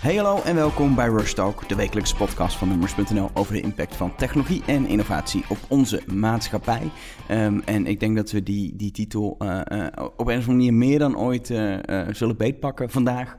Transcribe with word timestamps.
Hey 0.00 0.16
hallo 0.16 0.42
en 0.42 0.54
welkom 0.54 0.94
bij 0.94 1.08
Rush 1.08 1.32
Talk, 1.32 1.68
de 1.68 1.74
wekelijkse 1.74 2.16
podcast 2.16 2.56
van 2.56 2.68
Numbers.nl 2.68 3.30
over 3.34 3.52
de 3.52 3.60
impact 3.60 3.96
van 3.96 4.16
technologie 4.16 4.62
en 4.66 4.86
innovatie 4.86 5.44
op 5.48 5.58
onze 5.68 6.02
maatschappij. 6.14 6.90
Um, 7.30 7.62
en 7.64 7.86
ik 7.86 8.00
denk 8.00 8.16
dat 8.16 8.30
we 8.30 8.42
die, 8.42 8.76
die 8.76 8.90
titel 8.90 9.36
uh, 9.38 9.60
uh, 9.68 9.86
op 9.96 10.26
een 10.26 10.38
of 10.38 10.48
andere 10.48 10.52
manier 10.52 10.74
meer 10.74 10.98
dan 10.98 11.18
ooit 11.18 11.50
uh, 11.50 11.78
zullen 12.10 12.36
beetpakken 12.36 12.90
vandaag. 12.90 13.36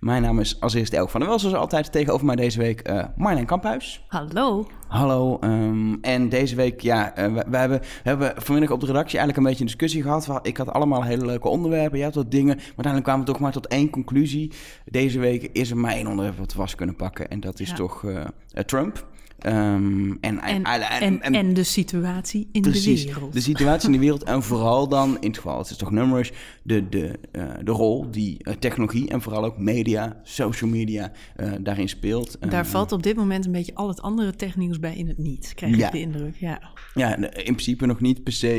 Mijn 0.00 0.22
naam 0.22 0.40
is 0.40 0.60
als 0.60 0.74
eerste 0.74 0.96
Elk 0.96 1.10
van 1.10 1.20
der 1.20 1.28
Wel, 1.28 1.38
zoals 1.38 1.54
altijd 1.54 1.92
tegenover 1.92 2.26
mij 2.26 2.36
deze 2.36 2.58
week 2.58 2.88
uh, 2.88 3.04
Marlijn 3.16 3.46
Kamphuis. 3.46 4.04
Hallo. 4.08 4.66
Hallo. 4.88 5.38
Um, 5.40 5.98
en 6.00 6.28
deze 6.28 6.56
week, 6.56 6.80
ja, 6.80 7.18
uh, 7.18 7.34
we, 7.34 7.44
we, 7.48 7.56
hebben, 7.56 7.80
we 7.80 7.86
hebben 8.02 8.32
vanmiddag 8.36 8.70
op 8.70 8.80
de 8.80 8.86
redactie 8.86 9.18
eigenlijk 9.18 9.36
een 9.36 9.44
beetje 9.44 9.60
een 9.60 9.66
discussie 9.66 10.02
gehad. 10.02 10.46
Ik 10.46 10.56
had 10.56 10.72
allemaal 10.72 11.04
hele 11.04 11.26
leuke 11.26 11.48
onderwerpen, 11.48 11.96
jij 11.96 12.06
had 12.06 12.14
wat 12.14 12.30
dingen. 12.30 12.56
Maar 12.56 12.64
uiteindelijk 12.64 13.04
kwamen 13.04 13.24
we 13.24 13.32
toch 13.32 13.40
maar 13.40 13.52
tot 13.52 13.66
één 13.66 13.90
conclusie. 13.90 14.52
Deze 14.84 15.18
week 15.18 15.42
is 15.52 15.70
er 15.70 15.76
maar 15.76 15.92
één 15.92 16.06
onderwerp 16.06 16.38
wat 16.38 16.52
we 16.52 16.58
vast 16.58 16.74
kunnen 16.74 16.96
pakken. 16.96 17.28
En 17.28 17.40
dat 17.40 17.60
is 17.60 17.68
ja. 17.68 17.74
toch 17.74 18.02
uh, 18.02 18.24
Trump. 18.66 19.06
Um, 19.46 20.18
en, 20.20 20.40
en, 20.40 20.64
en, 20.64 21.20
en, 21.20 21.54
de 21.54 21.62
situatie 21.62 22.48
in 22.52 22.62
precies, 22.62 23.02
de 23.02 23.12
wereld. 23.12 23.32
De 23.32 23.40
situatie 23.40 23.86
in 23.86 23.92
de 23.92 23.98
wereld 23.98 24.22
en 24.22 24.42
vooral 24.42 24.88
dan, 24.88 25.16
in 25.20 25.26
het 25.26 25.36
geval, 25.36 25.58
het 25.58 25.70
is 25.70 25.76
toch 25.76 25.90
nummers, 25.90 26.32
de, 26.62 26.88
de, 26.88 27.18
uh, 27.32 27.44
de 27.64 27.70
rol 27.70 28.10
die 28.10 28.36
uh, 28.42 28.54
technologie 28.54 29.08
en 29.08 29.22
vooral 29.22 29.44
ook 29.44 29.58
media, 29.58 30.20
social 30.22 30.70
media 30.70 31.12
uh, 31.36 31.52
daarin 31.60 31.88
speelt. 31.88 32.36
Daar 32.50 32.66
valt 32.66 32.92
op 32.92 33.02
dit 33.02 33.16
moment 33.16 33.46
een 33.46 33.52
beetje 33.52 33.74
al 33.74 33.88
het 33.88 34.02
andere 34.02 34.36
technieuws 34.36 34.78
bij 34.78 34.96
in 34.96 35.08
het 35.08 35.18
niet, 35.18 35.52
krijg 35.54 35.76
ja. 35.76 35.86
ik 35.86 35.92
de 35.92 36.00
indruk. 36.00 36.36
Ja. 36.36 36.60
Ja, 36.94 37.16
in 37.16 37.30
principe 37.30 37.86
nog 37.86 38.00
niet 38.00 38.22
per 38.22 38.32
se. 38.32 38.56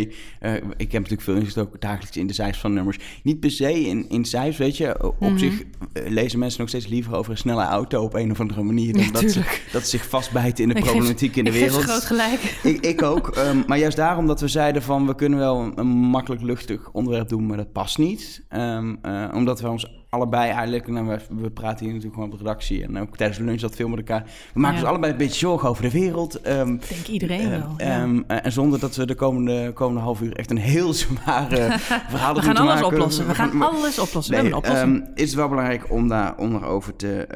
ik 0.78 0.92
heb 0.92 0.92
natuurlijk 0.92 1.22
veel 1.22 1.36
ingestoken 1.36 1.80
dagelijks 1.80 2.18
in 2.18 2.28
de 2.28 2.34
cijfers 2.34 2.60
van 2.60 2.74
nummers. 2.74 2.98
Niet 3.24 3.40
per 3.40 3.52
se 3.52 3.86
in, 3.86 4.10
in 4.10 4.26
cijfers, 4.26 4.58
weet 4.58 4.78
je. 4.78 5.04
Op 5.04 5.20
mm-hmm. 5.20 5.38
zich 5.38 5.64
lezen 5.94 6.40
mensen 6.40 6.60
nog 6.60 6.70
steeds 6.70 6.88
liever 6.88 7.16
over 7.16 7.32
een 7.32 7.38
snelle 7.38 7.64
auto 7.64 8.04
op 8.04 8.14
een 8.14 8.32
of 8.32 8.40
andere 8.40 8.64
manier 8.64 8.94
dan 8.94 9.04
ja, 9.04 9.12
dat, 9.12 9.32
ze, 9.32 9.60
dat 9.72 9.84
ze 9.84 9.90
zich 9.90 10.10
vastbijten 10.10 10.64
in 10.64 10.70
de 10.70 10.76
ik 10.76 10.84
problematiek 10.84 11.34
geef, 11.34 11.38
in 11.38 11.44
de 11.44 11.50
ik 11.50 11.60
wereld. 11.60 11.82
Geef 11.82 11.90
groot 11.90 12.04
gelijk. 12.04 12.60
Ik, 12.64 12.86
ik 12.86 13.02
ook. 13.02 13.36
Um, 13.38 13.64
maar 13.68 13.78
juist 13.78 13.98
daarom 13.98 14.28
dat 14.28 14.42
we 14.42 14.48
zeiden 14.48 14.82
van 14.82 15.08
we 15.08 15.16
kunnen 15.16 15.40
wel 15.40 15.72
een 15.76 15.88
makkelijk 15.88 16.42
luchtig 16.42 16.92
onderwerp 16.92 17.30
doen, 17.30 17.46
maar 17.46 17.58
dat 17.58 17.72
past 17.72 17.98
niet. 17.98 18.44
Um, 18.50 19.00
uh, 19.06 19.30
omdat 19.34 19.62
we 19.62 19.70
ons 19.70 20.01
allebei 20.12 20.50
eigenlijk, 20.50 20.88
nou, 20.88 21.08
we, 21.08 21.20
we, 21.42 21.50
praten 21.50 21.86
hier 21.86 21.94
natuurlijk 21.94 22.14
gewoon 22.14 22.32
op 22.32 22.38
de 22.38 22.44
redactie 22.44 22.84
en 22.84 23.00
ook 23.00 23.18
tijdens 23.18 23.40
de 23.40 23.46
lunch 23.46 23.60
dat 23.60 23.76
veel 23.76 23.88
met 23.88 23.98
elkaar. 23.98 24.24
We 24.54 24.60
maken 24.60 24.76
ja. 24.76 24.82
ons 24.82 24.90
allebei 24.90 25.12
een 25.12 25.18
beetje 25.18 25.40
zorgen 25.40 25.70
over 25.70 25.84
de 25.84 25.92
wereld. 25.92 26.48
Um, 26.48 26.80
Denk 26.90 27.08
iedereen 27.08 27.42
uh, 27.42 27.50
wel. 27.50 27.74
Ja. 27.78 28.06
Uh, 28.06 28.22
en 28.28 28.52
zonder 28.52 28.80
dat 28.80 28.96
we 28.96 29.06
de 29.06 29.16
komende, 29.16 29.72
komende 29.74 30.02
half 30.02 30.22
uur 30.22 30.36
echt 30.36 30.50
een 30.50 30.58
heel 30.58 30.94
zware 31.04 31.80
verhaal 32.10 32.34
We 32.34 32.42
gaan 32.42 32.58
alles 32.58 32.74
maken. 32.74 32.86
oplossen. 32.86 33.28
We 33.28 33.36
gaan 33.36 33.62
alles 33.62 34.00
oplossen. 34.00 34.34
Nee, 34.34 34.44
we 34.44 34.50
hebben 34.50 34.72
een 34.72 34.82
oplossing. 34.84 35.18
Is 35.18 35.26
het 35.26 35.36
wel 35.36 35.50
belangrijk 35.50 35.92
om 35.92 36.08
daar 36.08 36.38
onder 36.38 36.66
over 36.66 36.96
te 36.96 37.28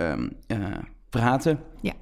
uh, 0.48 0.58
praten. 1.10 1.60
Ja. 1.82 1.94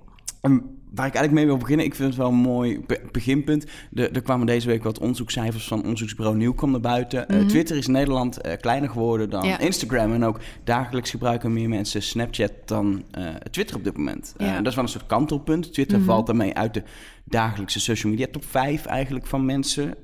Um, 0.41 0.72
waar 0.95 1.07
ik 1.07 1.13
eigenlijk 1.13 1.33
mee 1.33 1.45
wil 1.45 1.57
beginnen, 1.57 1.85
ik 1.85 1.95
vind 1.95 2.07
het 2.09 2.17
wel 2.17 2.27
een 2.29 2.35
mooi 2.35 2.85
beginpunt. 3.11 3.65
De, 3.89 4.09
er 4.09 4.21
kwamen 4.21 4.45
deze 4.45 4.67
week 4.67 4.83
wat 4.83 4.99
onderzoekscijfers 4.99 5.67
van 5.67 5.81
onderzoeksbureau 5.81 6.37
Nieuwkom 6.37 6.71
naar 6.71 6.79
buiten. 6.79 7.25
Mm 7.27 7.35
-hmm. 7.35 7.43
uh, 7.43 7.49
Twitter 7.49 7.77
is 7.77 7.87
in 7.87 7.91
Nederland 7.91 8.45
uh, 8.45 8.51
kleiner 8.61 8.89
geworden 8.89 9.29
dan 9.29 9.47
ja. 9.47 9.59
Instagram. 9.59 10.13
En 10.13 10.23
ook 10.23 10.39
dagelijks 10.63 11.09
gebruiken 11.09 11.53
meer 11.53 11.69
mensen 11.69 12.01
Snapchat 12.01 12.51
dan 12.65 13.03
uh, 13.17 13.27
Twitter 13.51 13.75
op 13.75 13.83
dit 13.83 13.97
moment. 13.97 14.33
Ja. 14.37 14.57
dat 14.57 14.67
is 14.67 14.75
wel 14.75 14.83
een 14.83 14.89
soort 14.89 15.05
kantelpunt. 15.05 15.73
Twitter 15.73 15.97
mm 15.97 16.03
-hmm. 16.03 16.13
valt 16.13 16.27
daarmee 16.27 16.53
uit 16.53 16.73
de 16.73 16.83
dagelijkse 17.23 17.79
social 17.79 18.11
media 18.11 18.27
top 18.31 18.45
5 18.45 18.85
eigenlijk 18.85 19.27
van 19.27 19.45
mensen. 19.45 19.95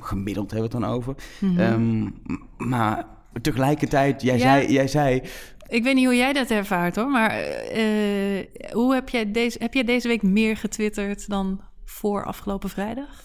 gemiddeld 0.00 0.50
hebben 0.50 0.70
we 0.70 0.76
het 0.76 0.84
dan 0.84 0.94
over. 0.94 1.14
Mhm. 1.38 1.52
Mm 1.52 1.58
-hmm. 1.58 1.72
um, 1.72 2.68
maar 2.68 3.04
tegelijkertijd, 3.42 4.22
jij, 4.22 4.36
ja. 4.36 4.40
zei, 4.40 4.72
jij 4.72 4.88
zei 4.88 5.22
ik 5.68 5.82
weet 5.82 5.94
niet 5.94 6.04
hoe 6.04 6.16
jij 6.16 6.32
dat 6.32 6.50
ervaart 6.50 6.96
hoor, 6.96 7.10
maar 7.10 7.30
uh, 7.76 8.44
hoe 8.72 8.94
heb 8.94 9.08
jij, 9.08 9.30
deze, 9.30 9.58
heb 9.60 9.74
jij 9.74 9.84
deze 9.84 10.08
week 10.08 10.22
meer 10.22 10.56
getwitterd 10.56 11.28
dan 11.28 11.60
voor 11.84 12.24
afgelopen 12.24 12.68
vrijdag? 12.68 13.22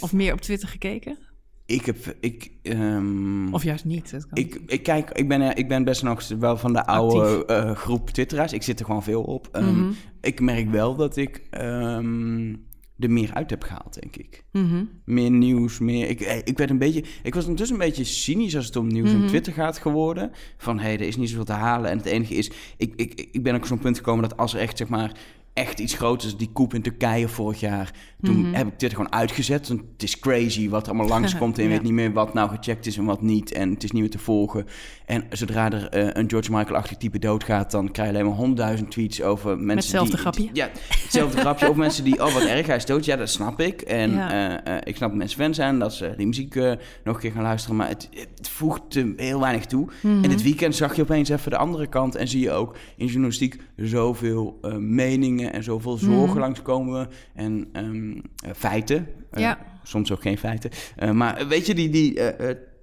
Of 0.00 0.12
meer 0.12 0.32
op 0.32 0.40
Twitter 0.40 0.68
gekeken? 0.68 1.18
Ik 1.66 1.86
heb. 1.86 2.16
Ik, 2.20 2.50
um, 2.62 3.54
of 3.54 3.62
juist 3.62 3.84
niet. 3.84 4.10
Dat 4.10 4.26
kan 4.26 4.38
ik, 4.38 4.60
ik, 4.66 4.82
kijk, 4.82 5.10
ik 5.10 5.28
ben, 5.28 5.56
ik 5.56 5.68
ben 5.68 5.84
best 5.84 6.02
nog 6.02 6.28
wel 6.28 6.56
van 6.56 6.72
de 6.72 6.86
oude 6.86 7.44
uh, 7.46 7.76
groep 7.76 8.10
Twitteraars. 8.10 8.52
Ik 8.52 8.62
zit 8.62 8.78
er 8.78 8.84
gewoon 8.84 9.02
veel 9.02 9.22
op. 9.22 9.48
Um, 9.52 9.64
mm 9.64 9.74
-hmm. 9.74 9.94
Ik 10.20 10.40
merk 10.40 10.70
wel 10.70 10.96
dat 10.96 11.16
ik. 11.16 11.42
Um, 11.50 12.66
er 12.98 13.10
meer 13.10 13.34
uit 13.34 13.50
heb 13.50 13.62
gehaald, 13.62 14.00
denk 14.00 14.16
ik. 14.16 14.44
Mm 14.52 14.68
-hmm. 14.68 14.88
Meer 15.04 15.30
nieuws, 15.30 15.78
meer... 15.78 16.08
Ik, 16.08 16.20
ik 16.20 16.58
werd 16.58 16.70
een 16.70 16.78
beetje... 16.78 17.04
Ik 17.22 17.34
was 17.34 17.42
ondertussen 17.42 17.76
een 17.76 17.86
beetje 17.86 18.04
cynisch 18.04 18.56
als 18.56 18.66
het 18.66 18.76
om 18.76 18.86
nieuws 18.86 19.08
mm 19.08 19.14
-hmm. 19.14 19.22
en 19.22 19.28
Twitter 19.28 19.52
gaat 19.52 19.78
geworden. 19.78 20.30
Van, 20.56 20.78
hé, 20.78 20.84
hey, 20.84 20.94
er 20.94 21.06
is 21.06 21.16
niet 21.16 21.28
zoveel 21.28 21.44
te 21.44 21.52
halen. 21.52 21.90
En 21.90 21.96
het 21.96 22.06
enige 22.06 22.34
is... 22.34 22.50
Ik, 22.76 22.92
ik, 22.96 23.28
ik 23.32 23.42
ben 23.42 23.54
ook 23.54 23.66
zo'n 23.66 23.78
punt 23.78 23.96
gekomen 23.96 24.28
dat 24.28 24.38
als 24.38 24.54
er 24.54 24.60
echt, 24.60 24.76
zeg 24.76 24.88
maar... 24.88 25.12
echt 25.52 25.80
iets 25.80 25.94
groots 25.94 26.36
die 26.36 26.52
koep 26.52 26.74
in 26.74 26.82
Turkije 26.82 27.28
vorig 27.28 27.60
jaar... 27.60 27.94
toen. 28.22 28.40
Mhm. 28.40 28.54
heb 28.54 28.66
ik 28.66 28.78
Twitter 28.78 28.98
gewoon 28.98 29.12
uitgezet. 29.12 29.68
Want 29.68 29.80
het 29.92 30.02
is 30.02 30.18
crazy 30.18 30.68
wat 30.68 30.82
er 30.82 30.88
allemaal 30.88 31.08
langskomt... 31.08 31.56
en 31.58 31.62
je 31.62 31.68
Ja. 31.68 31.74
weet 31.74 31.84
niet 31.84 31.92
meer 31.92 32.12
wat 32.12 32.34
nou 32.34 32.48
gecheckt 32.50 32.86
is 32.86 32.96
en 32.96 33.04
wat 33.04 33.22
niet. 33.22 33.52
En 33.52 33.70
het 33.70 33.84
is 33.84 33.90
niet 33.90 34.00
meer 34.02 34.10
te 34.10 34.18
volgen. 34.18 34.66
En 35.06 35.24
zodra 35.30 35.72
er 35.72 35.88
eh, 35.88 36.08
een 36.12 36.28
George 36.30 36.50
Michael-achtig 36.52 36.96
type 36.96 37.18
doodgaat... 37.18 37.70
dan 37.70 37.90
krijg 37.90 38.08
je 38.10 38.14
alleen 38.14 38.26
maar 38.28 38.36
honderdduizend 38.36 38.90
tweets 38.90 39.22
over 39.22 39.50
mensen 39.58 39.76
hetzelfde 39.76 40.10
die... 40.10 40.20
grapje. 40.20 40.48
Ja, 40.52 40.70
hetzelfde 41.02 41.38
grapje. 41.40 41.70
Of 41.70 41.76
mensen 41.76 42.04
die... 42.04 42.24
Oh, 42.24 42.32
wat 42.34 42.42
erg, 42.44 42.66
hij 42.66 42.76
is 42.76 42.84
dood. 42.86 43.04
Ja, 43.04 43.16
dat 43.16 43.28
snap 43.30 43.60
ik. 43.60 43.80
En 43.80 44.10
Ja. 44.12 44.60
eh, 44.62 44.74
eh, 44.76 44.80
ik 44.84 44.96
snap 44.96 45.08
dat 45.08 45.18
mensen 45.18 45.38
fan 45.40 45.54
zijn... 45.54 45.78
dat 45.78 45.94
ze 45.94 46.14
die 46.16 46.26
muziek 46.26 46.54
nog 46.54 47.14
een 47.14 47.18
keer 47.20 47.32
gaan 47.32 47.42
luisteren. 47.42 47.76
Maar 47.76 47.88
het, 47.88 48.08
het 48.36 48.48
voegt 48.48 48.94
heel 49.16 49.40
weinig 49.40 49.66
toe. 49.66 49.88
Mhm. 50.02 50.22
En 50.24 50.30
dit 50.30 50.42
weekend 50.42 50.74
zag 50.74 50.96
je 50.96 51.02
opeens 51.02 51.28
even 51.28 51.50
de 51.50 51.56
andere 51.56 51.86
kant... 51.86 52.14
en 52.14 52.28
zie 52.28 52.40
je 52.40 52.50
ook 52.50 52.76
in 52.96 53.06
journalistiek 53.06 53.60
zoveel 53.76 54.58
meningen... 54.78 55.52
en 55.52 55.62
zoveel 55.64 55.96
zorgen 55.96 56.28
Mhm. 56.28 56.38
langskomen. 56.38 57.08
En 57.34 57.68
ehm, 57.72 58.05
eh, 58.44 58.50
feiten. 58.56 59.06
Eh, 59.30 59.40
Ja. 59.40 59.58
Soms 59.82 60.12
ook 60.12 60.22
geen 60.22 60.38
feiten. 60.38 60.70
Eh, 60.96 61.10
maar 61.10 61.46
weet 61.48 61.66
je, 61.66 61.74
die... 61.74 61.88
die 61.90 62.18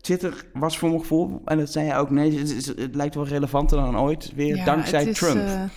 Twitter 0.01 0.45
was 0.53 0.77
voor 0.77 0.89
mijn 0.89 1.01
gevoel, 1.01 1.41
en 1.45 1.57
dat 1.57 1.71
zei 1.71 1.85
je 1.87 1.93
ook, 1.95 2.09
nee, 2.09 2.37
het, 2.39 2.49
is- 2.51 2.65
het 2.67 2.95
lijkt 2.95 3.15
wel 3.15 3.27
relevanter 3.27 3.77
dan 3.77 3.97
ooit 3.99 4.31
weer, 4.35 4.55
Ja, 4.55 4.65
dankzij 4.65 4.99
het 4.99 5.07
is, 5.09 5.17
Trump. 5.17 5.69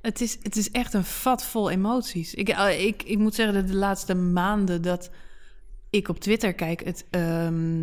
het, 0.00 0.20
is, 0.20 0.38
het 0.42 0.56
is 0.56 0.70
echt 0.70 0.94
een 0.94 1.04
vat 1.04 1.44
vol 1.44 1.70
emoties. 1.70 2.34
Ik, 2.34 2.48
ik, 2.78 3.02
ik 3.02 3.18
moet 3.18 3.34
zeggen 3.34 3.54
dat 3.54 3.66
de 3.66 3.74
laatste 3.74 4.14
maanden 4.14 4.82
dat 4.82 5.10
ik 5.90 6.08
op 6.08 6.20
Twitter 6.20 6.52
kijk, 6.52 6.84
het. 6.84 7.04
ehm, 7.10 7.78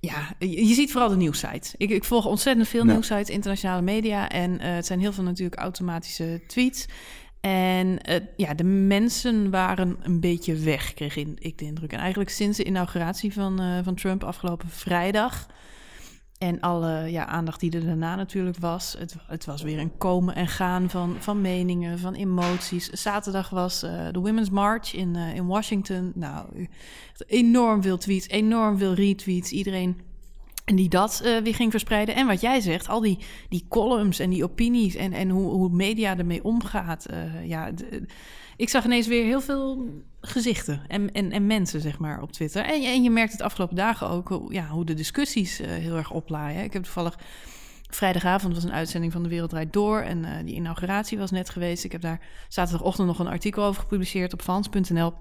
ja, 0.00 0.34
je, 0.38 0.66
je 0.66 0.74
ziet 0.74 0.90
vooral 0.92 1.08
de 1.08 1.16
nieuwsites. 1.16 1.74
Ik, 1.76 1.90
ik 1.90 2.04
volg 2.04 2.26
ontzettend 2.26 2.68
veel 2.68 2.84
Ja. 2.86 2.92
nieuwsites, 2.92 3.28
internationale 3.30 3.82
media. 3.82 4.28
En 4.28 4.60
het 4.60 4.86
zijn 4.86 5.00
heel 5.00 5.12
veel 5.12 5.24
natuurlijk 5.24 5.60
automatische 5.60 6.40
tweets. 6.46 6.86
En 7.44 8.00
eh, 8.02 8.20
ja, 8.36 8.54
de 8.54 8.64
mensen 8.64 9.50
waren 9.50 9.96
een 10.02 10.20
beetje 10.20 10.54
weg, 10.54 10.94
kreeg 10.94 11.16
ik 11.16 11.58
de 11.58 11.64
indruk. 11.64 11.92
En 11.92 11.98
eigenlijk 11.98 12.30
sinds 12.30 12.56
de 12.56 12.64
inauguratie 12.64 13.32
van, 13.32 13.60
eh, 13.60 13.78
van 13.82 13.94
Trump 13.94 14.24
afgelopen 14.24 14.68
vrijdag... 14.68 15.46
En 16.38 16.60
alle 16.60 17.10
ja, 17.10 17.26
aandacht 17.26 17.60
die 17.60 17.72
er 17.72 17.84
daarna 17.84 18.16
natuurlijk 18.16 18.58
was. 18.58 18.96
Het, 18.98 19.16
het 19.26 19.44
was 19.44 19.62
weer 19.62 19.78
een 19.78 19.96
komen 19.96 20.34
en 20.34 20.48
gaan 20.48 20.90
van, 20.90 21.16
van 21.18 21.40
meningen, 21.40 21.98
van 21.98 22.14
emoties. 22.14 22.88
Zaterdag 22.90 23.50
was 23.50 23.82
eh, 23.82 24.06
de 24.10 24.18
Women's 24.18 24.50
March 24.50 24.94
in, 24.94 25.16
in 25.16 25.46
Washington. 25.46 26.12
Nou, 26.14 26.68
enorm 27.26 27.82
veel 27.82 27.98
tweets, 27.98 28.28
enorm 28.28 28.78
veel 28.78 28.94
retweets. 28.94 29.52
Iedereen 29.52 30.00
en 30.64 30.76
die 30.76 30.88
dat 30.88 31.20
eh, 31.24 31.36
weer 31.36 31.54
ging 31.54 31.70
verspreiden. 31.70 32.14
En 32.14 32.26
wat 32.26 32.40
jij 32.40 32.60
zegt, 32.60 32.88
al 32.88 33.00
die, 33.00 33.18
die 33.48 33.66
columns 33.68 34.18
en 34.18 34.30
die 34.30 34.44
opinies 34.44 34.94
en, 34.94 35.12
en 35.12 35.28
hoe, 35.28 35.50
hoe 35.50 35.68
media 35.70 36.18
ermee 36.18 36.44
omgaat. 36.44 37.04
eh, 37.06 37.46
ja, 37.48 37.72
d- 37.74 37.84
ik 38.56 38.68
zag 38.68 38.84
ineens 38.84 39.06
weer 39.06 39.24
heel 39.24 39.40
veel 39.40 39.88
gezichten 40.20 40.82
en, 40.88 41.12
en, 41.12 41.30
en 41.32 41.46
mensen, 41.46 41.80
zeg 41.80 41.98
maar, 41.98 42.22
op 42.22 42.32
Twitter. 42.32 42.64
En, 42.64 42.82
en 42.84 43.02
je 43.02 43.10
merkt 43.10 43.32
het 43.32 43.42
afgelopen 43.42 43.76
dagen 43.76 44.08
ook 44.08 44.28
hoe, 44.28 44.52
ja, 44.52 44.66
hoe 44.68 44.84
de 44.84 44.94
discussies 44.94 45.60
eh, 45.60 45.70
heel 45.70 45.96
erg 45.96 46.10
oplaaien. 46.10 46.64
Ik 46.64 46.72
heb 46.72 46.82
toevallig 46.82 47.18
vrijdagavond 47.90 48.54
was 48.54 48.64
een 48.64 48.72
uitzending 48.72 49.12
van 49.12 49.22
De 49.22 49.28
Wereld 49.28 49.50
Draait 49.50 49.72
Door. 49.72 50.00
En 50.00 50.24
eh, 50.24 50.44
die 50.44 50.54
inauguratie 50.54 51.18
was 51.18 51.30
net 51.30 51.50
geweest. 51.50 51.84
Ik 51.84 51.92
heb 51.92 52.00
daar 52.00 52.20
zaterdagochtend 52.48 53.06
nog 53.06 53.18
een 53.18 53.26
artikel 53.26 53.64
over 53.64 53.80
gepubliceerd 53.82 54.32
op 54.32 54.42
Vans.nl. 54.42 55.12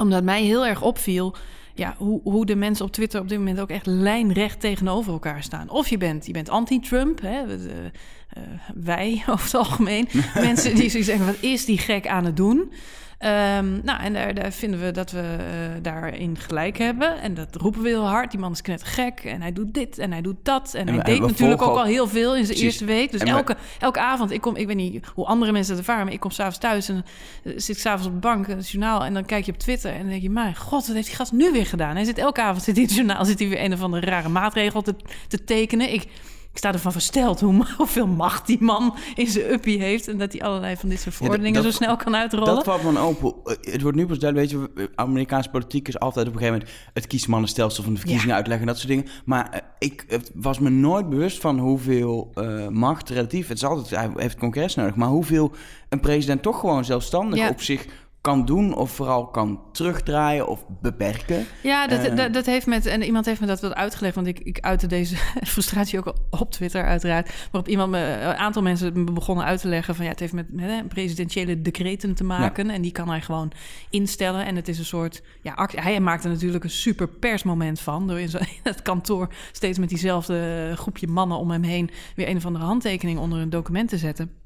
Omdat 0.00 0.22
mij 0.22 0.42
heel 0.42 0.66
erg 0.66 0.82
opviel 0.82 1.34
ja, 1.74 1.94
hoe, 1.98 2.20
hoe 2.22 2.46
de 2.46 2.56
mensen 2.56 2.84
op 2.84 2.92
Twitter 2.92 3.20
op 3.20 3.28
dit 3.28 3.38
moment 3.38 3.60
ook 3.60 3.70
echt 3.70 3.86
lijnrecht 3.86 4.60
tegenover 4.60 5.12
elkaar 5.12 5.42
staan. 5.42 5.70
Of 5.70 5.88
je 5.88 5.98
bent, 5.98 6.26
je 6.26 6.32
bent 6.32 6.48
anti-Trump, 6.48 7.20
hè, 7.20 7.46
de, 7.46 7.90
eh, 8.28 8.42
wij 8.74 9.22
over 9.30 9.44
het 9.44 9.54
algemeen. 9.54 10.08
mensen 10.34 10.74
die 10.74 10.90
zoiets 10.90 11.08
zeggen, 11.08 11.26
wat 11.26 11.40
is 11.42 11.64
die 11.64 11.78
gek 11.78 12.06
aan 12.06 12.24
het 12.24 12.36
doen? 12.36 12.72
Ehm, 13.20 13.78
nou, 13.84 14.00
en 14.02 14.12
daar, 14.12 14.34
daar 14.34 14.52
vinden 14.52 14.80
we 14.80 14.90
dat 14.90 15.10
we 15.10 15.20
eh, 15.20 15.82
daarin 15.82 16.36
gelijk 16.38 16.78
hebben. 16.78 17.20
En 17.20 17.34
dat 17.34 17.54
roepen 17.56 17.82
we 17.82 17.88
heel 17.88 18.06
hard. 18.06 18.30
Die 18.30 18.40
man 18.40 18.52
is 18.52 18.62
knettergek 18.62 19.20
en 19.20 19.40
hij 19.40 19.52
doet 19.52 19.74
dit 19.74 19.98
en 19.98 20.10
hij 20.12 20.20
doet 20.20 20.36
dat. 20.42 20.74
En, 20.74 20.80
En 20.80 20.86
hij 20.94 20.96
we- 20.96 21.02
deed 21.10 21.20
natuurlijk 21.20 21.62
ook 21.62 21.76
al 21.76 21.84
heel 21.84 22.06
veel 22.08 22.28
in 22.36 22.44
zijn 22.44 22.46
Precies. 22.46 22.62
eerste 22.64 22.84
week. 22.84 23.10
Dus 23.10 23.20
En 23.20 23.26
we- 23.26 23.32
elke, 23.32 23.56
elke 23.78 24.00
avond, 24.00 24.30
ik 24.30 24.40
kom, 24.40 24.56
ik 24.56 24.66
weet 24.66 24.76
niet 24.76 25.06
hoe 25.14 25.24
andere 25.26 25.52
mensen 25.52 25.70
het 25.76 25.80
ervaren, 25.80 26.04
maar 26.04 26.14
ik 26.14 26.20
kom 26.20 26.30
s'avonds 26.30 26.58
thuis 26.58 26.88
en 26.88 27.04
eh, 27.44 27.52
zit 27.56 27.78
s'avonds 27.80 28.06
op 28.06 28.12
de 28.12 28.18
bank, 28.18 28.46
het 28.46 28.68
journaal, 28.70 29.04
en 29.04 29.14
dan 29.14 29.24
kijk 29.24 29.44
je 29.44 29.52
op 29.52 29.58
Twitter 29.58 29.92
en 29.92 29.98
dan 30.00 30.08
denk 30.08 30.22
je, 30.22 30.30
mijn 30.30 30.56
god, 30.56 30.86
wat 30.86 30.94
heeft 30.96 31.06
die 31.06 31.16
gast 31.16 31.32
nu 31.32 31.52
weer 31.52 31.66
gedaan? 31.66 31.94
Hij 31.94 32.04
zit 32.04 32.18
elke 32.18 32.42
avond 32.42 32.62
zit 32.64 32.76
in 32.76 32.82
het 32.82 32.94
journaal, 32.94 33.24
zit 33.24 33.38
hij 33.38 33.48
weer 33.48 33.64
een 33.64 33.72
of 33.72 33.82
andere 33.82 34.06
rare 34.06 34.28
maatregel 34.28 34.82
te, 34.82 34.94
te 35.28 35.44
tekenen. 35.44 35.92
Ik, 35.92 36.06
ik 36.52 36.58
sta 36.58 36.72
ervan 36.72 36.92
versteld 36.92 37.40
hoe, 37.40 37.66
hoeveel 37.76 38.06
macht 38.06 38.46
die 38.46 38.62
man 38.62 38.96
in 39.14 39.26
zijn 39.26 39.52
uppie 39.52 39.82
heeft. 39.82 40.08
En 40.08 40.18
dat 40.18 40.32
hij 40.32 40.42
allerlei 40.42 40.76
van 40.76 40.88
dit 40.88 41.00
soort 41.00 41.14
verordeningen 41.14 41.62
zo 41.62 41.70
snel 41.70 41.96
kan 41.96 42.16
uitrollen. 42.16 42.54
Dat 42.54 42.64
valt 42.64 42.82
me 42.82 42.98
open. 42.98 43.34
Het 43.60 43.82
wordt 43.82 43.96
nu 43.96 44.06
pas 44.06 44.18
duidelijk, 44.18 44.52
weet 44.52 44.70
je, 44.74 44.90
Amerikaanse 44.94 45.50
politiek 45.50 45.88
is 45.88 45.98
altijd 45.98 46.26
op 46.26 46.32
een 46.32 46.38
gegeven 46.38 46.60
moment 46.60 46.78
het 46.92 47.06
kiesmannenstelsel 47.06 47.82
van 47.82 47.92
de 47.92 47.98
verkiezingen 47.98 48.34
uitleggen 48.34 48.66
en 48.66 48.72
dat 48.72 48.82
soort 48.82 48.92
dingen. 48.92 49.06
Maar 49.24 49.48
uh, 49.54 49.60
ik 49.78 50.20
was 50.34 50.58
me 50.58 50.70
nooit 50.70 51.08
bewust 51.08 51.40
van 51.40 51.58
hoeveel 51.58 52.30
uh, 52.34 52.68
macht 52.68 53.08
relatief, 53.08 53.48
het 53.48 53.56
is 53.56 53.64
altijd, 53.64 54.00
hij 54.00 54.10
heeft 54.16 54.38
congres 54.38 54.74
nodig, 54.74 54.94
maar 54.94 55.08
hoeveel 55.08 55.52
een 55.88 56.00
president 56.00 56.42
toch 56.42 56.60
gewoon 56.60 56.84
zelfstandig 56.84 57.48
op 57.48 57.60
zich 57.60 57.86
kan 58.20 58.44
doen 58.44 58.74
of 58.74 58.90
vooral 58.90 59.26
kan 59.26 59.60
terugdraaien 59.72 60.48
of 60.48 60.64
beperken. 60.80 61.46
Ja, 61.62 61.86
dat, 61.86 62.06
uh, 62.06 62.16
dat, 62.16 62.32
dat, 62.32 62.46
heeft 62.46 62.66
met... 62.66 62.86
En 62.86 63.02
iemand 63.02 63.26
heeft 63.26 63.40
me 63.40 63.46
dat 63.46 63.60
wel 63.60 63.74
uitgelegd, 63.74 64.14
want 64.14 64.26
ik, 64.26 64.38
ik 64.38 64.58
uitte 64.60 64.86
deze 64.86 65.16
frustratie 65.52 65.98
ook 65.98 66.14
op 66.30 66.50
Twitter 66.50 66.84
uiteraard. 66.84 67.48
Waarop 67.50 67.70
iemand 67.70 67.90
me, 67.90 67.98
een 67.98 68.34
aantal 68.34 68.62
mensen 68.62 69.04
me 69.04 69.12
begonnen 69.12 69.44
uit 69.44 69.60
te 69.60 69.68
leggen 69.68 69.94
van... 69.94 70.04
ja, 70.04 70.10
het 70.10 70.20
heeft 70.20 70.32
met 70.32 70.46
hè, 70.56 70.84
presidentiële 70.84 71.62
decreten 71.62 72.14
te 72.14 72.24
maken 72.24 72.66
ja. 72.66 72.72
en 72.72 72.82
die 72.82 72.92
kan 72.92 73.08
hij 73.08 73.20
gewoon 73.20 73.52
instellen. 73.90 74.46
En 74.46 74.56
het 74.56 74.68
is 74.68 74.78
een 74.78 74.84
soort... 74.84 75.22
Ja, 75.42 75.68
hij 75.74 76.00
maakt 76.00 76.24
er 76.24 76.30
natuurlijk 76.30 76.64
een 76.64 76.70
super 76.70 77.08
persmoment 77.08 77.80
van... 77.80 78.06
door 78.06 78.20
in, 78.20 78.28
zo, 78.28 78.38
in 78.58 78.60
het 78.62 78.82
kantoor 78.82 79.28
steeds 79.52 79.78
met 79.78 79.88
diezelfde 79.88 80.72
groepje 80.76 81.06
mannen 81.06 81.38
om 81.38 81.50
hem 81.50 81.62
heen... 81.62 81.90
weer 82.16 82.28
een 82.28 82.36
of 82.36 82.46
andere 82.46 82.64
handtekening 82.64 83.18
onder 83.18 83.38
een 83.38 83.50
document 83.50 83.88
te 83.88 83.98
zetten. 83.98 84.39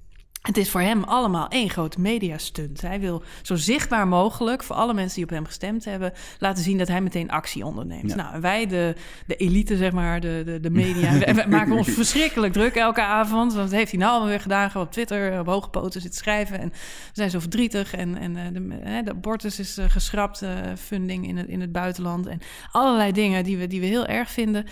Het 0.47 0.57
is 0.57 0.71
voor 0.71 0.81
hem 0.81 1.05
allemaal 1.05 1.49
één 1.49 1.71
grote 1.71 2.01
mediastunt. 2.01 2.81
Hij 2.81 3.01
wil 3.01 3.23
zo 3.43 3.55
zichtbaar 3.55 4.09
mogelijk 4.09 4.63
voor 4.63 4.77
alle 4.77 4.95
mensen 4.95 5.15
die 5.15 5.25
op 5.25 5.31
hem 5.31 5.45
gestemd 5.45 5.85
hebben, 5.85 6.13
laten 6.39 6.63
zien 6.63 6.79
dat 6.79 6.89
hij 6.89 7.01
meteen 7.01 7.31
actie 7.31 7.65
onderneemt. 7.65 8.11
Ja. 8.11 8.17
Nou, 8.17 8.41
wij, 8.41 8.67
de, 8.67 8.95
de 9.27 9.37
elite, 9.37 9.77
zeg 9.77 9.93
maar, 9.93 10.21
de, 10.21 10.43
de, 10.45 10.61
de 10.61 10.71
media, 10.71 11.13
we, 11.19 11.45
maken 11.49 11.73
ons 11.73 11.89
verschrikkelijk 11.89 12.53
druk 12.53 12.75
elke 12.75 13.03
avond. 13.03 13.53
Want 13.53 13.71
wat 13.71 13.79
heeft 13.79 13.91
hij 13.91 14.01
nou 14.01 14.11
allemaal 14.11 14.29
weer 14.29 14.41
gedaan? 14.41 14.71
Op 14.75 14.93
Twitter 14.93 15.41
op 15.41 15.47
hoge 15.47 15.69
poten 15.69 16.01
zitten 16.01 16.21
schrijven. 16.21 16.59
En 16.59 16.69
we 16.69 17.13
zijn 17.13 17.31
zo 17.31 17.41
verdrietig. 17.41 17.95
En, 17.95 18.17
en 18.17 18.55
de, 18.55 19.03
de 19.05 19.11
abortus 19.11 19.59
is 19.59 19.79
geschrapt, 19.89 20.43
uh, 20.43 20.51
funding 20.79 21.27
in 21.27 21.37
het, 21.37 21.49
in 21.49 21.61
het 21.61 21.73
buitenland. 21.73 22.27
En 22.27 22.41
allerlei 22.71 23.13
dingen 23.13 23.45
die 23.45 23.59
we, 23.59 23.67
die 23.67 23.81
we 23.81 23.87
heel 23.87 24.07
erg 24.07 24.31
vinden. 24.31 24.65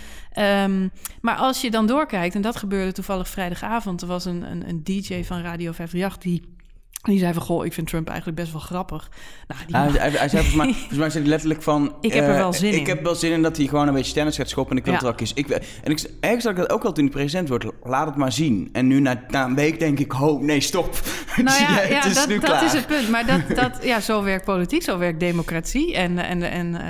Um, 0.63 0.91
maar 1.21 1.35
als 1.35 1.61
je 1.61 1.71
dan 1.71 1.87
doorkijkt, 1.87 2.35
en 2.35 2.41
dat 2.41 2.55
gebeurde 2.55 2.91
toevallig 2.91 3.29
vrijdagavond, 3.29 4.01
er 4.01 4.07
was 4.07 4.25
een, 4.25 4.51
een, 4.51 4.69
een 4.69 4.83
DJ 4.83 5.23
van 5.23 5.41
Radio 5.41 5.61
538 5.71 6.17
die 6.19 6.52
die 7.01 7.19
zei 7.19 7.33
van, 7.33 7.41
goh, 7.41 7.65
ik 7.65 7.73
vind 7.73 7.87
Trump 7.87 8.07
eigenlijk 8.07 8.37
best 8.37 8.51
wel 8.51 8.61
grappig. 8.61 9.09
Nou, 9.47 9.61
die 9.65 9.77
hij, 9.77 10.09
hij, 10.09 10.19
hij, 10.19 10.29
zei 10.29 10.43
volgens 10.43 10.55
mij, 10.55 10.73
volgens 10.79 10.97
mij 10.97 11.09
zei 11.09 11.23
hij 11.23 11.31
letterlijk 11.31 11.61
van... 11.61 11.95
Ik 12.01 12.13
heb 12.13 12.27
er 12.27 12.33
wel 12.33 12.53
zin 12.53 12.69
uh, 12.69 12.73
in. 12.73 12.79
Ik 12.79 12.87
heb 12.87 13.03
wel 13.03 13.15
zin 13.15 13.31
in 13.31 13.41
dat 13.41 13.57
hij 13.57 13.67
gewoon 13.67 13.87
een 13.87 13.93
beetje 13.93 14.13
tennis 14.13 14.37
gaat 14.37 14.49
schoppen... 14.49 14.71
en 14.71 14.77
ik 14.77 14.85
wil 14.85 14.93
ja. 14.93 14.99
het 14.99 15.07
wel 15.07 15.17
kiezen. 15.17 15.37
Ik, 15.37 15.49
en 15.83 15.91
ik, 15.91 16.09
ergens 16.19 16.45
ik 16.45 16.55
dat 16.55 16.69
ook 16.69 16.83
al 16.83 16.91
toen 16.91 17.03
hij 17.03 17.13
president 17.13 17.49
wordt. 17.49 17.65
Laat 17.83 18.05
het 18.05 18.15
maar 18.15 18.31
zien. 18.31 18.69
En 18.71 18.87
nu 18.87 18.99
na, 18.99 19.23
na 19.27 19.45
een 19.45 19.55
week 19.55 19.79
denk 19.79 19.99
ik, 19.99 20.21
oh 20.21 20.41
nee, 20.41 20.59
stop. 20.59 20.91
Nou 21.35 21.61
ja, 21.61 21.81
ja, 21.81 21.95
het 21.95 22.05
is 22.05 22.13
dat, 22.13 22.41
dat 22.41 22.61
is 22.61 22.73
het 22.73 22.87
punt. 22.87 23.09
Maar 23.09 23.25
dat, 23.25 23.41
dat, 23.61 23.83
ja, 23.83 23.99
zo 23.99 24.23
werkt 24.23 24.45
politiek, 24.45 24.83
zo 24.83 24.97
werkt 24.97 25.19
democratie. 25.19 25.95
En, 25.95 26.17
en, 26.17 26.43
en 26.43 26.67
uh, 26.67 26.81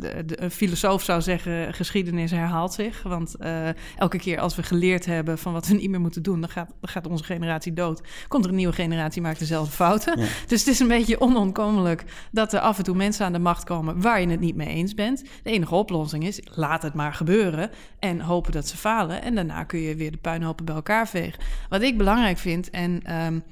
de, 0.00 0.24
de, 0.26 0.42
een 0.42 0.50
filosoof 0.50 1.02
zou 1.02 1.20
zeggen, 1.20 1.74
geschiedenis 1.74 2.30
herhaalt 2.30 2.72
zich. 2.72 3.02
Want 3.02 3.34
uh, 3.40 3.68
elke 3.96 4.18
keer 4.18 4.40
als 4.40 4.56
we 4.56 4.62
geleerd 4.62 5.06
hebben 5.06 5.38
van 5.38 5.52
wat 5.52 5.66
we 5.66 5.74
niet 5.74 5.90
meer 5.90 6.00
moeten 6.00 6.22
doen... 6.22 6.40
dan 6.40 6.50
gaat, 6.50 6.68
dan 6.80 6.90
gaat 6.90 7.06
onze 7.06 7.24
generatie 7.24 7.72
dood. 7.72 8.00
Komt 8.28 8.44
er 8.44 8.50
een 8.50 8.56
nieuwe 8.56 8.72
generatie, 8.72 9.22
maakt 9.22 9.40
dezelfde 9.52 9.76
fouten... 9.76 10.20
Ja. 10.20 10.26
Dus 10.46 10.60
het 10.60 10.68
is 10.68 10.78
een 10.78 10.88
beetje 10.88 11.20
onontkomelijk 11.20 12.04
dat 12.30 12.52
er 12.52 12.60
af 12.60 12.78
en 12.78 12.84
toe 12.84 12.96
mensen 12.96 13.26
aan 13.26 13.32
de 13.32 13.38
macht 13.38 13.64
komen 13.64 14.00
waar 14.00 14.20
je 14.20 14.28
het 14.28 14.40
niet 14.40 14.56
mee 14.56 14.68
eens 14.68 14.94
bent. 14.94 15.24
De 15.42 15.50
enige 15.50 15.74
oplossing 15.74 16.26
is, 16.26 16.40
laat 16.44 16.82
het 16.82 16.94
maar 16.94 17.14
gebeuren 17.14 17.70
en 17.98 18.20
hopen 18.20 18.52
dat 18.52 18.68
ze 18.68 18.76
falen. 18.76 19.22
En 19.22 19.34
daarna 19.34 19.64
kun 19.64 19.78
je 19.78 19.96
weer 19.96 20.10
de 20.10 20.16
puinhopen 20.16 20.64
bij 20.64 20.74
elkaar 20.74 21.08
vegen. 21.08 21.40
Wat 21.68 21.82
ik 21.82 21.98
belangrijk 21.98 22.38
vind, 22.38 22.70
en 22.70 23.14
um, 23.26 23.42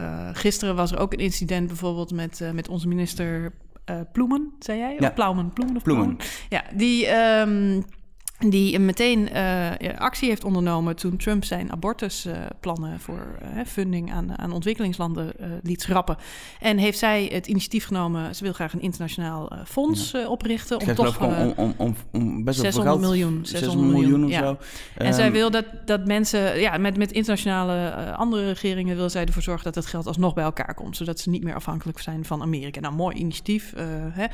uh, 0.00 0.28
gisteren 0.32 0.76
was 0.76 0.92
er 0.92 0.98
ook 0.98 1.12
een 1.12 1.18
incident 1.18 1.66
bijvoorbeeld 1.66 2.12
met, 2.12 2.40
uh, 2.40 2.50
met 2.50 2.68
onze 2.68 2.88
minister 2.88 3.52
uh, 3.90 3.96
Ploemen, 4.12 4.52
zei 4.58 4.78
jij? 4.78 4.96
Ja. 4.98 5.06
Of 5.06 5.14
Plaumen, 5.14 5.52
Ploemen 5.52 5.76
of 5.76 5.82
Ploemen. 5.82 6.16
Ja, 6.48 6.64
die... 6.74 7.08
Um, 7.14 7.84
die 8.38 8.78
meteen 8.78 9.28
uh, 9.32 9.70
actie 9.96 10.28
heeft 10.28 10.44
ondernomen 10.44 10.96
toen 10.96 11.16
Trump 11.16 11.44
zijn 11.44 11.72
abortusplannen 11.72 12.92
uh, 12.92 12.98
voor 12.98 13.38
uh, 13.42 13.64
funding 13.66 14.12
aan, 14.12 14.38
aan 14.38 14.52
ontwikkelingslanden 14.52 15.32
liet 15.62 15.82
schrappen. 15.82 16.16
En 16.60 16.78
heeft 16.78 16.98
zij 16.98 17.30
het 17.32 17.46
initiatief 17.46 17.86
genomen, 17.86 18.34
ze 18.34 18.44
wil 18.44 18.52
graag 18.52 18.72
een 18.72 18.80
internationaal 18.80 19.52
fonds 19.66 20.14
oprichten. 20.14 20.80
Om 20.80 20.94
toch 20.94 21.20
om, 21.20 21.52
om, 21.56 21.74
om, 21.76 21.96
om 22.12 22.44
best 22.44 22.60
600 22.60 22.96
geld, 22.96 23.00
miljoen. 23.00 23.46
600 23.46 23.92
miljoen 23.92 24.24
of 24.24 24.30
ja. 24.30 24.38
zo. 24.38 24.58
En 24.94 25.06
um, 25.06 25.12
zij 25.12 25.32
wil 25.32 25.50
dat, 25.50 25.64
dat 25.84 26.06
mensen, 26.06 26.60
ja, 26.60 26.76
met, 26.76 26.96
met 26.96 27.12
internationale 27.12 27.92
andere 28.16 28.52
regeringen 28.52 28.96
wil 28.96 29.10
zij 29.10 29.24
ervoor 29.24 29.42
zorgen 29.42 29.64
dat 29.64 29.74
het 29.74 29.86
geld 29.86 30.06
alsnog 30.06 30.34
bij 30.34 30.44
elkaar 30.44 30.74
komt. 30.74 30.96
Zodat 30.96 31.20
ze 31.20 31.30
niet 31.30 31.44
meer 31.44 31.54
afhankelijk 31.54 31.98
zijn 31.98 32.24
van 32.24 32.42
Amerika. 32.42 32.80
Nou, 32.80 32.94
mooi 32.94 33.16
initiatief. 33.16 33.74
hè. 34.12 34.26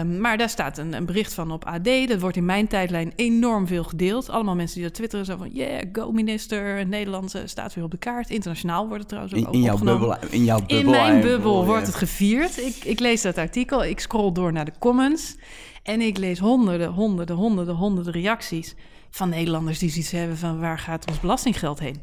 Um, 0.00 0.20
maar 0.20 0.38
daar 0.38 0.48
staat 0.48 0.78
een, 0.78 0.92
een 0.92 1.06
bericht 1.06 1.34
van 1.34 1.50
op 1.50 1.64
AD. 1.64 2.08
Dat 2.08 2.20
wordt 2.20 2.36
in 2.36 2.44
mijn 2.44 2.66
tijdlijn 2.66 3.11
enorm 3.16 3.66
veel 3.66 3.84
gedeeld. 3.84 4.28
Allemaal 4.28 4.54
mensen 4.54 4.76
die 4.76 4.84
dat 4.84 4.94
twitteren, 4.94 5.24
zo 5.24 5.36
van... 5.36 5.50
yeah, 5.50 5.82
go 5.92 6.12
minister, 6.12 6.86
Nederland 6.86 7.34
staat 7.44 7.74
weer 7.74 7.84
op 7.84 7.90
de 7.90 7.96
kaart. 7.96 8.30
Internationaal 8.30 8.86
wordt 8.86 9.00
het 9.00 9.08
trouwens 9.08 9.34
ook 9.34 9.46
in, 9.46 9.52
in 9.52 9.60
jouw 9.60 9.78
bubbel, 9.78 10.16
in 10.30 10.44
jouw 10.44 10.58
bubbel. 10.58 10.78
In 10.78 10.90
mijn 10.90 11.20
bubbel 11.20 11.30
bubbel 11.32 11.64
wordt 11.64 11.86
het 11.86 11.94
gevierd. 11.94 12.58
Ik, 12.58 12.84
ik 12.84 13.00
lees 13.00 13.22
dat 13.22 13.38
artikel, 13.38 13.84
ik 13.84 14.00
scroll 14.00 14.32
door 14.32 14.52
naar 14.52 14.64
de 14.64 14.72
comments... 14.78 15.36
en 15.82 16.00
ik 16.00 16.18
lees 16.18 16.38
honderden, 16.38 16.88
honderden, 16.88 17.36
honderden, 17.36 17.74
honderden 17.74 18.12
reacties... 18.12 18.74
van 19.10 19.28
Nederlanders 19.28 19.78
die 19.78 19.90
zoiets 19.90 20.10
hebben 20.10 20.36
van... 20.36 20.60
waar 20.60 20.78
gaat 20.78 21.08
ons 21.08 21.20
belastinggeld 21.20 21.78
heen? 21.78 22.00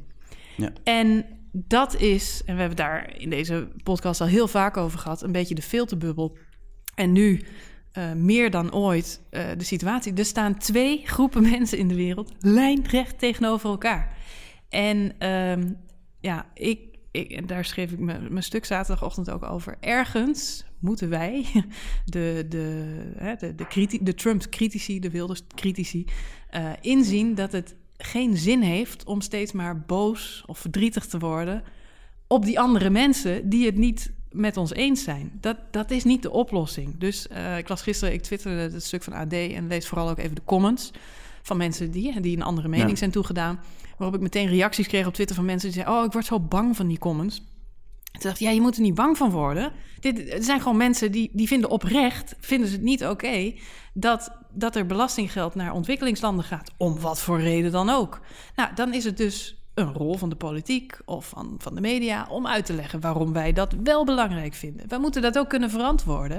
Ja. 0.58 0.72
En 0.84 1.26
dat 1.52 1.96
is, 1.96 2.42
en 2.46 2.54
we 2.54 2.60
hebben 2.60 2.78
daar 2.78 3.14
in 3.18 3.30
deze 3.30 3.68
podcast 3.84 4.22
al 4.22 4.28
heel 4.28 4.48
vaak 4.48 4.78
over 4.78 5.00
gehad... 5.00 5.22
een 5.22 5.32
beetje 5.32 5.56
de 5.56 5.62
filterbubbel... 5.62 6.38
En 6.96 7.12
nu 7.12 7.42
uh, 7.98 8.14
meer 8.14 8.52
dan 8.52 8.74
ooit 8.74 9.22
uh, 9.32 9.42
de 9.58 9.64
situatie. 9.64 10.14
Er 10.14 10.26
staan 10.26 10.58
twee 10.58 11.02
groepen 11.06 11.42
mensen 11.52 11.78
in 11.78 11.88
de 11.88 11.96
wereld 11.96 12.32
lijnrecht 12.40 13.20
tegenover 13.20 13.70
elkaar. 13.70 14.18
En 14.70 15.28
um, 15.30 15.78
ja, 16.20 16.46
ik, 16.54 16.80
ik, 17.12 17.48
daar 17.48 17.66
schreef 17.66 17.92
ik 17.92 18.00
mijn 18.00 18.44
stuk 18.44 18.66
zaterdagochtend 18.66 19.30
ook 19.30 19.44
over. 19.44 19.78
Ergens 19.80 20.66
moeten 20.80 21.10
wij, 21.10 21.46
de, 22.06 22.46
de, 22.50 23.36
de, 23.36 23.56
de, 23.56 24.00
de 24.02 24.14
Trump-critici, 24.14 25.00
de 25.00 25.10
Wilders-critici, 25.10 26.06
uh, 26.56 26.72
inzien 26.82 27.36
dat 27.36 27.52
het 27.52 27.76
geen 27.98 28.38
zin 28.38 28.62
heeft 28.62 29.04
om 29.04 29.22
steeds 29.22 29.52
maar 29.52 29.82
boos 29.82 30.44
of 30.46 30.58
verdrietig 30.60 31.06
te 31.06 31.20
worden 31.20 31.64
op 32.30 32.46
die 32.46 32.60
andere 32.60 32.90
mensen 32.90 33.50
die 33.50 33.66
het 33.66 33.78
niet 33.78 34.12
met 34.32 34.58
ons 34.58 34.74
eens 34.74 35.04
zijn. 35.04 35.32
Dat, 35.42 35.58
dat 35.72 35.92
is 35.92 36.04
niet 36.04 36.22
de 36.22 36.32
oplossing. 36.32 36.98
Dus 36.98 37.28
uh, 37.32 37.58
ik 37.58 37.70
las 37.70 37.82
gisteren, 37.82 38.14
ik 38.14 38.22
twitterde 38.22 38.74
het 38.74 38.84
stuk 38.84 39.04
van 39.04 39.14
AD 39.14 39.34
en 39.34 39.68
lees 39.68 39.88
vooral 39.88 40.10
ook 40.10 40.18
even 40.18 40.36
de 40.36 40.44
comments 40.46 40.92
van 41.42 41.58
mensen 41.58 41.92
die, 41.92 42.20
die 42.22 42.36
een 42.36 42.44
andere 42.44 42.68
mening 42.68 42.90
ja. 42.90 42.96
zijn 42.96 43.12
toegedaan. 43.12 43.60
Waarop 43.98 44.16
ik 44.16 44.24
meteen 44.24 44.48
reacties 44.48 44.88
kreeg 44.88 45.08
op 45.08 45.14
Twitter 45.14 45.36
van 45.36 45.46
mensen 45.46 45.72
die 45.72 45.82
zeiden: 45.82 46.00
Oh, 46.00 46.06
ik 46.06 46.12
word 46.12 46.26
zo 46.26 46.40
bang 46.40 46.76
van 46.76 46.88
die 46.88 46.98
comments. 46.98 47.38
Toen 48.12 48.22
dacht 48.22 48.40
ik, 48.40 48.48
ja, 48.48 48.52
je 48.52 48.62
moet 48.62 48.76
er 48.76 48.82
niet 48.82 48.96
bang 48.96 49.18
van 49.18 49.32
worden. 49.32 49.72
Dit 50.00 50.30
er 50.30 50.44
zijn 50.44 50.62
gewoon 50.62 50.78
mensen 50.78 51.12
die, 51.12 51.30
die 51.34 51.48
vinden 51.48 51.70
oprecht, 51.70 52.36
vinden 52.40 52.68
ze 52.68 52.74
het 52.74 52.84
niet 52.84 53.02
oké 53.02 53.12
okay, 53.12 53.60
dat, 53.94 54.32
dat 54.54 54.76
er 54.76 54.86
belastinggeld 54.86 55.56
naar 55.56 55.74
ontwikkelingslanden 55.74 56.46
gaat. 56.46 56.72
Om 56.78 57.00
wat 57.00 57.22
voor 57.22 57.40
reden 57.40 57.72
dan 57.72 57.90
ook. 57.90 58.20
Nou, 58.56 58.74
dan 58.76 58.94
is 58.94 59.04
het 59.04 59.18
dus 59.18 59.59
een 59.80 59.94
rol 59.94 60.18
van 60.18 60.30
de 60.30 60.36
politiek 60.36 61.00
of 61.06 61.30
van, 61.30 61.56
van 61.58 61.76
de 61.76 61.82
media 61.82 62.28
om 62.30 62.48
uit 62.48 62.66
te 62.66 62.74
leggen 62.74 63.00
waarom 63.00 63.34
wij 63.34 63.54
dat 63.54 63.76
wel 63.84 64.06
belangrijk 64.06 64.54
vinden. 64.54 64.88
Wij 64.88 65.00
moeten 65.00 65.22
dat 65.22 65.38
ook 65.38 65.50
kunnen 65.50 65.70
verantwoorden. 65.70 66.38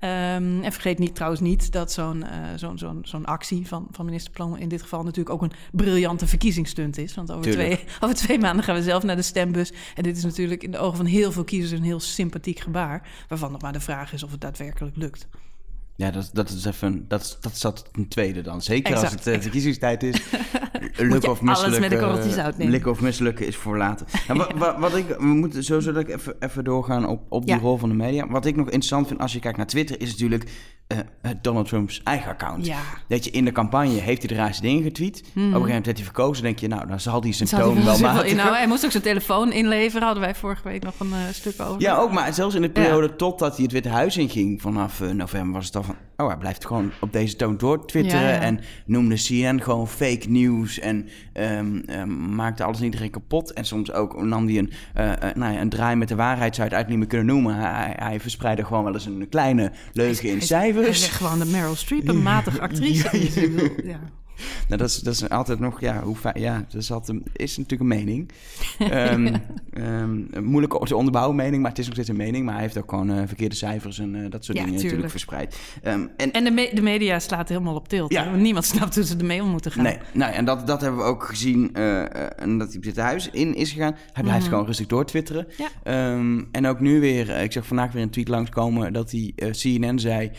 Um, 0.00 0.62
en 0.62 0.72
vergeet 0.72 0.98
niet 0.98 1.14
trouwens 1.14 1.40
niet 1.42 1.72
dat 1.72 1.92
zo'n 1.92 2.16
uh, 2.16 2.28
zo'n 2.56 2.78
zo'n 2.78 3.00
zo'n 3.02 3.24
actie 3.24 3.66
van, 3.66 3.86
van 3.90 4.04
minister 4.04 4.32
Plan 4.32 4.58
in 4.58 4.68
dit 4.68 4.82
geval 4.82 5.02
natuurlijk 5.02 5.34
ook 5.34 5.42
een 5.42 5.52
briljante 5.72 6.26
verkiezingsstunt 6.26 6.98
is. 6.98 7.14
Want 7.14 7.30
over 7.30 7.50
twee, 7.50 7.84
over 8.00 8.16
twee 8.16 8.38
maanden 8.38 8.64
gaan 8.64 8.74
we 8.74 8.82
zelf 8.82 9.02
naar 9.02 9.16
de 9.16 9.22
stembus. 9.22 9.72
En 9.94 10.02
dit 10.02 10.16
is 10.16 10.24
natuurlijk 10.24 10.62
in 10.62 10.70
de 10.70 10.78
ogen 10.78 10.96
van 10.96 11.06
heel 11.06 11.32
veel 11.32 11.44
kiezers 11.44 11.80
een 11.80 11.86
heel 11.86 12.00
sympathiek 12.00 12.60
gebaar. 12.60 13.08
Waarvan 13.28 13.52
nog 13.52 13.60
maar 13.60 13.72
de 13.72 13.80
vraag 13.80 14.12
is 14.12 14.22
of 14.22 14.30
het 14.30 14.40
daadwerkelijk 14.40 14.96
lukt. 14.96 15.28
Ja, 15.96 16.10
dat, 16.10 16.30
dat 16.32 16.50
is 16.50 16.64
even. 16.64 17.08
Dat, 17.08 17.38
dat 17.40 17.58
zat 17.58 17.88
een 17.92 18.08
tweede 18.08 18.40
dan. 18.40 18.62
Zeker 18.62 18.92
exact, 18.92 19.12
als 19.12 19.24
het 19.24 19.34
uh, 19.34 19.42
verkiezingstijd 19.42 20.02
is. 20.02 20.22
lukken 20.96 21.30
of 21.30 21.42
mislukken. 21.42 22.70
Lukken 22.70 22.90
of 22.90 23.00
mislukken 23.00 23.46
is 23.46 23.56
voor 23.56 23.76
later. 23.76 24.06
Nou, 24.28 24.38
wat, 24.38 24.52
wat, 24.56 24.78
wat, 24.78 24.96
ik. 24.96 25.06
We 25.18 25.24
moeten 25.24 25.64
sowieso 25.64 25.94
even, 25.94 26.34
even 26.38 26.64
doorgaan 26.64 27.06
op, 27.06 27.22
op 27.28 27.46
die 27.46 27.54
ja. 27.54 27.60
rol 27.60 27.78
van 27.78 27.88
de 27.88 27.94
media. 27.94 28.28
Wat 28.28 28.46
ik 28.46 28.56
nog 28.56 28.66
interessant 28.66 29.06
vind 29.06 29.20
als 29.20 29.32
je 29.32 29.38
kijkt 29.38 29.56
naar 29.56 29.66
Twitter, 29.66 30.00
is 30.00 30.10
natuurlijk. 30.10 30.50
Uh, 30.94 31.30
Donald 31.42 31.68
Trumps 31.68 32.00
eigen 32.02 32.30
account. 32.30 32.66
Ja. 32.66 32.78
Dat 33.08 33.24
je 33.24 33.30
in 33.30 33.44
de 33.44 33.52
campagne 33.52 34.00
heeft 34.00 34.18
hij 34.18 34.36
de 34.36 34.42
raarste 34.42 34.62
dingen 34.62 34.82
getweet. 34.82 35.18
Op 35.18 35.24
een 35.26 35.42
gegeven 35.42 35.60
moment 35.60 35.84
werd 35.84 35.96
hij 35.96 36.06
verkozen. 36.06 36.42
denk 36.42 36.58
je, 36.58 36.68
nou, 36.68 36.86
dan 36.86 37.00
zal 37.00 37.22
hij 37.22 37.32
zijn 37.32 37.48
Zal 37.48 37.58
toon 37.58 37.84
wel 37.84 38.24
inhouden. 38.24 38.58
Hij 38.58 38.66
moest 38.66 38.84
ook 38.84 38.90
zijn 38.90 39.02
telefoon 39.02 39.52
inleveren. 39.52 40.02
Hadden 40.02 40.22
wij 40.22 40.34
vorige 40.34 40.68
week 40.68 40.82
nog 40.82 40.94
een 40.98 41.12
eh, 41.12 41.18
stuk 41.32 41.60
over. 41.60 41.80
Ja, 41.80 41.96
ook, 41.96 42.12
maar 42.12 42.34
zelfs 42.34 42.54
in 42.54 42.62
de 42.62 42.70
periode 42.70 43.16
totdat 43.16 43.54
hij 43.54 43.62
het 43.62 43.72
Witte 43.72 43.88
Huis 43.88 44.16
inging, 44.16 44.60
vanaf 44.60 45.00
eh, 45.00 45.10
november, 45.10 45.52
was 45.52 45.66
het 45.66 45.76
al 45.76 45.82
van, 45.82 45.96
oh, 46.16 46.26
hij 46.26 46.36
blijft 46.36 46.66
gewoon 46.66 46.90
op 47.00 47.12
deze 47.12 47.36
toon 47.36 47.56
door 47.56 47.86
twitteren 47.86 48.26
Ja, 48.26 48.34
ja. 48.34 48.40
en 48.40 48.60
noemde 48.86 49.14
CNN 49.14 49.62
gewoon 49.62 49.88
fake 49.88 50.28
news 50.28 50.78
en 50.78 51.08
ehm, 51.32 51.76
ehm, 51.76 52.34
maakte 52.34 52.64
alles 52.64 52.78
en 52.78 52.84
iedereen 52.84 53.10
kapot. 53.10 53.52
En 53.52 53.64
soms 53.64 53.92
ook 53.92 54.22
nam 54.22 54.46
hij 54.46 54.58
een, 54.58 54.70
eh, 54.94 55.12
eh, 55.12 55.34
nou 55.34 55.52
ja, 55.52 55.60
een 55.60 55.68
draai 55.68 55.96
met 55.96 56.08
de 56.08 56.14
waarheid, 56.14 56.54
zou 56.54 56.68
je 56.68 56.74
het 56.74 56.84
eigenlijk 56.84 56.88
niet 56.88 56.98
meer 56.98 57.08
kunnen 57.08 57.26
noemen. 57.26 57.74
Hij, 57.74 57.94
hij, 57.98 58.20
verspreidde 58.20 58.64
gewoon 58.64 58.84
wel 58.84 58.92
eens 58.92 59.06
een 59.06 59.26
kleine 59.30 59.72
leugen 59.92 60.28
in 60.28 60.42
cijfers. 60.42 60.83
Zegt 60.92 61.16
gewoon 61.16 61.38
de 61.38 61.44
Meryl 61.44 61.74
Streep, 61.76 62.08
een 62.08 62.22
matige 62.22 62.60
actrice. 62.60 63.02
Ja, 63.12 63.18
ja. 63.18 63.26
is. 63.26 63.34
Ja. 63.84 64.00
Nou, 64.68 64.80
dat 64.80 64.88
is, 64.88 64.98
dat 64.98 65.14
is 65.14 65.28
altijd 65.28 65.58
nog, 65.60 65.80
ja, 65.80 66.02
hoe 66.02 66.16
ja, 66.34 66.64
dat 66.70 66.82
is, 66.82 66.92
altijd, 66.92 67.18
is 67.32 67.56
natuurlijk 67.56 67.90
een 67.90 67.96
mening. 68.04 68.30
Ehm, 68.78 69.36
moeilijk 70.50 70.84
te 70.86 70.96
onderbouwen 70.96 71.36
mening, 71.36 71.62
maar 71.62 71.70
het 71.70 71.78
is 71.78 71.84
nog 71.84 71.94
steeds 71.94 72.08
een 72.08 72.16
mening. 72.16 72.44
Maar 72.44 72.54
hij 72.54 72.62
heeft 72.62 72.78
ook 72.78 72.90
gewoon 72.90 73.10
eh, 73.10 73.22
verkeerde 73.26 73.54
cijfers 73.54 73.98
en 73.98 74.14
eh, 74.24 74.30
dat 74.30 74.44
soort 74.44 74.58
Ja, 74.58 74.64
dingen 74.64 74.82
natuurlijk 74.82 74.90
tuurlijk. 74.90 75.10
verspreid. 75.10 75.58
Ehm, 75.82 76.06
en 76.16 76.32
En 76.32 76.44
de, 76.44 76.50
me- 76.50 76.70
de 76.74 76.82
media 76.82 77.18
slaat 77.18 77.48
helemaal 77.48 77.74
op 77.74 77.88
tilt. 77.88 78.12
Ja. 78.12 78.34
Niemand 78.34 78.64
snapt 78.64 78.94
hoe 78.94 79.04
ze 79.04 79.16
ermee 79.16 79.42
om 79.42 79.48
moeten 79.48 79.70
gaan. 79.72 79.82
Nee, 79.82 79.98
nou, 80.12 80.32
en 80.32 80.44
dat, 80.44 80.66
dat 80.66 80.80
hebben 80.80 81.00
we 81.00 81.06
ook 81.06 81.22
gezien. 81.24 81.70
eh, 81.74 82.40
en 82.42 82.58
dat 82.58 82.72
hij 82.72 82.80
dit 82.80 82.96
huis 82.96 83.30
in 83.30 83.54
is 83.54 83.70
gegaan. 83.72 83.96
Hij 84.12 84.22
blijft 84.22 84.48
gewoon 84.48 84.66
rustig 84.66 84.86
doortwitteren. 84.86 85.46
Ja. 85.58 85.68
Ehm, 85.82 86.42
en 86.52 86.66
ook 86.66 86.80
nu 86.80 87.00
weer, 87.00 87.28
ik 87.28 87.52
zag 87.52 87.66
vandaag 87.66 87.92
weer 87.92 88.02
een 88.02 88.10
tweet 88.10 88.28
langskomen 88.28 88.92
dat 88.92 89.10
hij 89.10 89.32
CNN 89.50 89.98
zei. 89.98 90.30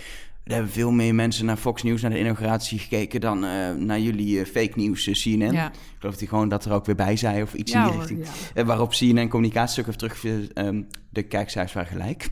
Er 0.46 0.54
hebben 0.54 0.72
veel 0.72 0.92
meer 0.92 1.16
mensen 1.16 1.46
naar 1.46 1.58
Fox 1.58 1.84
News, 1.84 2.02
naar 2.02 2.12
de 2.12 2.20
inauguratie 2.20 2.80
gekeken 2.80 3.22
dan 3.22 3.44
eh, 3.46 3.72
naar 3.72 4.00
jullie 4.00 4.40
eh, 4.40 4.46
fake 4.46 4.72
nieuws 4.76 5.08
eh, 5.08 5.14
CNN. 5.14 5.52
Ja. 5.54 5.68
Ik 5.68 5.74
geloof 6.00 6.12
dat 6.12 6.20
hij 6.20 6.28
gewoon 6.28 6.50
dat 6.50 6.66
er 6.66 6.72
ook 6.74 6.86
weer 6.86 6.96
bij 6.96 7.16
zei 7.18 7.42
of 7.42 7.54
iets 7.54 7.72
Ja, 7.72 7.84
in 7.86 7.90
die 7.90 8.00
richting. 8.00 8.26
ja. 8.56 8.66
Waarop 8.66 8.90
CNN 8.90 9.30
communicatiestuk 9.30 9.86
heeft 9.86 9.98
terug. 10.00 10.26
ehm, 10.54 10.82
de 11.10 11.24
kijkcijfers 11.24 11.74
waren 11.74 11.90
gelijk. 11.90 12.30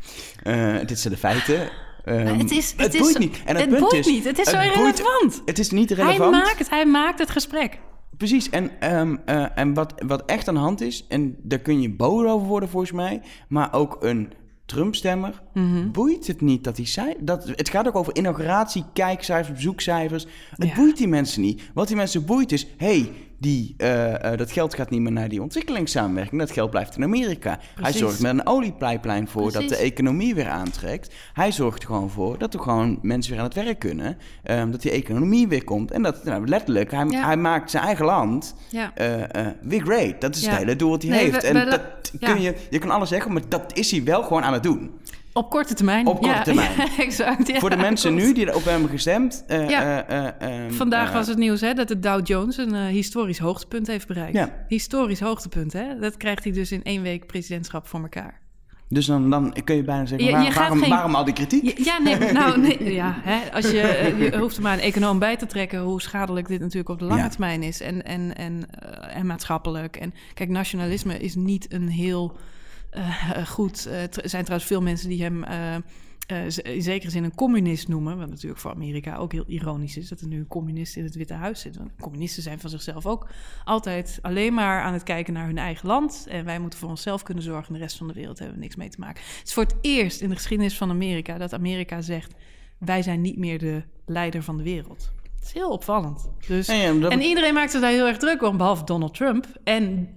Dit 0.88 1.00
zijn 1.00 1.14
de 1.14 1.20
feiten. 1.20 1.70
Ehm, 2.06 2.38
het 2.40 2.52
is, 2.52 2.74
het, 2.78 2.98
boeit 2.98 3.20
niet. 3.20 3.42
En 3.46 3.56
het, 3.56 3.70
het 3.70 3.80
boeit 3.80 3.94
is, 3.94 4.06
niet. 4.08 4.24
Het 4.24 4.40
is 4.40 4.50
zo 4.50 4.60
irrelevant. 4.60 5.42
het 5.46 5.60
is 5.60 5.70
niet 5.72 5.90
Hij 5.90 5.98
relevant. 5.98 6.32
maakt, 6.32 6.70
hij 6.70 6.86
maakt 6.86 7.20
het 7.20 7.30
gesprek. 7.30 7.80
Precies, 8.18 8.50
en, 8.50 8.72
ehm, 8.80 9.16
eh, 9.26 9.46
en 9.58 9.74
wat, 9.74 9.94
wat 10.06 10.26
echt 10.26 10.48
aan 10.48 10.54
de 10.54 10.60
hand 10.60 10.82
is, 10.82 11.06
en 11.10 11.36
daar 11.42 11.60
kun 11.60 11.82
je 11.82 11.90
boos 11.90 12.26
over 12.28 12.48
worden 12.48 12.70
volgens 12.70 12.92
mij, 12.92 13.22
maar 13.48 13.74
ook 13.74 13.98
een 14.00 14.34
Trump-stemmer, 14.66 15.42
Mhm. 15.54 15.92
boeit 15.92 16.28
het 16.28 16.42
niet 16.42 16.64
dat 16.64 16.78
hij 16.78 16.86
zei... 16.86 17.14
Dat, 17.20 17.48
het 17.48 17.70
gaat 17.70 17.88
ook 17.88 17.96
over 17.96 18.16
inauguratie, 18.16 18.84
kijkcijfers, 18.94 19.56
bezoekcijfers. 19.56 20.26
Het 20.50 20.68
Ja. 20.68 20.76
boeit 20.76 20.98
die 20.98 21.08
mensen 21.08 21.42
niet. 21.42 21.62
Wat 21.74 21.88
die 21.88 21.96
mensen 21.96 22.26
boeit 22.26 22.52
is, 22.52 22.68
hey, 22.78 23.12
die, 23.44 23.74
eh, 23.78 24.32
eh, 24.32 24.38
dat 24.38 24.52
geld 24.52 24.74
gaat 24.74 24.90
niet 24.90 25.02
meer 25.02 25.12
naar 25.12 25.30
die 25.30 25.42
ontwikkelingssamenwerking. 25.42 26.40
Dat 26.42 26.52
geld 26.52 26.70
blijft 26.70 26.96
in 26.98 27.04
Amerika. 27.04 27.60
Hij 27.82 27.92
zorgt 27.94 28.20
met 28.22 28.32
een 28.32 28.48
oliepijplijn 28.48 29.28
voor 29.28 29.52
dat 29.52 29.70
de 29.70 29.76
economie 29.76 30.36
weer 30.36 30.48
aantrekt. 30.48 31.14
Hij 31.34 31.52
zorgt 31.52 31.82
er 31.82 31.88
gewoon 31.88 32.10
voor 32.10 32.38
dat 32.38 32.54
er 32.54 32.60
gewoon 32.60 33.00
mensen 33.02 33.32
weer 33.32 33.40
aan 33.42 33.48
het 33.48 33.56
werk 33.56 33.80
kunnen. 33.80 34.18
ehm, 34.44 34.72
dat 34.72 34.82
die 34.82 34.92
economie 34.92 35.48
weer 35.48 35.64
komt. 35.64 35.92
En 35.92 36.02
dat, 36.02 36.24
nou, 36.24 36.48
letterlijk, 36.48 36.92
hij, 36.92 37.06
Ja. 37.10 37.26
hij 37.26 37.38
maakt 37.38 37.72
zijn 37.72 37.84
eigen 37.84 38.06
land 38.06 38.56
Ja. 38.70 38.92
eh, 38.96 39.48
weer 39.62 39.82
great. 39.82 40.22
Dat 40.22 40.36
is 40.36 40.42
Ja. 40.44 40.50
het 40.50 40.58
hele 40.60 40.76
doel 40.76 40.90
wat 40.90 41.02
hij 41.02 41.12
Nee, 41.12 41.20
heeft. 41.24 41.42
we- 41.42 41.48
en 41.60 41.70
dat 41.70 41.82
kun 42.20 42.42
je, 42.42 42.56
je 42.70 42.80
kan 42.80 42.90
alles 42.90 43.10
zeggen, 43.10 43.34
maar 43.34 43.42
dat 43.50 43.64
is 43.78 43.92
hij 43.92 44.04
wel 44.04 44.24
gewoon 44.24 44.44
aan 44.44 44.54
het 44.54 44.64
doen. 44.64 44.92
Op 45.34 45.50
korte 45.50 45.74
termijn. 45.74 46.08
Op 46.08 46.14
korte 46.22 46.28
Ja, 46.38 46.42
termijn. 46.44 46.72
ja, 46.78 46.88
exact. 47.04 47.48
ja, 47.48 47.60
Voor 47.60 47.70
de 47.70 47.76
mensen 47.78 48.12
klopt. 48.12 48.26
nu 48.28 48.34
die 48.34 48.50
erop 48.50 48.64
hebben 48.66 48.90
gestemd. 48.90 49.44
eh, 49.48 49.80
eh, 49.80 50.00
eh, 50.10 50.28
ehm, 50.40 50.72
Vandaag 50.72 51.12
was 51.12 51.28
het 51.28 51.38
nieuws 51.38 51.62
hè, 51.62 51.74
dat 51.74 51.88
de 51.88 52.00
Dow 52.00 52.28
Jones 52.28 52.58
een 52.58 52.76
historisch 52.76 53.40
hoogtepunt 53.40 53.88
heeft 53.88 54.08
bereikt. 54.08 54.52
Historisch 54.68 55.20
hoogtepunt, 55.20 55.74
hè? 55.74 56.00
Dat 56.00 56.18
krijgt 56.18 56.44
hij 56.44 56.54
dus 56.54 56.72
in 56.72 56.84
één 56.84 57.02
week 57.02 57.26
presidentschap 57.28 57.88
voor 57.88 58.00
elkaar. 58.02 58.42
Dus 58.90 59.06
dan, 59.06 59.30
dan 59.30 59.56
kun 59.64 59.76
je 59.76 59.84
bijna 59.84 60.06
zeggen, 60.06 60.32
waar- 60.32 60.44
je 60.46 60.52
waarom, 60.54 60.80
geen- 60.80 60.90
waarom 60.90 61.16
al 61.16 61.24
die 61.24 61.34
kritiek? 61.34 61.78
Ja, 61.78 61.98
nee, 61.98 62.18
nou, 62.32 62.60
nee, 62.60 62.94
ja, 62.94 63.16
hè, 63.22 63.52
als 63.54 63.72
je, 63.72 64.16
je 64.20 64.38
hoeft 64.38 64.56
er 64.56 64.62
maar 64.62 64.74
een 64.74 64.80
econoom 64.80 65.20
bij 65.20 65.36
te 65.38 65.46
trekken 65.46 65.80
hoe 65.80 66.02
schadelijk 66.02 66.48
dit 66.48 66.60
natuurlijk 66.60 66.90
op 66.90 67.00
de 67.00 67.06
lange 67.06 67.30
termijn 67.30 67.64
is 67.64 67.82
en, 67.82 68.04
en, 68.06 68.36
en, 68.36 68.66
en 69.14 69.26
maatschappelijk. 69.26 69.96
En 69.96 70.14
kijk, 70.34 70.50
nationalisme 70.50 71.18
is 71.20 71.36
niet 71.36 71.74
een 71.74 71.90
heel 71.90 72.38
goed. 73.46 73.86
eh, 73.86 74.04
tr- 74.04 74.20
Er 74.22 74.30
zijn 74.30 74.44
trouwens 74.44 74.70
veel 74.72 74.82
mensen 74.82 75.10
die 75.10 75.22
hem. 75.24 75.44
eh, 75.44 75.76
eh, 75.76 75.82
z- 76.48 76.58
in 76.58 76.82
zekere 76.82 77.12
zin 77.12 77.24
een 77.24 77.36
communist 77.36 77.88
noemen. 77.88 78.18
Wat 78.18 78.30
natuurlijk 78.30 78.62
voor 78.62 78.72
Amerika 78.72 79.16
ook 79.16 79.32
heel 79.32 79.44
ironisch 79.48 79.98
is 79.98 80.10
dat 80.10 80.20
er 80.22 80.28
nu 80.28 80.38
een 80.40 80.48
communist 80.48 80.96
in 80.96 81.04
het 81.04 81.16
Witte 81.16 81.34
Huis 81.34 81.60
zit. 81.62 81.78
Want 81.78 81.90
communisten 82.02 82.44
zijn 82.44 82.60
van 82.60 82.70
zichzelf 82.70 83.06
ook 83.06 83.28
altijd 83.64 84.20
alleen 84.22 84.54
maar 84.54 84.82
aan 84.82 84.94
het 84.94 85.04
kijken 85.04 85.34
naar 85.34 85.46
hun 85.46 85.58
eigen 85.58 85.88
land. 85.88 86.26
En 86.30 86.46
wij 86.46 86.60
moeten 86.60 86.80
voor 86.80 86.90
onszelf 86.90 87.24
kunnen 87.24 87.44
zorgen. 87.44 87.68
En 87.68 87.74
de 87.74 87.80
rest 87.80 87.98
van 87.98 88.08
de 88.08 88.14
wereld 88.14 88.38
hebben 88.40 88.56
we 88.58 88.62
niks 88.64 88.76
mee 88.76 88.90
te 88.90 89.00
maken. 89.00 89.24
Het 89.38 89.48
is 89.48 89.54
voor 89.54 89.64
het 89.64 89.76
eerst 89.82 90.22
in 90.22 90.30
de 90.30 90.36
geschiedenis 90.36 90.78
van 90.78 90.90
Amerika 90.90 91.38
dat 91.38 91.54
Amerika 91.54 92.02
zegt: 92.02 92.34
wij 92.78 93.02
zijn 93.02 93.22
niet 93.22 93.38
meer 93.38 93.60
de 93.60 93.84
leider 94.06 94.44
van 94.44 94.58
de 94.58 94.64
wereld. 94.64 95.12
Het 95.36 95.44
is 95.46 95.54
heel 95.54 95.70
opvallend. 95.72 96.30
Dus, 96.48 96.68
Ja, 96.68 96.74
ja, 96.74 96.94
dat- 96.94 97.12
en 97.12 97.22
iedereen 97.22 97.54
maakt 97.54 97.72
zich 97.72 97.82
daar 97.82 97.92
heel 97.92 98.08
erg 98.08 98.18
druk 98.18 98.42
om, 98.44 98.58
behalve 98.58 98.84
Donald 98.86 99.14
Trump. 99.14 99.48
En 99.64 100.10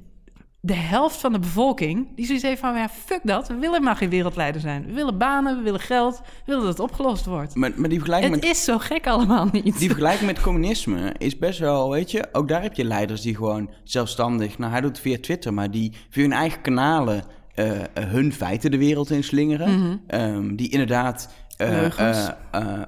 de 0.66 0.74
helft 0.74 1.16
van 1.16 1.32
de 1.32 1.38
bevolking 1.38 2.06
die 2.14 2.26
zoiets 2.26 2.44
heeft 2.44 2.60
van... 2.60 2.74
ja, 2.74 2.88
fuck 2.88 3.20
dat, 3.22 3.48
we 3.48 3.54
willen 3.54 3.82
maar 3.82 3.96
geen 3.96 4.08
wereldleider 4.10 4.60
zijn. 4.60 4.86
We 4.86 4.92
willen 4.92 5.18
banen, 5.18 5.56
we 5.56 5.62
willen 5.62 5.80
geld, 5.80 6.18
we 6.18 6.42
willen 6.44 6.60
dat 6.62 6.70
het 6.78 6.80
opgelost 6.90 7.24
wordt. 7.26 7.54
Maar, 7.54 7.70
maar 7.76 7.88
die 7.88 7.98
vergelijking 7.98 8.34
Het 8.34 8.42
met 8.44 8.50
is 8.52 8.64
zo 8.64 8.78
gek 8.78 9.06
allemaal 9.06 9.48
niet. 9.52 9.78
Die 9.78 9.88
vergelijking 9.88 10.26
met 10.26 10.40
communisme 10.40 11.14
is 11.18 11.38
best 11.38 11.58
wel, 11.58 11.90
weet 11.90 12.10
je, 12.10 12.28
ook 12.32 12.48
daar 12.48 12.62
heb 12.62 12.74
je 12.74 12.84
leiders 12.84 13.20
die 13.20 13.36
gewoon 13.36 13.70
zelfstandig, 13.84 14.58
nou 14.58 14.72
hij 14.72 14.80
doet 14.80 14.90
het 14.90 15.00
via 15.00 15.16
Twitter, 15.20 15.54
maar 15.54 15.70
die 15.70 15.92
via 16.10 16.22
hun 16.22 16.32
eigen 16.32 16.60
kanalen 16.60 17.24
eh, 17.54 17.80
eh, 17.80 17.86
hun 17.94 18.32
feiten 18.32 18.70
de 18.70 18.78
wereld 18.78 19.10
in 19.10 19.24
slingeren. 19.24 20.00
Ehm, 20.06 20.54
die 20.56 20.70
inderdaad 20.70 21.28
eh, 21.56 21.68
Mhm. 21.68 21.78
Leugens. 21.80 22.30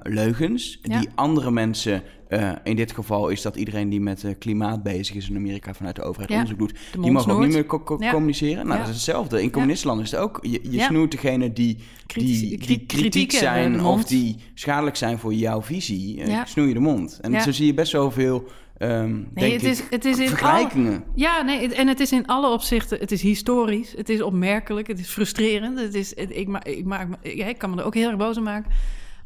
leugens, 0.03 0.79
Ja. 0.81 0.99
die 0.99 1.09
andere 1.15 1.51
mensen, 1.51 2.01
eh, 2.29 2.51
in 2.63 2.75
dit 2.75 2.91
geval 2.91 3.29
is 3.29 3.41
dat 3.41 3.55
iedereen 3.55 3.89
die 3.89 3.99
met 4.01 4.23
eh, 4.23 4.31
klimaat 4.39 4.83
bezig 4.83 5.15
is 5.15 5.29
in 5.29 5.35
Amerika 5.35 5.73
vanuit 5.73 5.95
de 5.95 6.01
overheid 6.01 6.29
Ja, 6.29 6.35
onderzoek 6.35 6.59
doet, 6.59 6.77
de 6.91 6.99
die 7.01 7.11
mogen 7.11 7.31
ook 7.31 7.39
niet 7.39 7.47
meer 7.47 7.63
snoert. 7.65 7.67
co- 7.67 7.83
co- 7.97 8.03
Ja. 8.03 8.11
communiceren. 8.11 8.65
Nou, 8.65 8.69
Ja. 8.69 8.77
dat 8.77 8.87
is 8.87 8.93
hetzelfde. 8.95 9.41
In 9.41 9.51
communistenlanden 9.51 10.05
is 10.05 10.11
het 10.11 10.19
ook, 10.19 10.39
je, 10.41 10.59
je 10.69 10.79
snoert 10.81 11.11
degene 11.11 11.53
die, 11.53 11.77
Kritisch- 12.07 12.39
die, 12.39 12.49
die 12.57 12.57
kri- 12.85 12.85
kritiek 12.85 13.31
zijn 13.31 13.83
of 13.83 14.03
die 14.03 14.35
schadelijk 14.53 14.95
zijn 14.95 15.17
voor 15.19 15.33
jouw 15.33 15.61
visie, 15.61 16.21
snoei 16.45 16.67
je 16.67 16.73
de 16.73 16.79
mond. 16.79 17.17
En 17.21 17.41
zo 17.41 17.51
zie 17.51 17.65
je 17.65 17.73
best 17.73 17.91
zoveel 17.91 18.47
ehm 18.77 19.13
Nee, 19.13 19.23
denk 19.33 19.51
het 19.53 19.61
ik, 19.63 19.67
is, 19.69 19.83
het 19.89 20.05
is 20.05 20.17
in 20.19 20.27
vergelijkingen. 20.27 20.91
alle- 20.93 21.03
ja, 21.15 21.41
nee, 21.41 21.61
het- 21.61 21.71
en 21.71 21.87
het 21.87 21.99
is 21.99 22.11
in 22.11 22.25
alle 22.25 22.49
opzichten... 22.53 22.99
Het 22.99 23.11
is 23.11 23.21
historisch, 23.21 23.93
het 23.97 24.09
is 24.09 24.21
opmerkelijk, 24.21 24.87
het 24.87 24.99
is 24.99 25.07
frustrerend. 25.09 25.79
Het 25.79 25.93
is, 25.93 26.15
het- 26.15 26.35
ik, 26.35 26.47
ma- 26.47 26.63
ik, 26.63 26.85
maak, 26.85 27.07
ik 27.21 27.57
kan 27.57 27.69
me 27.69 27.77
er 27.77 27.83
ook 27.85 27.93
heel 27.93 28.07
erg 28.09 28.17
boos 28.17 28.37
om 28.37 28.43
maken. 28.43 28.71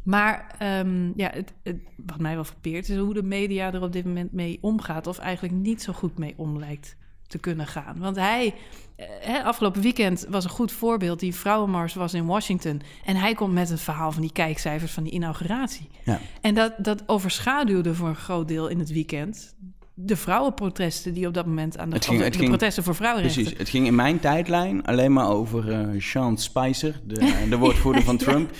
Maar 0.03 0.55
ehm, 0.59 1.11
ja, 1.15 1.29
het, 1.33 1.53
het- 1.63 1.81
wat 2.05 2.19
mij 2.19 2.35
wel 2.35 2.43
verpeert... 2.43 2.89
is 2.89 2.97
hoe 2.97 3.13
de 3.13 3.23
media 3.23 3.73
er 3.73 3.81
op 3.81 3.91
dit 3.91 4.05
moment 4.05 4.31
mee 4.33 4.57
omgaat... 4.61 5.07
of 5.07 5.17
eigenlijk 5.17 5.53
niet 5.55 5.81
zo 5.81 5.93
goed 5.93 6.17
mee 6.17 6.33
om 6.37 6.59
lijkt 6.59 6.95
te 7.27 7.37
kunnen 7.37 7.67
gaan. 7.67 7.95
Want 7.99 8.15
hij, 8.15 8.53
eh, 8.95 9.45
afgelopen 9.45 9.81
weekend 9.81 10.25
was 10.29 10.43
een 10.43 10.49
goed 10.49 10.71
voorbeeld. 10.71 11.19
Die 11.19 11.35
vrouwenmars 11.35 11.93
was 11.93 12.13
in 12.13 12.25
Washington. 12.25 12.81
En 13.05 13.15
hij 13.15 13.33
komt 13.33 13.53
met 13.53 13.69
het 13.69 13.81
verhaal 13.81 14.11
van 14.11 14.21
die 14.21 14.31
kijkcijfers 14.31 14.91
van 14.91 15.03
die 15.03 15.13
inauguratie. 15.13 15.89
Ja. 16.05 16.19
En 16.41 16.53
dat, 16.55 16.73
dat 16.77 17.03
overschaduwde 17.05 17.95
voor 17.95 18.07
een 18.07 18.15
groot 18.15 18.47
deel 18.47 18.67
in 18.67 18.79
het 18.79 18.91
weekend 18.91 19.55
de 19.95 20.15
vrouwenprotesten 20.15 21.13
die 21.13 21.27
op 21.27 21.33
dat 21.33 21.45
moment 21.45 21.77
aan 21.77 21.89
de, 21.89 21.95
Het 21.95 22.05
ging- 22.05 22.21
het 22.21 22.31
de 22.33 22.37
ging- 22.39 22.49
protesten 22.49 22.83
voor 22.83 22.95
vrouwenrechten. 22.95 23.41
Precies, 23.43 23.59
het 23.59 23.69
ging 23.69 23.85
in 23.87 23.95
mijn 23.95 24.19
tijdlijn 24.19 24.83
alleen 24.85 25.13
maar 25.13 25.27
over 25.29 25.71
eh 25.71 26.01
Sean 26.01 26.37
Spicer, 26.37 27.01
de, 27.05 27.45
de 27.49 27.57
woordvoerder 27.57 28.03
van 28.03 28.17
Trump. 28.25 28.51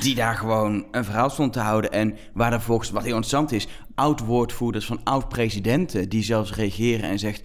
Die 0.00 0.14
daar 0.14 0.34
gewoon 0.34 0.86
een 0.90 1.04
verhaal 1.04 1.30
stond 1.30 1.52
te 1.52 1.60
houden. 1.60 1.92
En 1.92 2.16
waar 2.32 2.52
er 2.52 2.60
volgens, 2.60 2.90
wat 2.90 3.02
heel 3.02 3.14
interessant 3.14 3.52
is, 3.52 3.68
oud-woordvoerders 3.94 4.86
van 4.86 5.00
oud-presidenten 5.04 6.08
die 6.08 6.22
zelfs 6.22 6.54
reageren 6.54 7.10
en 7.10 7.18
zegt: 7.18 7.42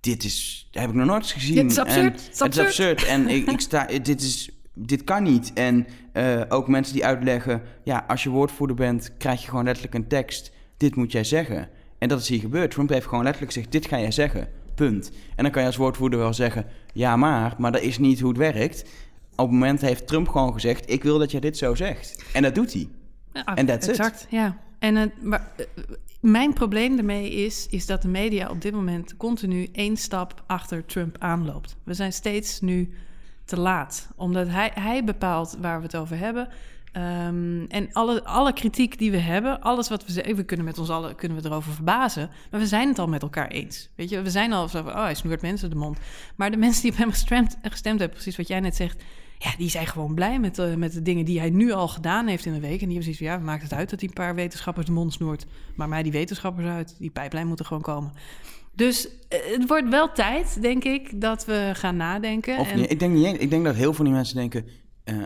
Dit 0.00 0.24
is, 0.24 0.68
heb 0.70 0.88
ik 0.88 0.94
nog 0.94 1.06
nooit 1.06 1.22
eens 1.22 1.32
gezien. 1.32 1.54
Dit 1.54 1.70
is 1.70 1.78
absurd, 1.78 1.98
En, 1.98 2.12
het 2.12 2.28
is 2.32 2.38
Het 2.38 2.56
is 2.56 2.58
absurd. 2.58 3.04
En 3.04 3.28
ik, 3.28 3.50
ik 3.50 3.60
sta, 3.60 3.86
dit, 4.02 4.22
is, 4.22 4.50
dit 4.74 5.04
kan 5.04 5.22
niet. 5.22 5.52
En 5.52 5.86
eh, 6.12 6.40
ook 6.48 6.68
mensen 6.68 6.94
die 6.94 7.04
uitleggen: 7.04 7.62
Ja, 7.84 8.04
als 8.08 8.22
je 8.22 8.30
woordvoerder 8.30 8.76
bent, 8.76 9.12
krijg 9.18 9.42
je 9.42 9.48
gewoon 9.48 9.64
letterlijk 9.64 9.94
een 9.94 10.08
tekst. 10.08 10.52
Dit 10.76 10.96
moet 10.96 11.12
jij 11.12 11.24
zeggen. 11.24 11.68
En 11.98 12.08
dat 12.08 12.20
is 12.20 12.28
hier 12.28 12.40
gebeurd. 12.40 12.70
Trump 12.70 12.88
heeft 12.88 13.06
gewoon 13.06 13.24
letterlijk 13.24 13.52
gezegd: 13.52 13.72
Dit 13.72 13.86
ga 13.86 13.98
jij 13.98 14.12
zeggen. 14.12 14.48
Punt. 14.74 15.10
En 15.36 15.42
dan 15.42 15.52
kan 15.52 15.60
je 15.62 15.68
als 15.68 15.76
woordvoerder 15.76 16.18
wel 16.18 16.34
zeggen: 16.34 16.66
Ja, 16.92 17.16
maar, 17.16 17.54
maar 17.58 17.72
dat 17.72 17.82
is 17.82 17.98
niet 17.98 18.20
hoe 18.20 18.28
het 18.28 18.38
werkt. 18.38 18.84
Op 19.36 19.44
het 19.44 19.50
moment 19.50 19.80
heeft 19.80 20.06
Trump 20.06 20.28
gewoon 20.28 20.52
gezegd: 20.52 20.90
Ik 20.90 21.02
wil 21.02 21.18
dat 21.18 21.30
jij 21.30 21.40
dit 21.40 21.56
zo 21.56 21.74
zegt. 21.74 22.24
En 22.32 22.42
dat 22.42 22.54
doet 22.54 22.72
hij. 22.72 22.88
Ja, 23.32 23.42
And 23.44 23.68
that's 23.68 23.86
it. 23.86 23.98
exact, 23.98 24.26
ja. 24.30 24.58
En 24.78 24.94
het, 24.94 25.22
maar, 25.22 25.52
eh, 25.56 25.66
mijn 26.20 26.52
probleem 26.52 26.98
ermee 26.98 27.30
is, 27.30 27.66
is 27.70 27.86
dat 27.86 28.02
de 28.02 28.08
media 28.08 28.48
op 28.48 28.62
dit 28.62 28.72
moment 28.72 29.16
continu 29.16 29.68
één 29.72 29.96
stap 29.96 30.42
achter 30.46 30.86
Trump 30.86 31.16
aanloopt. 31.18 31.76
We 31.84 31.94
zijn 31.94 32.12
steeds 32.12 32.60
nu 32.60 32.94
te 33.44 33.60
laat, 33.60 34.08
omdat 34.16 34.48
hij, 34.48 34.70
hij 34.74 35.04
bepaalt 35.04 35.56
waar 35.60 35.78
we 35.78 35.84
het 35.84 35.96
over 35.96 36.18
hebben. 36.18 36.48
Ehm, 36.92 37.64
en 37.68 37.88
alle, 37.92 38.24
alle 38.24 38.52
kritiek 38.52 38.98
die 38.98 39.10
we 39.10 39.16
hebben, 39.16 39.60
alles 39.60 39.88
wat 39.88 40.04
we 40.04 40.12
zeggen, 40.12 40.36
we 40.36 40.44
kunnen 40.44 40.66
met 40.66 40.78
ons 40.78 40.88
allen 40.88 41.14
kunnen 41.14 41.42
we 41.42 41.48
erover 41.48 41.72
verbazen. 41.72 42.30
Maar 42.50 42.60
we 42.60 42.66
zijn 42.66 42.88
het 42.88 42.98
al 42.98 43.06
met 43.06 43.22
elkaar 43.22 43.48
eens. 43.48 43.88
Weet 43.94 44.08
je, 44.08 44.22
we 44.22 44.30
zijn 44.30 44.52
al 44.52 44.68
zo 44.68 44.82
van, 44.82 44.92
oh, 44.92 45.02
hij 45.02 45.14
snoert 45.14 45.42
mensen 45.42 45.70
de 45.70 45.76
mond. 45.76 45.98
Maar 46.36 46.50
de 46.50 46.56
mensen 46.56 46.82
die 46.82 46.90
op 46.90 46.96
hem 46.96 47.10
gestemd, 47.10 47.56
gestemd 47.62 47.98
hebben, 47.98 48.16
precies 48.16 48.36
wat 48.36 48.48
jij 48.48 48.60
net 48.60 48.76
zegt, 48.76 49.02
ja, 49.38 49.50
die 49.58 49.70
zijn 49.70 49.86
gewoon 49.86 50.14
blij 50.14 50.40
met, 50.40 50.58
uh, 50.58 50.74
met 50.74 50.92
de 50.92 51.02
dingen 51.02 51.24
die 51.24 51.38
hij 51.38 51.50
nu 51.50 51.72
al 51.72 51.88
gedaan 51.88 52.26
heeft 52.26 52.46
in 52.46 52.54
een 52.54 52.60
week. 52.60 52.80
En 52.80 52.88
die 52.88 52.96
hebben 52.96 53.02
zoiets 53.02 53.18
van, 53.18 53.26
ja, 53.26 53.38
maakt 53.38 53.62
het 53.62 53.72
uit 53.72 53.90
dat 53.90 53.98
die 53.98 54.12
paar 54.12 54.34
wetenschappers 54.34 54.86
de 54.86 54.92
mond 54.92 55.12
snoert. 55.12 55.46
Maar 55.74 55.88
mij 55.88 56.02
die 56.02 56.12
wetenschappers 56.12 56.66
uit, 56.66 56.96
die 56.98 57.10
pijplijn 57.10 57.46
moeten 57.46 57.66
gewoon 57.66 57.82
komen. 57.82 58.12
Dus 58.74 59.08
eh, 59.28 59.38
het 59.52 59.66
wordt 59.66 59.88
wel 59.88 60.12
tijd, 60.12 60.62
denk 60.62 60.84
ik, 60.84 61.20
dat 61.20 61.44
we 61.44 61.70
gaan 61.72 61.96
nadenken. 61.96 62.58
Of, 62.58 62.70
en... 62.70 62.90
ik, 62.90 62.98
denk 62.98 63.14
niet, 63.14 63.40
ik 63.40 63.50
denk 63.50 63.64
dat 63.64 63.74
heel 63.74 63.84
veel 63.84 63.92
van 63.92 64.04
die 64.04 64.14
mensen 64.14 64.36
denken... 64.36 64.64
Uh, 65.04 65.24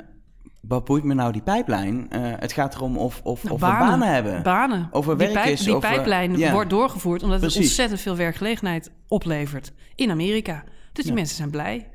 wat 0.61 0.85
boeit 0.85 1.05
me 1.05 1.14
nou 1.14 1.33
die 1.33 1.43
pijplijn? 1.43 2.09
Uh, 2.12 2.33
het 2.37 2.52
gaat 2.52 2.75
erom 2.75 2.97
of, 2.97 3.21
of, 3.23 3.43
nou, 3.43 3.55
of 3.55 3.61
banen, 3.61 3.79
we 3.79 3.90
banen 3.90 4.09
hebben. 4.09 4.43
Banen. 4.43 4.88
Over 4.90 5.17
werk 5.17 5.43
die, 5.43 5.52
is. 5.52 5.61
Die 5.61 5.79
pijplijn 5.79 6.50
wordt 6.50 6.71
doorgevoerd 6.71 7.23
omdat 7.23 7.38
Precies. 7.38 7.57
het 7.57 7.64
ontzettend 7.64 8.00
veel 8.00 8.17
werkgelegenheid 8.17 8.90
oplevert 9.09 9.73
in 9.95 10.11
Amerika. 10.11 10.64
Dus 10.93 11.05
die 11.05 11.12
ja. 11.12 11.19
mensen 11.19 11.37
zijn 11.37 11.50
blij. 11.50 11.90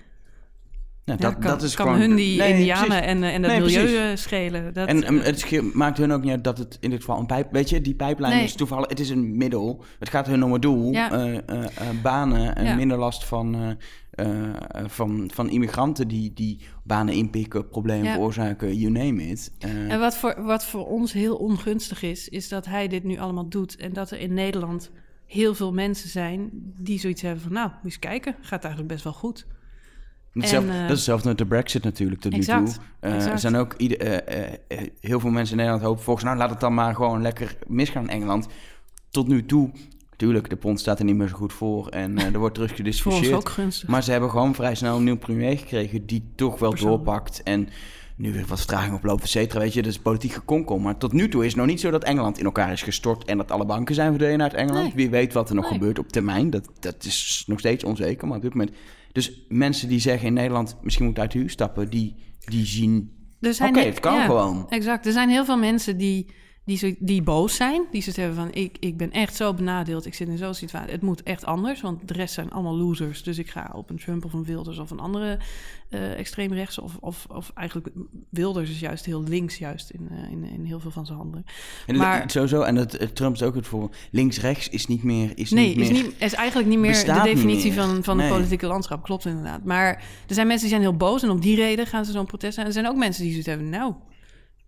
Nou, 1.06 1.20
dat, 1.20 1.34
kan, 1.34 1.42
dat 1.42 1.62
is 1.62 1.76
kan 1.76 1.86
gewoon, 1.86 2.02
hun 2.02 2.16
die 2.16 2.38
nee, 2.38 2.54
indianen 2.54 3.04
en, 3.04 3.24
en 3.24 3.44
het 3.44 3.52
nee, 3.52 3.60
milieu 3.62 3.80
precies. 3.82 4.00
uh, 4.00 4.16
schelen. 4.16 4.74
Dat, 4.74 4.88
en 4.88 5.08
um, 5.08 5.20
het 5.20 5.74
maakt 5.74 5.98
hun 5.98 6.12
ook 6.12 6.22
niet 6.22 6.32
uit 6.32 6.44
dat 6.44 6.58
het 6.58 6.78
in 6.80 6.90
dit 6.90 7.00
geval 7.00 7.20
een 7.20 7.26
pijp... 7.26 7.52
Weet 7.52 7.70
je, 7.70 7.82
die 7.82 7.96
pijplijn 7.96 8.34
Nee. 8.36 8.44
is 8.44 8.54
toevallig... 8.56 8.90
Het 8.90 9.00
is 9.00 9.10
een 9.10 9.38
middel. 9.38 9.84
Het 10.00 10.10
gaat 10.10 10.28
hun 10.28 10.44
om 10.44 10.54
het 10.54 10.62
doel. 10.62 10.92
Ja. 10.92 11.12
eh, 11.12 11.34
eh, 11.36 11.64
eh, 11.64 11.68
banen 12.02 12.56
en 12.56 12.66
Ja. 12.66 12.76
minder 12.76 12.98
last 12.98 13.26
van, 13.26 13.56
eh, 13.56 13.70
eh, 14.12 14.50
eh, 14.50 14.56
van, 14.88 15.30
van 15.34 15.50
immigranten 15.50 16.08
die, 16.08 16.34
die 16.34 16.60
banen 16.84 17.14
inpikken, 17.14 17.70
problemen 17.70 18.12
veroorzaken, 18.12 18.76
you 18.78 18.92
name 18.92 19.24
it. 19.28 19.52
Eh, 19.60 19.92
En 19.92 20.00
wat 20.00 20.18
voor, 20.18 20.44
wat 20.44 20.66
voor 20.66 20.86
ons 20.86 21.14
heel 21.14 21.36
ongunstig 21.36 22.02
is, 22.02 22.30
is 22.30 22.50
dat 22.50 22.66
hij 22.66 22.88
dit 22.88 23.04
nu 23.04 23.18
allemaal 23.18 23.50
doet. 23.50 23.76
En 23.76 23.94
dat 23.94 24.12
er 24.12 24.20
in 24.20 24.34
Nederland 24.34 24.92
heel 25.26 25.54
veel 25.56 25.74
mensen 25.74 26.10
zijn 26.10 26.50
die 26.80 27.00
zoiets 27.00 27.22
hebben 27.22 27.42
van... 27.42 27.54
nou, 27.54 27.68
moet 27.70 27.84
eens 27.84 28.00
kijken, 28.00 28.36
gaat 28.42 28.64
eigenlijk 28.64 28.94
best 28.94 29.04
wel 29.04 29.14
goed. 29.14 29.46
En, 30.44 30.70
eh, 30.70 30.80
dat 30.82 30.84
is 30.84 30.88
hetzelfde 30.89 31.27
met 31.27 31.38
de 31.38 31.46
Brexit 31.46 31.84
natuurlijk 31.84 32.22
tot 32.22 32.32
nu 32.32 32.44
toe. 32.44 32.68
Eh, 33.00 33.25
Er 33.25 33.39
zijn 33.39 33.56
ook 33.56 33.74
ieder, 33.77 34.00
eh, 34.00 34.77
heel 35.01 35.20
veel 35.20 35.30
mensen 35.30 35.51
in 35.51 35.58
Nederland 35.58 35.86
hopen 35.88 36.04
volgens 36.04 36.25
nou 36.25 36.38
laat 36.38 36.50
het 36.50 36.60
dan 36.60 36.74
maar 36.74 36.96
gewoon 36.96 37.22
lekker 37.22 37.56
misgaan 37.68 38.04
in 38.04 38.10
Engeland. 38.10 38.48
Tot 39.10 39.27
nu 39.27 39.46
toe, 39.46 39.72
natuurlijk, 40.10 40.50
de 40.50 40.56
pond 40.56 40.80
staat 40.80 41.00
er 41.00 41.06
niet 41.06 41.15
meer 41.15 41.27
zo 41.27 41.36
goed 41.36 41.54
voor 41.54 41.88
en 41.88 42.20
er 42.34 42.39
wordt 42.39 42.56
terug 42.56 42.75
gediscussieerd. 42.75 43.34
ook 43.34 43.50
gunstig. 43.50 43.89
Maar 43.89 44.04
ze 44.04 44.12
hebben 44.12 44.30
gewoon 44.30 44.56
vrij 44.56 44.75
snel 44.75 44.98
een 44.98 45.04
nieuw 45.04 45.18
premier 45.18 45.58
gekregen 45.58 46.06
die 46.06 46.32
toch 46.36 46.60
wel 46.60 46.75
doorpakt 46.75 47.44
en 47.44 47.70
nu 48.18 48.34
weer 48.34 48.46
wat 48.48 48.58
vertraging 48.58 48.94
oploopt, 48.96 49.24
et 49.24 49.30
cetera. 49.30 49.60
Weet 49.60 49.74
je, 49.74 49.82
dat 49.82 49.92
is 49.92 50.00
politiek 50.00 50.32
gekonkel. 50.32 50.77
Maar 50.80 50.98
tot 50.98 51.13
nu 51.13 51.30
toe 51.30 51.42
is 51.42 51.48
het 51.48 51.58
nog 51.58 51.65
niet 51.65 51.80
zo 51.80 51.92
dat 51.92 52.04
Engeland 52.04 52.38
in 52.39 52.46
elkaar 52.46 52.72
is 52.72 52.82
gestort 52.82 53.25
en 53.25 53.38
dat 53.38 53.51
alle 53.51 53.65
banken 53.65 53.96
zijn 53.96 54.10
verdwenen 54.10 54.42
uit 54.42 54.54
Engeland. 54.54 54.84
Nee. 54.86 54.96
Wie 54.96 55.10
weet 55.10 55.34
wat 55.34 55.50
er 55.50 55.56
nog 55.56 55.63
Nee. 55.70 55.74
gebeurt 55.74 56.00
op 56.00 56.10
termijn. 56.10 56.50
Dat, 56.50 56.70
dat 56.80 57.04
is 57.04 57.44
nog 57.48 57.60
steeds 57.60 57.84
onzeker, 57.84 58.27
maar 58.27 58.38
op 58.38 58.44
dit 58.44 58.54
moment... 58.54 58.75
Dus 59.16 59.46
mensen 59.50 59.88
die 59.90 60.00
zeggen 60.00 60.28
in 60.28 60.34
Nederland, 60.34 60.78
misschien 60.82 61.06
moet 61.06 61.16
ik 61.16 61.22
uit 61.22 61.32
de 61.32 61.40
huur 61.40 61.50
stappen, 61.50 61.90
die, 61.90 62.16
die 62.46 62.66
zien... 62.66 63.12
Oké, 63.42 63.80
he- 63.80 63.86
het 63.86 64.00
kan 64.00 64.14
ja, 64.14 64.26
gewoon. 64.26 64.70
Exact. 64.70 65.06
Er 65.06 65.12
zijn 65.12 65.30
heel 65.30 65.46
veel 65.46 65.58
mensen 65.58 65.98
die, 65.98 66.26
die, 66.66 66.78
zo, 66.78 66.92
die 67.00 67.22
boos 67.22 67.56
zijn. 67.56 67.82
Die 67.92 68.02
zoiets 68.02 68.22
hebben 68.22 68.36
van, 68.38 68.54
ik, 68.54 68.78
ik 68.80 68.98
ben 68.98 69.12
echt 69.12 69.36
zo 69.36 69.54
benadeeld. 69.54 70.06
Ik 70.06 70.14
zit 70.14 70.28
in 70.28 70.38
zo'n 70.38 70.54
situatie. 70.54 70.92
Het 70.92 71.02
moet 71.02 71.24
echt 71.24 71.46
anders, 71.46 71.82
want 71.82 72.08
de 72.08 72.14
rest 72.14 72.34
zijn 72.34 72.52
allemaal 72.52 72.76
losers. 72.78 73.24
Dus 73.24 73.38
ik 73.38 73.50
ga 73.50 73.72
op 73.74 73.90
een 73.90 73.98
Trump 73.98 74.26
of 74.26 74.34
een 74.34 74.44
Wilders 74.44 74.78
of 74.78 74.92
een 74.92 75.00
andere 75.00 75.38
eh 75.90 76.20
extreemrechtse. 76.20 76.82
Of, 76.82 76.98
of, 77.00 77.26
of 77.30 77.52
eigenlijk 77.56 77.88
Wilders 78.30 78.70
is 78.70 78.80
juist 78.80 79.06
heel 79.06 79.24
links 79.24 79.58
juist 79.58 79.90
in, 79.90 80.08
eh, 80.12 80.32
in, 80.32 80.44
in 80.44 80.64
heel 80.66 80.80
veel 80.80 80.92
van 80.92 81.06
zijn 81.06 81.18
handelen. 81.18 81.46
En 81.86 81.96
Maar- 81.98 82.22
het- 82.22 82.32
sowieso, 82.32 82.62
en 82.62 82.76
het, 82.76 82.92
het 82.92 83.16
Trump 83.16 83.36
is 83.36 83.44
ook 83.44 83.56
het 83.56 83.68
voor 83.68 83.90
links-rechts 84.12 84.70
is 84.70 84.88
niet 84.88 85.04
meer... 85.04 85.32
Is 85.38 85.50
nee, 85.52 85.68
niet 85.68 85.78
is, 85.78 85.92
meer, 85.92 86.04
niet, 86.04 86.14
is 86.18 86.34
eigenlijk 86.34 86.70
niet 86.70 86.80
meer 86.80 87.06
de 87.06 87.20
definitie 87.24 87.72
meer. 87.74 87.84
van, 87.84 88.04
van 88.04 88.18
Nee. 88.18 88.26
het 88.26 88.36
politieke 88.36 88.66
landschap. 88.68 89.04
Klopt 89.04 89.26
inderdaad. 89.26 89.64
Maar 89.64 89.88
er 90.28 90.34
zijn 90.36 90.48
mensen 90.48 90.68
die 90.68 90.78
zijn 90.78 90.90
heel 90.90 90.98
boos 90.98 91.24
en 91.24 91.30
om 91.30 91.40
die 91.40 91.56
reden 91.56 91.88
gaan 91.88 92.06
ze 92.06 92.12
zo'n 92.12 92.26
protest 92.26 92.54
zijn. 92.54 92.66
Er 92.68 92.74
zijn 92.74 92.88
ook 92.88 92.96
mensen 92.96 93.22
die 93.22 93.30
zoiets 93.32 93.50
hebben, 93.50 93.70
nou... 93.70 93.94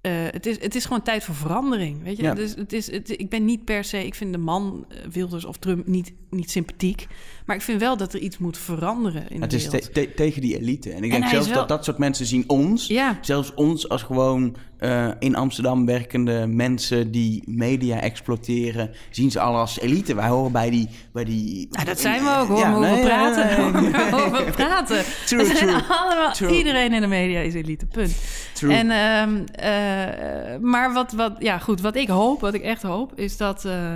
eh, 0.08 0.14
het, 0.32 0.46
is, 0.46 0.62
het 0.62 0.76
is 0.76 0.86
gewoon 0.86 1.02
tijd 1.02 1.24
voor 1.24 1.36
verandering, 1.36 2.04
weet 2.04 2.18
je. 2.18 2.24
Ja. 2.24 2.34
Dus 2.34 2.56
het 2.56 2.74
is, 2.74 2.92
het, 2.92 3.10
ik 3.10 3.30
ben 3.30 3.46
niet 3.46 3.66
per 3.66 3.84
se... 3.84 4.06
Ik 4.06 4.16
vind 4.16 4.32
de 4.32 4.38
man 4.38 4.86
eh, 4.90 4.98
Wilders 5.12 5.46
of 5.46 5.58
Trump 5.58 5.88
niet, 5.88 6.14
niet 6.30 6.52
sympathiek. 6.52 7.08
Maar 7.48 7.56
ik 7.56 7.62
vind 7.62 7.80
wel 7.80 7.98
dat 7.98 8.14
er 8.14 8.20
iets 8.20 8.38
moet 8.38 8.58
veranderen 8.58 9.30
in 9.30 9.42
Het 9.42 9.50
de 9.50 9.56
is 9.56 9.64
wereld. 9.64 9.84
te- 9.84 9.90
te- 9.92 10.14
tegen 10.14 10.42
die 10.42 10.58
elite. 10.60 10.90
En 10.92 10.98
ik 10.98 11.04
En 11.04 11.10
denk 11.10 11.24
zelfs 11.32 11.46
is 11.46 11.52
wel- 11.52 11.60
dat 11.60 11.68
dat 11.70 11.86
soort 11.86 11.98
mensen 11.98 12.26
zien 12.26 12.44
ons... 12.48 12.88
Ja, 12.88 13.18
Zelfs 13.22 13.54
ons 13.54 13.90
als 13.90 14.04
gewoon 14.04 14.56
eh, 14.78 15.08
in 15.20 15.36
Amsterdam 15.36 15.86
werkende 15.86 16.48
mensen 16.48 17.12
die 17.12 17.44
media 17.46 18.00
exploiteren, 18.00 18.92
zien 19.10 19.32
ze 19.32 19.40
al 19.40 19.56
als 19.56 19.80
elite. 19.80 20.16
Wij 20.16 20.28
horen 20.28 20.52
bij 20.52 20.70
die... 20.70 20.88
Bij 21.14 21.24
die 21.24 21.68
nou, 21.72 21.86
dat 21.86 22.00
zijn 22.00 22.24
we 22.24 22.38
ook, 22.40 22.48
hoor. 22.48 22.58
Ja, 22.60 22.72
hoe 22.72 22.80
nee, 22.86 22.96
we 23.02 23.08
praten. 23.08 23.50
ja, 23.50 24.32
we 24.32 24.52
praten. 24.52 25.04
True, 25.26 25.40
we 25.40 25.56
zijn 25.56 25.68
true. 25.68 25.82
allemaal... 25.90 26.32
True. 26.34 26.58
Iedereen 26.58 26.94
in 26.94 27.02
de 27.02 27.08
media 27.08 27.40
is 27.40 27.54
elite, 27.54 27.86
punt. 27.86 28.16
True. 28.54 28.74
En, 28.74 28.92
ehm, 28.92 29.44
eh, 29.52 30.60
maar 30.62 30.94
wat, 30.94 31.12
wat, 31.12 31.36
ja, 31.40 31.58
goed, 31.58 31.82
wat 31.82 31.96
ik 31.96 32.08
hoop, 32.08 32.42
wat 32.42 32.54
ik 32.54 32.62
echt 32.62 32.82
hoop, 32.82 33.20
is 33.20 33.38
dat, 33.38 33.66
eh, 33.66 33.96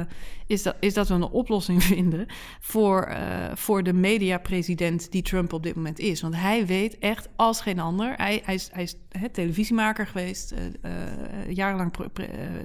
is 0.52 0.64
dat, 0.64 0.76
is 0.80 0.94
dat 0.94 1.08
we 1.08 1.14
een 1.14 1.24
oplossing 1.24 1.84
vinden 1.94 2.26
voor, 2.60 3.04
eh, 3.04 3.20
voor 3.54 3.84
de 3.84 3.94
mediapresident 3.94 5.12
die 5.12 5.22
Trump 5.22 5.54
op 5.54 5.64
dit 5.64 5.76
moment 5.76 6.00
is. 6.00 6.22
Want 6.22 6.36
hij 6.36 6.66
weet 6.66 7.00
echt 7.00 7.30
als 7.36 7.62
geen 7.62 7.80
ander. 7.80 8.14
Hij, 8.16 8.42
hij 8.46 8.54
is, 8.54 8.70
hij 8.72 8.84
is 8.84 8.96
televisiemaker 9.32 10.08
geweest, 10.08 10.52
eh, 10.52 10.66
eh, 10.82 11.52
jarenlang 11.56 11.92
pro- 11.92 12.10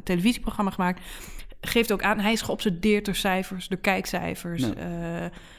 televisieprogramma 0.04 0.70
gemaakt. 0.70 1.00
Geeft 1.60 1.92
ook 1.92 2.02
aan, 2.02 2.18
hij 2.18 2.32
is 2.32 2.42
geobsedeerd 2.42 3.04
door 3.04 3.14
cijfers, 3.14 3.68
door 3.68 3.78
kijkcijfers. 3.78 4.62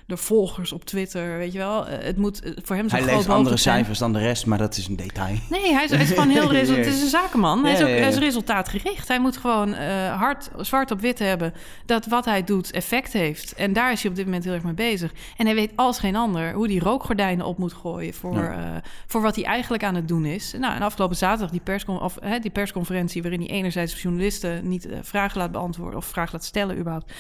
Door 0.08 0.18
volgers 0.18 0.72
op 0.72 0.86
Twitter, 0.86 1.38
weet 1.38 1.52
je 1.52 1.58
wel. 1.58 1.88
Eh, 1.88 2.06
het 2.06 2.18
moet 2.18 2.42
eh, 2.44 2.52
voor 2.64 2.76
hem 2.76 2.90
zo 2.90 2.96
Hij 2.96 3.06
leest 3.06 3.30
andere 3.30 3.58
zijn. 3.58 3.76
cijfers 3.76 4.00
dan 4.00 4.14
de 4.14 4.20
rest, 4.20 4.46
maar 4.46 4.58
dat 4.58 4.78
is 4.78 4.88
een 4.88 4.96
detail. 4.96 5.36
Nee, 5.50 5.74
hij 5.74 5.84
is, 5.84 5.90
hij 5.92 6.02
is 6.02 6.10
gewoon 6.10 6.30
heel 6.30 6.52
resul- 6.60 6.76
Het 6.76 6.86
is 6.86 7.02
een 7.02 7.08
zakenman. 7.10 7.64
Hij 7.64 7.74
is, 7.74 7.82
ook, 7.82 7.88
hij 7.88 8.08
is 8.08 8.18
resultaatgericht. 8.18 9.08
Hij 9.08 9.20
moet 9.20 9.38
gewoon 9.38 9.74
eh, 9.74 10.20
hard, 10.20 10.50
zwart 10.60 10.92
op 10.92 11.00
wit 11.02 11.20
hebben 11.20 11.54
dat 11.86 12.06
wat 12.06 12.26
hij 12.26 12.44
doet 12.44 12.72
effect 12.72 13.14
heeft. 13.14 13.54
En 13.56 13.74
daar 13.74 13.92
is 13.92 14.02
hij 14.02 14.10
op 14.12 14.16
dit 14.18 14.26
moment 14.26 14.44
heel 14.44 14.54
erg 14.54 14.64
mee 14.64 14.74
bezig. 14.74 15.12
En 15.38 15.46
hij 15.46 15.56
weet 15.56 15.72
als 15.76 16.00
geen 16.00 16.16
ander 16.16 16.54
hoe 16.54 16.68
hij 16.68 16.78
rookgordijnen 16.78 17.46
op 17.46 17.58
moet 17.58 17.74
gooien 17.74 18.14
voor, 18.14 18.36
Ja. 18.44 18.82
voor 19.08 19.22
wat 19.22 19.36
hij 19.36 19.46
eigenlijk 19.46 19.84
aan 19.84 19.96
het 19.96 20.08
doen 20.08 20.26
is. 20.26 20.54
Nou, 20.60 20.76
en 20.76 20.82
afgelopen 20.82 21.16
zaterdag 21.16 21.50
die, 21.52 21.62
perscon 21.64 22.02
of, 22.02 22.18
hè, 22.22 22.40
die 22.40 22.52
persconferentie 22.52 23.22
waarin 23.22 23.40
hij 23.40 23.50
enerzijds 23.50 24.02
journalisten 24.02 24.68
niet 24.68 24.88
vragen 25.02 25.38
laat 25.38 25.52
beantwoorden 25.52 25.98
of 26.00 26.06
vragen 26.06 26.32
laat 26.34 26.46
stellen 26.46 26.78
überhaupt. 26.78 27.12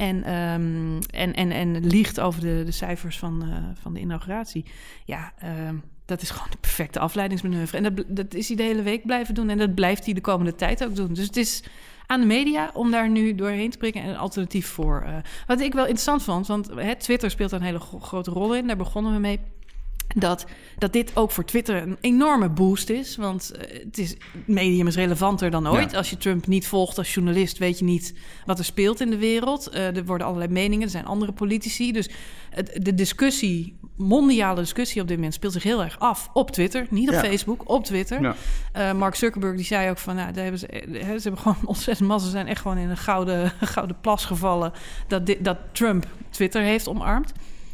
En, 0.00 0.24
ehm, 0.24 0.98
en, 1.10 1.34
en, 1.34 1.50
en 1.50 1.86
liegt 1.86 2.20
over 2.20 2.40
de, 2.40 2.62
de 2.64 2.70
cijfers 2.72 3.18
van, 3.18 3.42
eh, 3.42 3.56
van 3.82 3.94
de 3.94 4.00
inauguratie. 4.00 4.64
Ja, 5.04 5.32
ehm, 5.38 5.74
dat 6.04 6.22
is 6.22 6.30
gewoon 6.30 6.50
de 6.50 6.56
perfecte 6.60 6.98
afleidingsmanoeuvre. 6.98 7.76
En 7.76 7.82
dat, 7.94 8.04
dat 8.08 8.34
is 8.34 8.48
hij 8.48 8.56
de 8.56 8.62
hele 8.62 8.82
week 8.82 9.06
blijven 9.06 9.34
doen. 9.34 9.48
En 9.48 9.58
dat 9.58 9.74
blijft 9.74 10.04
hij 10.04 10.14
de 10.14 10.20
komende 10.20 10.54
tijd 10.54 10.84
ook 10.84 10.96
doen. 10.96 11.12
Dus 11.12 11.26
het 11.26 11.36
is 11.36 11.62
aan 12.06 12.20
de 12.20 12.26
media 12.26 12.70
om 12.74 12.90
daar 12.90 13.10
nu 13.10 13.34
doorheen 13.34 13.70
te 13.70 13.78
prikken 13.78 14.02
en 14.02 14.08
een 14.08 14.16
alternatief 14.16 14.66
voor. 14.66 15.02
eh, 15.06 15.14
wat 15.46 15.60
ik 15.60 15.72
wel 15.72 15.82
interessant 15.84 16.22
vond, 16.22 16.46
want 16.46 16.70
hè, 16.74 16.96
Twitter 16.96 17.30
speelt 17.30 17.52
een 17.52 17.62
hele 17.62 17.80
gro- 17.80 17.98
grote 17.98 18.30
rol 18.30 18.54
in. 18.54 18.66
Daar 18.66 18.76
begonnen 18.76 19.12
we 19.12 19.18
mee. 19.18 19.40
Dat, 20.14 20.46
dat 20.78 20.92
dit 20.92 21.16
ook 21.16 21.30
voor 21.30 21.44
Twitter 21.44 21.82
een 21.82 21.96
enorme 22.00 22.48
boost 22.48 22.90
is. 22.90 23.16
Want 23.16 23.50
eh, 23.50 23.82
het, 23.84 23.98
is, 23.98 24.10
het 24.10 24.46
medium 24.46 24.86
is 24.86 24.94
relevanter 24.94 25.50
dan 25.50 25.68
ooit. 25.68 25.90
Ja. 25.90 25.96
Als 25.96 26.10
je 26.10 26.16
Trump 26.16 26.46
niet 26.46 26.66
volgt 26.66 26.98
als 26.98 27.14
journalist, 27.14 27.58
weet 27.58 27.78
je 27.78 27.84
niet 27.84 28.14
wat 28.46 28.58
er 28.58 28.64
speelt 28.64 29.00
in 29.00 29.10
de 29.10 29.18
wereld. 29.18 29.68
Eh, 29.68 29.96
er 29.96 30.04
worden 30.04 30.26
allerlei 30.26 30.52
meningen, 30.52 30.84
er 30.84 30.90
zijn 30.90 31.06
andere 31.06 31.32
politici. 31.32 31.92
Dus 31.92 32.08
het, 32.50 32.78
de 32.82 32.94
discussie, 32.94 33.78
mondiale 33.96 34.60
discussie 34.60 35.02
op 35.02 35.08
dit 35.08 35.16
moment, 35.16 35.34
speelt 35.34 35.52
zich 35.52 35.62
heel 35.62 35.82
erg 35.82 35.98
af 35.98 36.30
op 36.32 36.50
Twitter. 36.50 36.86
Niet 36.90 37.08
op 37.08 37.14
Ja. 37.14 37.20
Facebook, 37.20 37.62
op 37.70 37.84
Twitter. 37.84 38.22
Ja. 38.22 38.34
Eh, 38.72 38.92
Mark 38.92 39.14
Zuckerberg 39.14 39.56
die 39.56 39.64
zei 39.64 39.90
ook 39.90 39.98
van, 39.98 40.14
nou, 40.14 40.32
daar 40.32 40.42
hebben 40.42 40.60
ze, 40.60 40.68
ze 40.92 41.22
hebben 41.22 41.38
gewoon 41.42 41.58
ontzettend 41.64 42.08
massa, 42.08 42.30
zijn 42.30 42.46
echt 42.46 42.60
gewoon 42.60 42.78
in 42.78 42.90
een 42.90 42.96
gouden, 42.96 43.50
gouden 43.74 43.96
plas 44.00 44.24
gevallen 44.24 44.72
dat, 45.08 45.26
dit, 45.26 45.44
dat 45.44 45.58
Trump 45.72 46.06
Twitter 46.30 46.62
heeft 46.62 46.88
omarmd. 46.88 47.32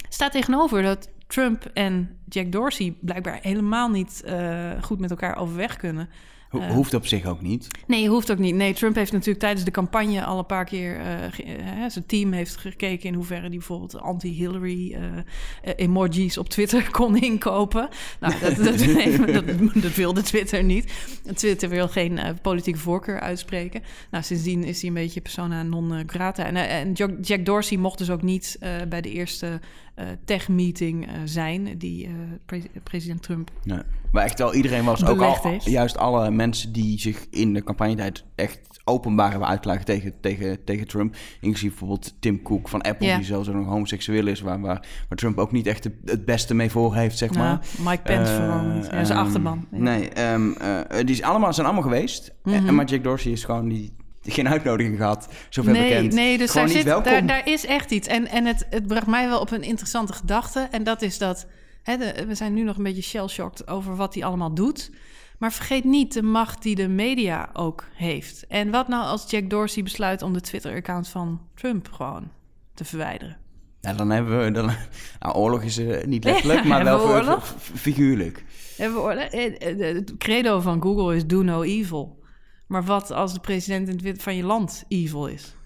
Staat 0.09 0.33
tegenover 0.33 0.83
dat 0.83 1.09
Trump 1.27 1.65
en 1.75 2.19
Jack 2.29 2.53
Dorsey 2.53 2.95
blijkbaar 3.01 3.39
helemaal 3.43 3.89
niet 3.89 4.23
eh, 4.25 4.71
goed 4.83 5.01
met 5.01 5.11
elkaar 5.11 5.37
overweg 5.37 5.77
kunnen. 5.77 6.09
Ho- 6.49 6.61
Eh. 6.61 6.71
hoeft 6.71 6.95
op 6.95 7.07
zich 7.07 7.25
ook 7.25 7.41
niet. 7.43 7.69
Nee, 7.87 8.09
hoeft 8.09 8.31
ook 8.31 8.39
niet. 8.39 8.55
Nee, 8.55 8.75
Trump 8.75 8.95
heeft 8.95 9.13
natuurlijk 9.13 9.39
tijdens 9.41 9.65
de 9.65 9.71
campagne 9.71 10.25
al 10.25 10.39
een 10.39 10.47
paar 10.47 10.65
keer... 10.65 11.01
eh, 11.01 11.85
zijn 11.89 12.07
team 12.07 12.33
heeft 12.33 12.57
gekeken 12.57 13.09
in 13.09 13.15
hoeverre 13.15 13.49
die 13.49 13.59
bijvoorbeeld 13.59 14.01
anti-Hillary 14.01 14.97
emojis 15.77 16.39
op 16.39 16.49
Twitter 16.49 16.91
kon 16.99 17.17
inkopen. 17.17 17.89
Nou, 18.21 18.35
dat, 18.41 18.57
dat, 18.65 18.87
nee, 18.87 19.33
dat, 19.33 19.45
dat 19.75 19.95
wilde 19.95 20.23
Twitter 20.23 20.65
niet. 20.65 20.93
Twitter 21.35 21.69
wil 21.69 21.89
geen 21.89 22.19
politieke 22.43 22.79
voorkeur 22.79 23.21
uitspreken. 23.21 23.83
Nou, 24.11 24.25
sindsdien 24.25 24.65
is 24.65 24.81
hij 24.81 24.89
een 24.89 24.95
beetje 24.95 25.21
persona 25.21 25.63
non 25.63 26.03
grata. 26.07 26.45
En, 26.45 26.57
en 26.57 26.93
Jack 27.21 27.45
Dorsey 27.45 27.77
mocht 27.77 27.99
dus 27.99 28.11
ook 28.11 28.23
niet 28.23 28.59
bij 28.89 29.01
de 29.01 29.11
eerste 29.11 29.61
tech-meeting 30.25 31.09
zijn 31.25 31.79
die 31.79 32.09
pre 32.47 32.63
president 32.83 33.23
Trump. 33.23 33.51
Ja. 33.63 33.85
Maar 34.13 34.25
echt 34.25 34.39
wel, 34.39 34.55
iedereen 34.55 34.85
was 34.85 35.05
ook 35.07 35.21
al, 35.21 35.59
juist 35.65 35.97
alle 35.97 36.31
mensen 36.31 36.73
die 36.73 37.01
zich 37.01 37.27
in 37.31 37.55
de 37.55 37.63
campagnetijd 37.63 38.25
echt 38.35 38.81
openbaar 38.89 39.31
hebben 39.31 39.49
uitgelaten 39.49 39.85
tegen, 39.85 40.21
tegen, 40.21 40.65
tegen 40.65 40.87
Trump. 40.87 41.17
Inclusief 41.41 41.71
bijvoorbeeld 41.71 42.15
Tim 42.19 42.43
Cook 42.43 42.69
van 42.69 42.83
Apple, 42.83 43.15
die 43.17 43.25
zelfs 43.25 43.49
nog 43.49 43.67
homoseksueel 43.67 44.27
is, 44.27 44.41
waar, 44.41 44.61
waar, 44.61 44.87
waar, 45.09 45.19
Trump 45.19 45.39
ook 45.39 45.53
niet 45.53 45.67
echt 45.67 45.89
het 46.05 46.25
beste 46.25 46.55
mee 46.55 46.71
voor 46.71 46.95
heeft, 46.95 47.19
zeg 47.19 47.35
maar. 47.35 47.67
Mike 47.79 48.03
Pence 48.03 48.33
uh, 48.33 48.39
vooral 48.39 48.63
niet. 48.63 48.87
Ja, 48.91 49.05
zijn 49.05 49.19
achterban. 49.19 49.67
Nee, 49.71 50.33
um, 50.33 50.55
die 50.89 51.15
is 51.15 51.23
allemaal, 51.23 51.53
zijn 51.53 51.67
allemaal 51.67 51.85
geweest. 51.85 52.35
Mhm. 52.43 52.67
en, 52.67 52.75
maar 52.75 52.85
Jack 52.85 53.05
Dorsey 53.05 53.33
is 53.33 53.45
gewoon 53.45 53.69
die 53.69 53.93
geen 54.33 54.49
uitnodiging 54.49 54.97
gehad, 54.97 55.29
zover 55.49 55.73
nee, 55.73 55.89
bekend. 55.89 56.13
Nee, 56.13 56.39
dus 56.39 56.53
daar, 56.53 56.69
zit, 56.69 56.85
daar, 56.85 57.27
daar, 57.27 57.49
is 57.49 57.67
echt 57.67 57.91
iets. 57.91 58.09
En, 58.09 58.27
en 58.27 58.45
het, 58.45 58.67
het 58.71 58.87
bracht 58.87 59.07
mij 59.07 59.29
wel 59.29 59.41
op 59.41 59.51
een 59.51 59.63
interessante 59.63 60.13
gedachte. 60.13 60.69
En 60.71 60.85
dat 60.85 61.03
is 61.03 61.19
dat... 61.19 61.47
Hè, 61.83 61.97
we 62.27 62.35
zijn 62.35 62.55
nu 62.55 62.63
nog 62.63 62.77
een 62.77 62.83
beetje 62.83 63.03
shell-shocked 63.03 63.69
over 63.69 63.97
wat 63.97 64.15
hij 64.15 64.25
allemaal 64.25 64.55
doet. 64.55 64.91
Maar 65.39 65.53
vergeet 65.53 65.85
niet 65.85 66.13
de 66.13 66.23
macht 66.23 66.63
die 66.63 66.75
de 66.75 66.89
media 66.89 67.51
ook 67.53 67.85
heeft. 67.95 68.47
En 68.47 68.71
wat 68.71 68.89
nou 68.89 69.05
als 69.05 69.31
Jack 69.31 69.51
Dorsey 69.51 69.83
besluit 69.83 70.23
om 70.23 70.33
de 70.33 70.41
Twitter-account 70.41 71.09
van 71.09 71.41
Trump 71.55 71.93
gewoon 71.93 72.31
te 72.75 72.85
verwijderen? 72.85 73.37
Ja, 73.81 73.93
dan 73.93 74.11
hebben 74.11 74.45
we... 74.45 74.51
Dan, 74.51 74.71
nou, 75.19 75.35
oorlog 75.35 75.63
is 75.63 75.79
uh, 75.79 76.05
niet 76.05 76.25
letterlijk, 76.25 76.65
maar 76.73 76.85
wel 76.85 77.41
figuurlijk. 77.75 78.45
Hebben 78.77 78.97
we 78.97 79.03
oorlog? 79.03 79.23
Eh, 79.23 79.71
eh, 79.71 79.95
het 79.95 80.17
credo 80.19 80.61
van 80.61 80.83
Google 80.83 81.17
is 81.17 81.27
do 81.27 81.43
no 81.43 81.63
evil. 81.63 82.25
Maar 82.67 82.85
wat 82.85 83.11
als 83.11 83.33
de 83.33 83.41
president 83.41 84.23
van 84.23 84.37
je 84.37 84.43
land 84.43 84.85
evil 84.89 85.27
is? 85.27 85.57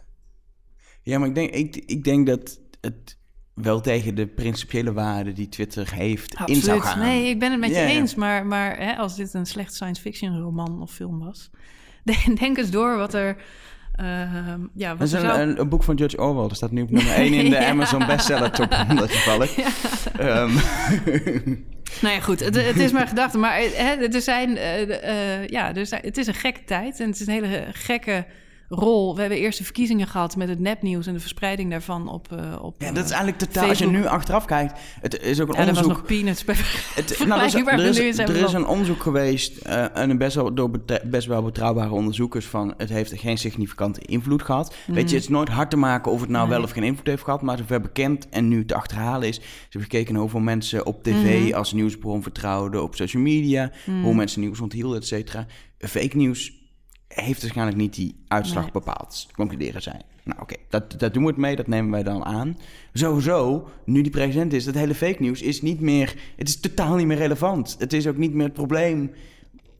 Ja, 1.02 1.18
maar 1.18 1.28
ik 1.28 1.34
denk, 1.34 1.50
ik, 1.50 1.76
ik 1.76 2.04
denk 2.04 2.26
dat 2.26 2.60
het 2.80 3.18
wel 3.54 3.80
tegen 3.80 4.14
de 4.14 4.26
principiële 4.26 4.92
waarden 4.92 5.34
die 5.34 5.48
Twitter 5.48 5.94
heeft 5.94 6.36
Absoluut. 6.36 6.56
in 6.56 6.62
zou 6.62 6.80
gaan. 6.80 6.98
Nee, 6.98 7.28
ik 7.28 7.38
ben 7.38 7.50
het 7.50 7.60
met 7.60 7.70
je 7.70 7.80
eens. 7.80 8.14
Maar, 8.14 8.46
maar 8.46 8.78
hè, 8.78 8.96
als 8.96 9.16
dit 9.16 9.34
een 9.34 9.46
slecht 9.46 9.74
science 9.74 10.00
fiction 10.00 10.40
roman 10.40 10.82
of 10.82 10.92
film 10.92 11.18
was... 11.18 11.50
denk 12.40 12.58
eens 12.58 12.70
door 12.70 12.96
wat 12.96 13.14
er... 13.14 13.42
Uh, 14.02 14.54
ja, 14.74 14.96
wat 14.96 15.06
is 15.06 15.12
een, 15.12 15.60
een, 15.60 15.68
boek 15.68 15.82
van 15.82 15.96
George 15.98 16.18
Orwell. 16.18 16.48
Er 16.48 16.56
staat 16.56 16.70
nu 16.70 16.82
op 16.82 16.90
nummer 16.96 17.14
1 17.14 17.32
in 17.32 17.50
de 17.50 17.66
Amazon 17.66 18.06
bestseller 18.06 18.50
top 18.50 18.74
100 18.74 19.10
toevallig. 19.10 19.56
Ja. 20.18 20.42
Um. 20.42 20.52
nou 22.02 22.14
ja, 22.14 22.20
goed. 22.20 22.40
Het, 22.40 22.66
het 22.66 22.76
is 22.76 22.92
maar 22.92 23.08
gedachte. 23.08 23.38
Maar 23.38 23.58
hè, 23.58 23.92
er 23.92 24.20
zijn, 24.20 24.50
uh, 24.50 24.88
uh, 24.88 25.46
ja, 25.46 25.74
er 25.74 25.86
zijn, 25.86 26.00
het 26.04 26.18
is 26.18 26.26
een 26.26 26.34
gekke 26.34 26.64
tijd. 26.64 27.00
En 27.00 27.06
het 27.06 27.20
is 27.20 27.26
een 27.26 27.32
hele 27.32 27.64
gekke 27.72 28.24
rol. 28.72 29.14
We 29.14 29.20
hebben 29.20 29.38
eerst 29.38 29.58
de 29.58 29.64
verkiezingen 29.64 30.06
gehad 30.06 30.36
met 30.36 30.48
het 30.48 30.58
nepnieuws 30.58 31.06
en 31.06 31.12
de 31.12 31.20
verspreiding 31.20 31.70
daarvan 31.70 32.08
op. 32.08 32.28
Uh, 32.32 32.62
op 32.62 32.82
ja, 32.82 32.92
dat 32.92 33.04
is 33.04 33.10
eigenlijk 33.10 33.38
totaal. 33.38 33.68
Als 33.68 33.78
je 33.78 33.86
nu 33.86 34.06
achteraf 34.06 34.44
kijkt, 34.44 34.80
het 35.00 35.22
is 35.22 35.40
ook 35.40 35.48
een 35.48 35.54
ja, 35.54 35.60
onderzoek. 35.60 35.86
was 35.86 35.96
nog 35.96 36.06
peanuts. 36.06 36.44
Het, 36.94 37.18
nou, 37.26 37.40
er, 37.40 37.46
is, 37.46 38.18
er, 38.18 38.36
is, 38.36 38.52
een 38.52 38.66
onderzoek 38.66 39.02
geweest 39.02 39.66
uh, 39.66 39.96
en 39.96 40.10
een 40.10 40.18
best 40.18 40.34
wel 40.34 40.54
door 40.54 40.70
best 41.04 41.26
wel 41.26 41.42
betrouwbare 41.42 41.92
onderzoekers 41.92 42.46
van 42.46 42.74
het 42.76 42.88
heeft 42.88 43.12
geen 43.16 43.38
significante 43.38 44.00
invloed 44.00 44.42
gehad. 44.42 44.68
Weet 44.68 44.86
je, 44.86 44.92
mm. 44.92 44.98
het 44.98 45.12
is 45.12 45.28
nooit 45.28 45.48
hard 45.48 45.70
te 45.70 45.76
maken 45.76 46.12
of 46.12 46.20
het 46.20 46.30
nou 46.30 46.48
wel 46.48 46.62
of 46.62 46.70
geen 46.70 46.82
invloed 46.82 47.06
heeft 47.06 47.22
gehad, 47.22 47.42
maar 47.42 47.58
zover 47.58 47.80
bekend 47.80 48.28
en 48.28 48.48
nu 48.48 48.64
te 48.64 48.74
achterhalen 48.74 49.28
is. 49.28 49.36
Ze 49.36 49.42
hebben 49.62 49.90
gekeken 49.90 50.14
hoeveel 50.14 50.40
mensen 50.40 50.86
op 50.86 51.02
tv 51.02 51.44
mm. 51.44 51.52
als 51.52 51.72
nieuwsbron 51.72 52.22
vertrouwden, 52.22 52.82
op 52.82 52.94
social 52.94 53.22
media, 53.22 53.70
mm. 53.86 54.02
hoe 54.02 54.14
mensen 54.14 54.40
nieuws 54.40 54.60
onthielden, 54.60 54.98
et 54.98 55.06
cetera. 55.06 55.46
Fake 55.78 56.16
nieuws 56.16 56.59
heeft 57.14 57.40
waarschijnlijk 57.40 57.76
niet 57.76 57.94
die 57.94 58.14
uitslag 58.28 58.72
bepaald, 58.72 59.26
concluderen 59.34 59.82
zij. 59.82 60.00
Nou 60.24 60.40
oké, 60.40 60.54
dat, 60.68 60.98
dat 60.98 61.14
doen 61.14 61.22
we 61.22 61.28
het 61.28 61.38
mee, 61.38 61.56
dat 61.56 61.66
nemen 61.66 61.90
wij 61.90 62.02
dan 62.02 62.24
aan. 62.24 62.58
Sowieso, 62.92 63.68
nu 63.84 64.02
die 64.02 64.10
president 64.10 64.52
is, 64.52 64.64
dat 64.64 64.74
hele 64.74 64.94
fake 64.94 65.22
nieuws 65.22 65.42
is 65.42 65.62
niet 65.62 65.80
meer... 65.80 66.14
Het 66.36 66.48
is 66.48 66.60
totaal 66.60 66.96
niet 66.96 67.06
meer 67.06 67.16
relevant. 67.16 67.76
Het 67.78 67.92
is 67.92 68.06
ook 68.06 68.16
niet 68.16 68.32
meer 68.32 68.44
het 68.44 68.52
probleem 68.52 69.10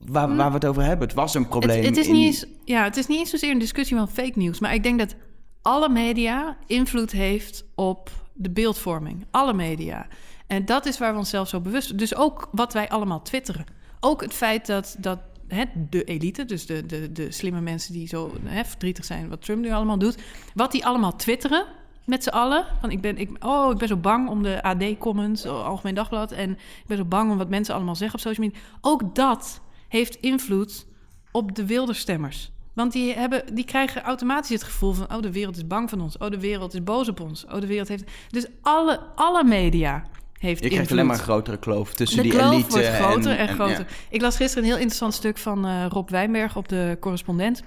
waar, 0.05 0.29
hm. 0.29 0.35
waar 0.35 0.47
we 0.47 0.53
het 0.53 0.65
over 0.65 0.83
hebben. 0.83 1.07
Het 1.07 1.15
was 1.15 1.33
een 1.33 1.47
probleem. 1.47 1.77
Het, 1.77 1.85
het 1.85 1.97
is 1.97 2.07
niet 2.07 2.25
eens, 2.25 2.45
ja, 2.65 2.83
het 2.83 2.97
is 2.97 3.07
niet 3.07 3.19
eens 3.19 3.29
zozeer 3.29 3.51
een 3.51 3.59
discussie 3.59 3.97
van 3.97 4.09
fake 4.09 4.39
nieuws. 4.39 4.59
Maar 4.59 4.73
ik 4.73 4.83
denk 4.83 4.99
dat 4.99 5.15
alle 5.61 5.89
media 5.89 6.57
invloed 6.65 7.11
heeft 7.11 7.65
op 7.75 8.09
de 8.33 8.49
beeldvorming. 8.49 9.25
Alle 9.31 9.53
media. 9.53 10.07
En 10.47 10.65
dat 10.65 10.85
is 10.85 10.97
waar 10.97 11.11
we 11.11 11.17
onszelf 11.17 11.47
zo 11.47 11.59
bewust... 11.59 11.97
Dus 11.97 12.15
ook 12.15 12.49
wat 12.51 12.73
wij 12.73 12.89
allemaal 12.89 13.21
twitteren. 13.21 13.65
Ook 13.99 14.21
het 14.21 14.33
feit 14.33 14.65
dat, 14.65 14.95
dat 14.99 15.19
hè, 15.55 15.63
de 15.89 16.03
elite, 16.03 16.45
dus 16.45 16.65
de, 16.65 16.85
de, 16.85 17.11
de 17.11 17.31
slimme 17.31 17.61
mensen 17.61 17.93
die 17.93 18.07
zo 18.07 18.33
hè, 18.43 18.65
verdrietig 18.65 19.05
zijn 19.05 19.29
wat 19.29 19.41
Trump 19.41 19.61
nu 19.61 19.71
allemaal 19.71 19.97
doet, 19.97 20.17
wat 20.53 20.71
die 20.71 20.85
allemaal 20.85 21.15
twitteren 21.15 21.65
met 22.05 22.23
z'n 22.23 22.29
allen. 22.29 22.65
Van 22.81 22.91
ik 22.91 23.01
ben, 23.01 23.17
ik, 23.17 23.45
oh, 23.45 23.71
ik 23.71 23.77
ben 23.77 23.87
zo 23.87 23.97
bang 23.97 24.29
om 24.29 24.43
de 24.43 24.63
AD-comments, 24.63 25.45
Algemeen 25.45 25.95
Dagblad, 25.95 26.31
en 26.31 26.51
ik 26.51 26.83
ben 26.87 26.97
zo 26.97 27.05
bang 27.05 27.31
om 27.31 27.37
wat 27.37 27.49
mensen 27.49 27.75
allemaal 27.75 27.95
zeggen 27.95 28.19
op 28.19 28.25
social 28.25 28.47
media. 28.47 28.61
Ook 28.81 29.15
dat 29.15 29.61
heeft 29.87 30.15
invloed 30.15 30.85
op 31.31 31.55
de 31.55 31.65
wilde 31.65 31.93
stemmers. 31.93 32.51
Want 32.73 32.91
die, 32.91 33.13
hebben, 33.13 33.55
die 33.55 33.65
krijgen 33.65 34.01
automatisch 34.01 34.49
het 34.49 34.63
gevoel 34.63 34.93
van... 34.93 35.13
oh, 35.15 35.21
de 35.21 35.31
wereld 35.31 35.57
is 35.57 35.67
bang 35.67 35.89
van 35.89 36.01
ons. 36.01 36.17
Oh, 36.17 36.29
de 36.29 36.39
wereld 36.39 36.73
is 36.73 36.83
boos 36.83 37.09
op 37.09 37.19
ons. 37.19 37.45
Oh, 37.45 37.59
de 37.59 37.67
wereld 37.67 37.87
heeft... 37.87 38.11
Dus 38.29 38.47
alle, 38.61 38.99
alle 39.15 39.43
media 39.43 40.03
heeft 40.41 40.63
Je 40.63 40.69
krijgt 40.69 40.91
alleen 40.91 41.05
maar 41.05 41.17
een 41.17 41.23
grotere 41.23 41.57
kloof 41.57 41.93
tussen 41.93 42.17
de 42.17 42.23
die 42.23 42.31
kloof 42.31 42.53
elite 42.53 42.69
wordt 42.69 42.87
groter 42.87 43.37
en, 43.37 43.47
groter. 43.47 43.85
Ik 44.09 44.21
las 44.21 44.35
gisteren 44.35 44.63
een 44.63 44.69
heel 44.69 44.79
interessant 44.79 45.13
stuk 45.13 45.37
van 45.37 45.65
uh, 45.65 45.85
Rob 45.89 46.09
Wijnberg 46.09 46.55
op 46.55 46.67
de 46.67 46.97
correspondent. 46.99 47.63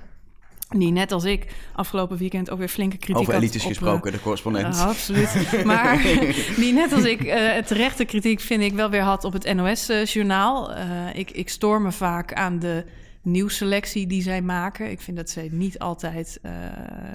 Die 0.68 0.92
net 0.92 1.12
als 1.12 1.24
ik 1.24 1.46
afgelopen 1.72 2.16
weekend 2.16 2.50
ook 2.50 2.58
weer 2.58 2.68
flinke 2.68 2.96
kritiek 2.96 3.16
Over 3.16 3.34
elites 3.34 3.62
had 3.62 3.62
op, 3.62 3.68
gesproken, 3.68 4.12
de 4.12 4.20
correspondent. 4.20 4.74
Uh, 4.74 4.86
absoluut. 4.86 5.52
maar 5.64 6.02
die 6.56 6.72
net 6.72 6.92
als 6.92 7.04
ik 7.04 7.24
uh, 7.24 7.56
terechte 7.56 8.04
kritiek 8.04 8.40
vind 8.40 8.62
ik 8.62 8.72
wel 8.72 8.90
weer 8.90 9.02
had 9.02 9.24
op 9.24 9.32
het 9.32 9.54
NOS-journaal. 9.54 10.72
ik, 11.14 11.30
ik 11.30 11.48
stoor 11.48 11.80
me 11.80 11.92
vaak 11.92 12.32
aan 12.32 12.58
de 12.58 12.84
nieuwsselectie 13.24 14.06
die 14.06 14.22
zij 14.22 14.42
maken. 14.42 14.90
Ik 14.90 15.00
vind 15.00 15.16
dat 15.16 15.30
zij 15.30 15.48
niet 15.52 15.78
altijd 15.78 16.38
uh, 16.42 16.52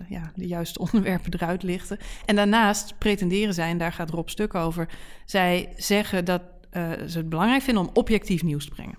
ja, 0.10 0.32
de 0.36 0.48
juiste 0.48 0.80
onderwerpen 0.91 1.34
eruit 1.34 1.63
lichten. 1.63 1.98
En 2.26 2.36
daarnaast 2.36 2.98
pretenderen 2.98 3.54
zij, 3.54 3.69
en 3.69 3.78
daar 3.78 3.93
gaat 3.93 4.10
Rob 4.10 4.28
Stuk 4.28 4.56
over... 4.56 4.89
zij 5.26 5.74
zeggen 5.76 6.26
dat 6.26 6.41
uh, 6.41 6.91
ze 7.08 7.17
het 7.17 7.30
belangrijk 7.30 7.63
vinden 7.63 7.84
om 7.84 7.89
objectief 7.93 8.43
nieuws 8.43 8.65
te 8.65 8.72
brengen. 8.72 8.98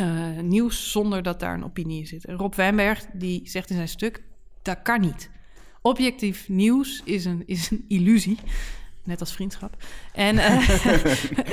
Uh, 0.00 0.42
nieuws 0.42 0.90
zonder 0.90 1.22
dat 1.22 1.40
daar 1.40 1.54
een 1.54 1.64
opinie 1.64 2.00
in 2.00 2.06
zit. 2.06 2.24
Rob 2.24 2.54
Wijnberg 2.54 3.06
die 3.12 3.40
zegt 3.44 3.70
in 3.70 3.76
zijn 3.76 3.88
stuk, 3.88 4.22
dat 4.62 4.82
kan 4.82 5.00
niet. 5.00 5.30
Objectief 5.82 6.48
nieuws 6.48 7.02
is 7.04 7.24
een, 7.24 7.42
is 7.46 7.70
een 7.70 7.84
illusie 7.88 8.38
net 9.08 9.20
als 9.20 9.32
vriendschap. 9.32 9.76
En 10.12 10.34
uh, 10.36 10.68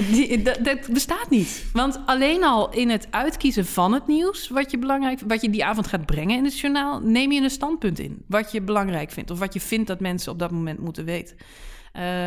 die, 0.12 0.42
dat, 0.42 0.88
bestaat 0.90 1.30
niet. 1.30 1.66
Want 1.74 2.00
alleen 2.06 2.44
al 2.44 2.72
in 2.74 2.90
het 2.90 3.08
uitkiezen 3.10 3.66
van 3.66 3.94
het 3.94 4.08
nieuws, 4.08 4.50
wat 4.50 4.72
je 4.72 4.78
belangrijk, 4.78 5.20
wat 5.28 5.42
je 5.42 5.50
die 5.50 5.66
avond 5.66 5.88
gaat 5.88 6.06
brengen 6.06 6.38
in 6.38 6.44
het 6.44 6.60
journaal, 6.60 7.00
neem 7.00 7.32
je 7.32 7.42
een 7.42 7.50
standpunt 7.50 8.00
in. 8.00 8.24
Wat 8.28 8.52
je 8.52 8.62
belangrijk 8.62 9.12
vindt 9.12 9.32
of 9.32 9.40
wat 9.40 9.54
je 9.54 9.62
vindt 9.62 9.88
dat 9.88 10.00
mensen 10.00 10.32
op 10.32 10.40
dat 10.40 10.52
moment 10.52 10.80
moeten 10.80 11.06
weten. 11.06 11.38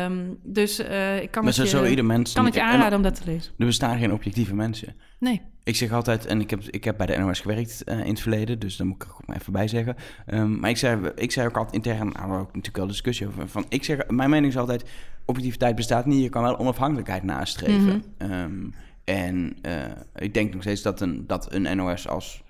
Um, 0.03 0.37
dus 0.43 0.79
uh, 0.79 1.21
ik 1.21 1.31
kan, 1.31 1.45
het 1.45 1.55
je, 1.55 1.67
zo 1.67 1.85
ieder 1.85 2.05
mens, 2.05 2.33
kan 2.33 2.45
het 2.45 2.53
je 2.53 2.63
aanraden 2.63 2.97
om 2.97 3.03
dat 3.03 3.15
te 3.15 3.21
lezen. 3.25 3.53
Er 3.57 3.65
bestaan 3.65 3.99
geen 3.99 4.13
objectieve 4.13 4.55
mensen. 4.55 4.95
Nee. 5.19 5.41
Ik 5.63 5.75
zeg 5.75 5.91
altijd, 5.91 6.25
en 6.25 6.41
ik 6.41 6.49
heb, 6.49 6.63
ik 6.63 6.83
heb 6.83 6.97
bij 6.97 7.05
de 7.05 7.17
NOS 7.17 7.39
gewerkt 7.39 7.81
uh, 7.85 7.99
in 7.99 8.09
het 8.09 8.19
verleden, 8.19 8.59
dus 8.59 8.77
daar 8.77 8.87
moet 8.87 9.03
ik 9.03 9.09
ook 9.11 9.27
maar 9.27 9.35
even 9.35 9.53
bij 9.53 9.67
zeggen. 9.67 9.95
Um, 10.27 10.59
maar 10.59 10.69
ik 10.69 10.77
zei, 10.77 11.11
ik 11.15 11.31
zei 11.31 11.47
ook 11.47 11.57
altijd 11.57 11.75
intern, 11.75 12.07
nou, 12.07 12.31
ook 12.31 12.47
natuurlijk 12.47 12.77
wel 12.77 12.87
discussie 12.87 13.27
over. 13.27 13.47
Van, 13.47 13.65
ik 13.69 13.83
zeg, 13.83 14.07
mijn 14.07 14.29
mening 14.29 14.51
is 14.51 14.57
altijd, 14.57 14.83
objectiviteit 15.25 15.75
bestaat 15.75 16.05
niet, 16.05 16.23
je 16.23 16.29
kan 16.29 16.43
wel 16.43 16.57
onafhankelijkheid 16.57 17.23
nastreven. 17.23 18.03
Mm 18.17 18.31
um, 18.31 18.73
en 19.03 19.57
uh, 19.61 19.85
ik 20.15 20.33
denk 20.33 20.53
nog 20.53 20.61
steeds 20.61 20.81
dat 20.81 21.01
een, 21.01 21.27
dat 21.27 21.53
een 21.53 21.77
NOS 21.77 22.07
als 22.07 22.43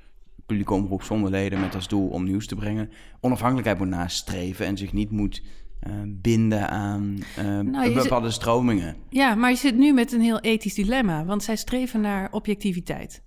publieke 0.46 0.74
omroep 0.74 1.04
zonder 1.04 1.32
leden 1.32 1.60
met 1.60 1.76
als 1.76 1.88
doel 1.88 2.08
om 2.08 2.24
nieuws 2.24 2.48
te 2.48 2.56
brengen, 2.56 2.92
onafhankelijkheid 3.20 3.78
moet 3.78 3.88
nastreven 3.88 4.66
en 4.66 4.78
zich 4.78 4.94
niet 4.94 5.12
moet 5.12 5.42
uh, 5.88 5.94
binden 6.06 6.70
aan 6.70 7.18
uh, 7.40 7.60
nou, 7.60 7.94
bepaalde 7.94 8.32
stromingen. 8.32 8.96
Ja, 9.10 9.36
maar 9.36 9.50
je 9.50 9.56
zit 9.56 9.78
nu 9.78 9.94
met 9.94 10.12
een 10.12 10.22
heel 10.22 10.40
ethisch 10.40 10.74
dilemma, 10.74 11.26
want 11.26 11.44
zij 11.44 11.56
streven 11.56 12.02
naar 12.02 12.32
objectiviteit. 12.32 13.24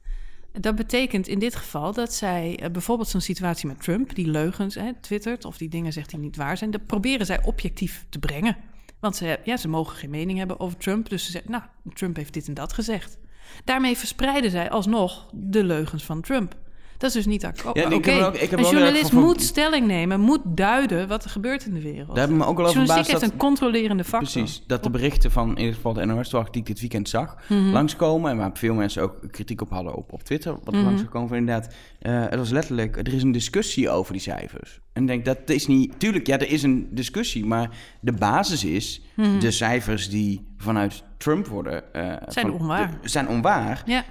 Dat 0.53 0.75
betekent 0.75 1.29
in 1.29 1.39
dit 1.39 1.57
geval 1.57 1.93
dat 1.93 2.15
zij 2.15 2.61
uh, 2.63 2.71
bijvoorbeeld 2.71 3.09
zo'n 3.09 3.21
situatie 3.21 3.69
met 3.69 3.83
Trump, 3.83 4.15
die 4.15 4.27
leugens 4.27 4.75
hè, 4.75 4.93
twittert 5.01 5.45
of 5.45 5.57
die 5.57 5.69
dingen 5.69 5.93
zegt 5.93 6.11
die 6.11 6.19
niet 6.19 6.37
waar 6.37 6.57
zijn, 6.57 6.71
dat 6.71 6.87
proberen 6.87 7.27
zij 7.27 7.45
objectief 7.45 8.07
te 8.09 8.19
brengen. 8.19 8.57
Want 9.01 9.17
ze, 9.17 9.39
ja, 9.45 9.57
ze 9.57 9.69
mogen 9.69 9.97
geen 9.97 10.11
mening 10.11 10.39
hebben 10.39 10.61
over 10.61 10.79
Trump, 10.79 11.09
dus 11.09 11.25
ze 11.25 11.31
zeggen, 11.31 11.51
nou, 11.51 11.63
Trump 11.95 12.17
heeft 12.17 12.33
dit 12.33 12.49
en 12.49 12.55
dat 12.55 12.73
gezegd. 12.73 13.19
Daarmee 13.65 13.97
verspreiden 13.97 14.51
zij 14.51 14.71
alsnog 14.71 15.31
de 15.35 15.65
leugens 15.65 16.05
van 16.05 16.21
Trump. 16.21 16.57
Dat 17.03 17.11
is 17.11 17.17
dus 17.17 17.27
niet 17.27 17.45
akkoord. 17.45 17.77
Ja, 17.77 17.91
Een 17.91 18.63
journalist 18.63 19.11
van- 19.11 19.23
moet 19.23 19.43
stelling 19.43 19.87
nemen, 19.87 20.21
moet 20.21 20.41
duiden 20.45 21.09
wat 21.09 21.25
er 21.25 21.31
gebeurt 21.31 21.67
in 21.67 21.75
de 21.75 21.83
wereld. 21.83 22.07
Daar 22.09 22.17
hebben 22.19 22.37
we 22.37 22.43
me 22.45 22.49
ook 22.51 22.57
wel 22.57 22.67
over 22.67 22.95
heeft 22.95 23.11
dat... 23.11 23.23
een 23.23 23.37
controlerende 23.37 24.05
factor. 24.05 24.33
Precies, 24.33 24.63
dat 24.67 24.83
de 24.83 24.91
berichten 24.91 25.31
van 25.31 25.51
in 25.51 25.59
ieder 25.59 25.75
geval 25.75 25.93
de 25.93 26.05
NOS, 26.05 26.31
die 26.31 26.41
ik 26.53 26.67
dit 26.67 26.81
weekend 26.81 27.09
zag, 27.09 27.37
Mhm. 27.49 27.71
langskomen. 27.71 28.31
En 28.31 28.37
waar 28.37 28.51
veel 28.55 28.75
mensen 28.75 29.03
ook 29.03 29.15
kritiek 29.31 29.61
op 29.61 29.71
hadden 29.71 29.95
op, 29.95 30.13
op 30.13 30.23
Twitter, 30.23 30.57
wat 30.65 30.75
langsgekomen 30.75 31.29
van 31.29 31.37
inderdaad. 31.37 31.75
eh, 31.99 32.21
het 32.21 32.35
was 32.35 32.51
letterlijk, 32.51 32.97
er 32.97 33.15
is 33.15 33.23
een 33.23 33.33
discussie 33.33 33.91
over 33.91 34.13
die 34.13 34.23
cijfers. 34.23 34.81
En 34.93 35.03
ik 35.03 35.09
denk, 35.09 35.25
dat 35.25 35.39
is 35.51 35.67
niet... 35.67 35.95
Tuurlijk, 36.01 36.27
ja, 36.27 36.39
er 36.39 36.51
is 36.51 36.63
een 36.63 36.89
discussie, 36.91 37.45
maar 37.47 37.71
de 38.01 38.13
basis 38.13 38.65
is... 38.65 39.03
Mhm. 39.17 39.39
de 39.39 39.51
cijfers 39.51 40.09
die 40.11 40.47
vanuit 40.57 41.03
Trump 41.19 41.47
worden... 41.47 41.95
eh, 41.95 42.03
Zijn 42.27 42.47
van- 42.51 42.61
onwaar. 42.61 42.99
de- 43.03 43.09
zijn 43.09 43.29
onwaar. 43.29 43.83
Ja, 43.87 44.05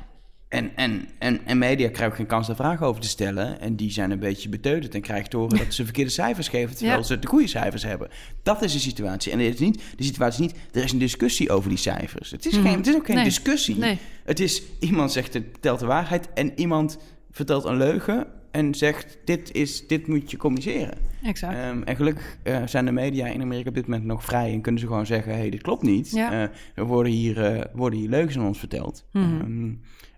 En, 0.51 0.71
en, 0.75 1.07
en, 1.17 1.39
en 1.45 1.57
media 1.57 1.89
krijgen 1.89 2.15
geen 2.15 2.25
kans 2.25 2.47
daar 2.47 2.55
vragen 2.55 2.85
over 2.85 3.01
te 3.01 3.07
stellen. 3.07 3.59
En 3.61 3.75
die 3.75 3.91
zijn 3.91 4.11
een 4.11 4.19
beetje 4.19 4.49
beteuterd 4.49 4.95
en 4.95 5.01
krijgen 5.01 5.29
te 5.29 5.37
horen 5.37 5.57
dat 5.57 5.73
ze 5.73 5.83
verkeerde 5.83 6.11
cijfers 6.11 6.47
geven, 6.47 6.75
terwijl 6.75 6.97
Ja. 6.97 7.03
ze 7.05 7.19
de 7.19 7.27
goede 7.27 7.47
cijfers 7.47 7.83
hebben. 7.83 8.09
Dat 8.43 8.61
is 8.61 8.73
de 8.73 8.79
situatie. 8.79 9.31
En 9.31 9.39
het 9.39 9.53
is 9.53 9.59
niet, 9.59 9.81
de 9.95 10.03
situatie 10.03 10.45
is 10.45 10.51
niet, 10.51 10.61
er 10.71 10.83
is 10.83 10.91
een 10.91 10.99
discussie 10.99 11.49
over 11.51 11.69
die 11.69 11.77
cijfers. 11.77 12.31
Het 12.31 12.45
is, 12.45 12.53
Mhm. 12.57 12.67
geen, 12.67 12.77
het 12.77 12.87
is 12.87 12.95
ook 12.95 13.05
geen 13.05 13.15
Nee. 13.15 13.23
discussie. 13.23 13.77
nee. 13.77 13.97
Het 14.23 14.39
is, 14.39 14.61
iemand 14.79 15.11
zegt, 15.11 15.33
het 15.33 15.43
vertelt 15.51 15.79
de 15.79 15.85
waarheid 15.85 16.29
en 16.33 16.59
iemand 16.59 16.97
vertelt 17.31 17.65
een 17.65 17.77
leugen 17.77 18.27
en 18.51 18.75
zegt, 18.75 19.17
dit, 19.25 19.51
is, 19.53 19.87
dit 19.87 20.07
moet 20.07 20.31
je 20.31 20.37
communiceren. 20.37 20.97
Exact. 21.23 21.53
Ehm, 21.55 21.81
en 21.83 21.95
gelukkig 21.95 22.37
eh, 22.43 22.61
zijn 22.65 22.85
de 22.85 22.91
media 22.91 23.27
in 23.27 23.41
Amerika 23.41 23.69
op 23.69 23.75
dit 23.75 23.87
moment 23.87 24.05
nog 24.05 24.23
vrij 24.23 24.51
en 24.53 24.61
kunnen 24.61 24.81
ze 24.81 24.87
gewoon 24.87 25.05
zeggen: 25.05 25.31
hé, 25.31 25.37
hey, 25.39 25.49
dit 25.49 25.61
klopt 25.61 25.83
niet. 25.83 26.11
Ja. 26.11 26.31
Eh, 26.31 26.41
er 26.75 26.85
worden 26.85 27.11
hier, 27.11 27.45
eh, 27.45 27.63
worden 27.73 27.99
hier 27.99 28.09
leugens 28.09 28.37
aan 28.37 28.45
ons 28.45 28.59
verteld. 28.59 29.05
Ehm, 29.13 29.69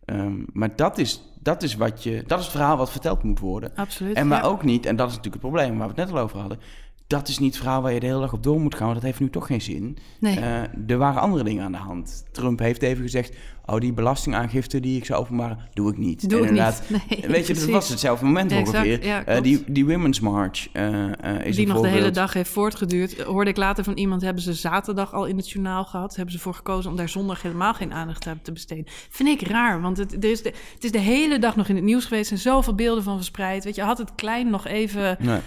ehm, 0.06 0.34
maar 0.54 0.76
dat 0.76 0.98
is, 0.98 1.24
dat, 1.40 1.64
is 1.64 1.76
wat 1.76 2.04
je, 2.04 2.24
dat 2.28 2.40
is 2.40 2.46
het 2.46 2.54
verhaal 2.54 2.78
wat 2.78 2.92
verteld 2.92 3.24
moet 3.24 3.40
worden. 3.40 3.72
Absoluut. 3.76 4.16
En 4.16 4.28
maar 4.28 4.42
ja. 4.42 4.48
ook 4.48 4.64
niet, 4.64 4.86
en 4.86 4.96
dat 4.96 5.10
is 5.10 5.16
natuurlijk 5.16 5.44
het 5.44 5.52
probleem 5.52 5.78
waar 5.78 5.88
we 5.88 6.02
het 6.02 6.10
net 6.10 6.18
al 6.18 6.24
over 6.24 6.40
hadden. 6.40 6.60
Dat 7.08 7.28
is 7.28 7.40
niet 7.40 7.54
het 7.54 7.64
verhaal 7.64 7.82
waar 7.82 7.94
je 7.94 8.00
de 8.00 8.06
hele 8.06 8.20
dag 8.20 8.34
op 8.34 8.44
door 8.44 8.60
moet 8.60 8.76
gaan, 8.76 8.88
want 8.88 8.96
dat 8.96 9.10
heeft 9.10 9.20
nu 9.20 9.30
toch 9.30 9.48
geen 9.48 9.62
zin. 9.62 9.98
Nee. 10.20 10.40
Eh, 10.40 10.62
er 10.88 10.98
waren 10.98 11.22
andere 11.22 11.44
dingen 11.44 11.64
aan 11.64 11.72
de 11.72 11.78
hand. 11.78 12.26
Trump 12.32 12.60
heeft 12.60 12.82
even 12.82 13.04
gezegd: 13.04 13.36
Oh, 13.66 13.80
die 13.80 13.94
belastingaangifte 13.94 14.80
die 14.80 14.98
ik 14.98 15.06
zou 15.06 15.22
openbaren, 15.22 15.58
doe 15.74 15.92
ik 15.92 15.98
niet. 15.98 16.30
Doe 16.30 16.38
en 16.40 16.44
ik 16.44 16.50
inderdaad, 16.50 16.84
niet. 16.90 17.02
Nee, 17.10 17.30
Weet 17.30 17.48
je, 17.48 17.54
dat 17.54 17.66
was 17.66 17.90
hetzelfde 17.90 18.26
moment 18.26 18.52
Ja, 18.52 18.58
ongeveer. 18.58 19.06
Ja, 19.06 19.26
Eh, 19.26 19.42
die, 19.42 19.64
die 19.68 19.86
Women's 19.86 20.20
March 20.20 20.70
eh, 20.72 21.04
eh, 21.06 21.46
is 21.46 21.56
die 21.56 21.68
een 21.68 21.74
nog 21.74 21.82
de 21.82 21.88
hele 21.88 22.12
dag 22.12 22.34
heeft 22.34 22.50
voortgeduurd. 22.50 23.22
Hoorde 23.22 23.50
ik 23.50 23.58
later 23.58 23.84
van 23.84 23.94
iemand, 23.94 24.22
hebben 24.22 24.44
ze 24.44 24.54
zaterdag 24.54 25.14
al 25.14 25.26
in 25.26 25.38
het 25.38 25.50
journaal 25.50 25.86
gehad. 25.86 26.16
Hebben 26.16 26.34
ze 26.34 26.40
voor 26.40 26.54
gekozen 26.54 26.92
om 26.92 26.98
daar 26.98 27.10
zondag 27.10 27.42
helemaal 27.42 27.74
geen 27.74 27.94
aandacht 27.94 28.28
aan 28.28 28.40
te 28.42 28.52
besteden. 28.52 28.86
Vind 29.10 29.42
ik 29.42 29.48
raar, 29.48 29.82
want 29.82 29.98
het, 29.98 30.24
er 30.24 30.32
is 30.32 30.42
de, 30.42 30.54
het 30.74 30.84
is 30.84 30.92
de 30.92 31.00
hele 31.00 31.40
dag 31.40 31.56
nog 31.56 31.68
in 31.68 31.76
het 31.76 31.84
nieuws 31.84 32.06
geweest. 32.06 32.28
Zijn 32.28 32.40
zoveel 32.40 32.76
beelden 32.76 33.04
van 33.04 33.16
verspreid. 33.16 33.64
Weet 33.64 33.76
je, 33.76 33.82
had 33.82 33.98
het 33.98 34.16
klein 34.16 34.50
nog 34.50 34.68
even 34.68 35.18
Nee. 35.20 35.40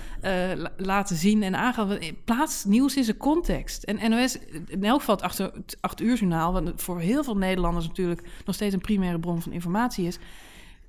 laten 0.77 1.17
zien 1.17 1.43
en 1.43 1.57
aangaan. 1.57 1.99
Plaats 2.25 2.65
nieuws 2.65 2.97
in 2.97 3.05
zijn 3.05 3.17
context. 3.17 3.83
En 3.83 4.11
NOS, 4.11 4.39
in 4.69 4.85
elk 4.85 4.99
geval 4.99 5.15
het 5.15 5.25
acht, 5.25 5.43
acht 5.81 6.01
uur 6.01 6.17
journaal... 6.17 6.53
wat 6.53 6.73
voor 6.77 7.01
heel 7.01 7.25
veel 7.25 7.37
Nederlanders 7.37 7.87
natuurlijk 7.87 8.06
nog 8.45 8.55
steeds 8.55 8.75
een 8.75 8.81
primaire 8.81 9.21
bron 9.21 9.43
van 9.43 9.53
informatie 9.53 10.07
is... 10.07 10.19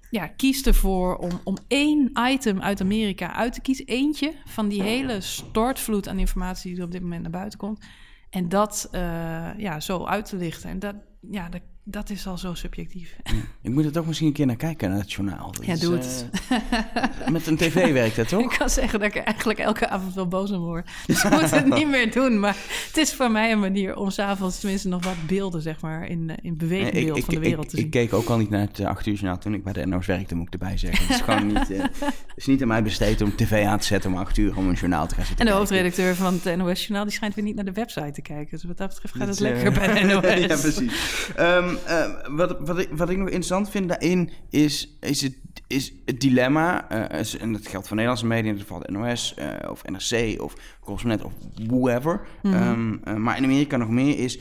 Ja, 0.10 0.27
kies 0.27 0.65
ervoor 0.65 1.15
om, 1.15 1.39
om 1.43 1.58
één 1.67 2.12
item 2.30 2.62
uit 2.62 2.82
Amerika 2.82 3.34
uit 3.34 3.53
te 3.53 3.62
kiezen. 3.62 3.86
Eentje 3.86 4.34
van 4.45 4.67
die 4.67 4.82
hele 4.82 5.21
stortvloed 5.21 6.08
aan 6.08 6.19
informatie 6.19 6.69
die 6.71 6.80
er 6.80 6.86
op 6.86 6.91
dit 6.91 7.01
moment 7.01 7.21
naar 7.21 7.32
buiten 7.32 7.60
komt. 7.60 7.86
En 8.30 8.49
dat 8.49 8.88
eh, 8.91 9.58
ja, 9.58 9.80
zo 9.80 10.06
uit 10.06 10.25
te 10.25 10.38
lichten. 10.38 10.69
En 10.69 10.80
dat, 10.80 10.95
ja, 11.32 11.49
dat, 11.49 11.62
dat 11.89 12.10
is 12.10 12.28
al 12.28 12.38
zo 12.38 12.54
subjectief. 12.54 13.15
Ik 13.62 13.71
moet 13.71 13.86
er 13.86 13.91
toch 13.91 14.06
misschien 14.06 14.28
een 14.28 14.34
keer 14.34 14.45
naar 14.45 14.56
kijken, 14.56 14.89
naar 14.89 15.00
het 15.00 15.13
journaal. 15.13 15.54
Ja, 15.65 15.73
is, 15.73 15.80
doe 15.80 15.93
het. 15.93 16.30
eh, 16.50 17.28
met 17.36 17.47
een 17.47 17.58
tv 17.58 17.93
werkt 17.93 18.15
dat 18.15 18.26
Ik 18.32 18.39
toch? 18.39 18.58
kan 18.58 18.69
zeggen 18.69 19.00
dat 19.00 19.08
ik 19.08 19.15
er 19.15 19.23
eigenlijk 19.23 19.60
elke 19.60 19.89
avond 19.89 20.13
wel 20.13 20.28
boos 20.28 20.52
om 20.52 20.60
word. 20.60 20.89
Dus 21.08 21.23
ik 21.23 21.30
moet 21.32 21.50
het 21.52 21.73
niet 21.73 21.88
meer 21.88 22.12
doen. 22.12 22.39
Maar 22.39 22.56
het 22.88 22.97
is 22.97 23.13
voor 23.13 23.32
mij 23.32 23.52
een 23.52 23.60
manier 23.60 23.95
om 23.95 24.10
s'avonds 24.10 24.60
tenminste 24.60 24.88
nog 24.88 25.04
wat 25.04 25.15
beelden, 25.28 25.62
zeg 25.62 25.82
maar, 25.82 26.08
in, 26.08 26.30
eh, 26.30 26.36
in 26.41 26.58
bewegingbeeld 26.58 27.17
ik, 27.17 27.23
van 27.23 27.34
de 27.34 27.39
wereld 27.39 27.63
ik, 27.63 27.69
te 27.69 27.76
ik 27.76 27.82
zien. 27.82 27.91
keek 27.91 28.13
ook 28.13 28.28
al 28.30 28.38
niet 28.38 28.50
naar 28.50 28.62
het 28.62 28.80
uh, 28.80 28.88
8 28.88 29.06
uur 29.08 29.13
journaal 29.13 29.38
toen 29.38 29.54
ik 29.54 29.63
bij 29.63 29.73
de 29.73 29.86
NOS 29.86 30.06
werkte, 30.06 30.36
moet 30.36 30.47
ik 30.47 30.54
erbij 30.54 30.78
zeggen. 30.78 31.06
Het 31.08 31.15
is 31.15 31.21
gewoon 31.21 31.47
niet, 31.47 31.71
eh, 31.71 31.82
het 31.82 32.13
is 32.36 32.45
niet 32.45 32.62
aan 32.62 32.67
mij 32.67 32.84
besteed 32.84 33.21
om 33.21 33.36
tv 33.36 33.65
aan 33.65 33.80
te 33.80 33.86
zetten 33.86 34.12
om 34.12 34.17
8 34.17 34.38
uur 34.38 34.58
om 34.58 34.67
een 34.67 34.73
journaal 34.76 35.08
te 35.08 35.15
gaan 35.15 35.26
zitten 35.26 35.45
en 35.45 35.52
de 35.52 35.58
hoofdredacteur 35.58 36.15
van 36.15 36.39
het 36.43 36.58
NOS-journaal, 36.58 37.04
die 37.04 37.13
schijnt 37.13 37.36
weer 37.36 37.43
niet 37.45 37.56
naar 37.56 37.65
de 37.65 37.71
website 37.71 38.12
te 38.12 38.21
kijken. 38.21 38.47
Dus 38.50 38.63
wat 38.63 38.78
dat 38.78 38.88
betreft 38.88 39.15
gaat 39.15 39.28
het 39.28 39.39
lekker 39.39 39.67
eh, 39.67 39.78
bij 39.78 40.02
de 40.02 40.13
NOS. 40.13 40.23
ja, 40.47 40.58
precies. 40.71 40.93
Ehm, 41.36 41.76
eh, 41.86 42.12
wat, 42.36 42.58
wat, 42.60 42.78
ik, 42.80 42.90
wat 42.92 43.10
ik 43.10 43.18
nog 43.18 43.26
interessant 43.28 43.70
vind 43.70 43.88
daarin 43.90 44.30
is, 44.50 44.98
is, 45.00 45.22
het, 45.22 45.38
is 45.68 45.94
het 46.06 46.20
dilemma. 46.20 46.90
eh, 46.90 47.20
is- 47.20 47.38
en 47.38 47.54
dat 47.54 47.68
geldt 47.68 47.88
voor 47.88 47.96
Nederlandse 47.96 48.28
media, 48.28 48.50
in 48.50 48.54
dit 48.58 48.62
geval 48.68 48.80
de 48.80 48.92
NOS 48.92 49.34
eh, 49.34 49.70
of 49.70 49.84
NRC 49.86 50.42
of 50.42 50.54
Correspondent 50.80 51.24
of 51.24 51.34
whoever. 51.68 52.22
Ehm, 52.44 52.98
eh, 53.04 53.16
maar 53.16 53.38
in 53.38 53.44
Amerika 53.44 53.78
nog 53.78 53.90
meer 53.90 54.20
is. 54.20 54.40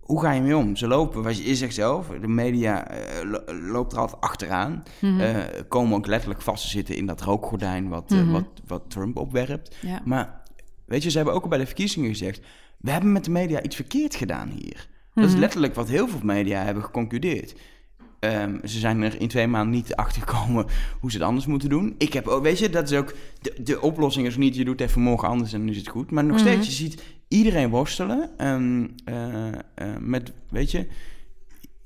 Hoe 0.00 0.20
ga 0.20 0.32
je 0.32 0.40
mee 0.40 0.56
om? 0.56 0.76
Ze 0.76 0.86
lopen, 0.86 1.22
wat 1.22 1.44
je 1.44 1.56
zegt 1.56 1.74
zelf, 1.74 2.06
de 2.20 2.28
media 2.28 2.86
lo- 3.24 3.54
loopt 3.72 3.92
er 3.92 3.98
altijd 3.98 4.20
achteraan. 4.20 4.82
Eh, 5.00 5.36
komen 5.68 5.96
ook 5.96 6.06
letterlijk 6.06 6.42
vast 6.42 6.62
te 6.62 6.68
zitten 6.68 6.96
in 6.96 7.06
dat 7.06 7.20
rookgordijn 7.20 7.88
wat, 7.88 8.10
Mhm. 8.10 8.30
wat, 8.30 8.44
wat 8.66 8.82
Trump 8.90 9.16
opwerpt. 9.16 9.76
ja. 9.80 10.00
Maar 10.04 10.42
weet 10.84 11.02
je, 11.02 11.10
ze 11.10 11.16
hebben 11.16 11.34
ook 11.34 11.42
al 11.42 11.48
bij 11.48 11.58
de 11.58 11.66
verkiezingen 11.66 12.08
gezegd... 12.08 12.40
we 12.78 12.90
hebben 12.90 13.12
met 13.12 13.24
de 13.24 13.30
media 13.30 13.62
iets 13.62 13.76
verkeerd 13.76 14.14
gedaan 14.14 14.48
hier. 14.48 14.88
Dat 15.14 15.24
is 15.24 15.30
Mhm. 15.30 15.40
letterlijk 15.40 15.74
wat 15.74 15.88
heel 15.88 16.08
veel 16.08 16.20
media 16.22 16.62
hebben 16.64 16.82
geconcludeerd. 16.84 17.54
Ehm, 18.20 18.66
ze 18.66 18.78
zijn 18.78 19.02
er 19.02 19.20
in 19.20 19.28
twee 19.28 19.46
maanden 19.46 19.70
niet 19.74 19.96
achter 20.04 20.22
gekomen 20.22 20.66
hoe 21.00 21.10
ze 21.10 21.16
het 21.16 21.26
anders 21.26 21.46
moeten 21.46 21.68
doen. 21.68 21.94
Ik 21.98 22.12
heb 22.12 22.26
ook, 22.26 22.42
weet 22.42 22.58
je, 22.58 22.70
dat 22.70 22.90
is 22.90 22.96
ook... 22.98 23.14
De, 23.40 23.62
de 23.62 23.80
oplossing 23.80 24.26
is 24.26 24.36
niet, 24.36 24.56
je 24.56 24.64
doet 24.64 24.80
even 24.80 25.00
morgen 25.00 25.28
anders 25.28 25.52
en 25.52 25.58
dan 25.60 25.68
is 25.68 25.76
het 25.76 25.88
goed. 25.88 26.10
Maar 26.10 26.24
nog 26.24 26.36
Mhm. 26.36 26.46
steeds, 26.46 26.66
je 26.66 26.72
ziet 26.72 27.02
iedereen 27.28 27.70
worstelen 27.70 28.30
ehm, 28.36 28.86
eh, 29.04 29.48
eh, 29.48 29.54
met, 30.00 30.32
weet 30.50 30.70
je... 30.70 30.86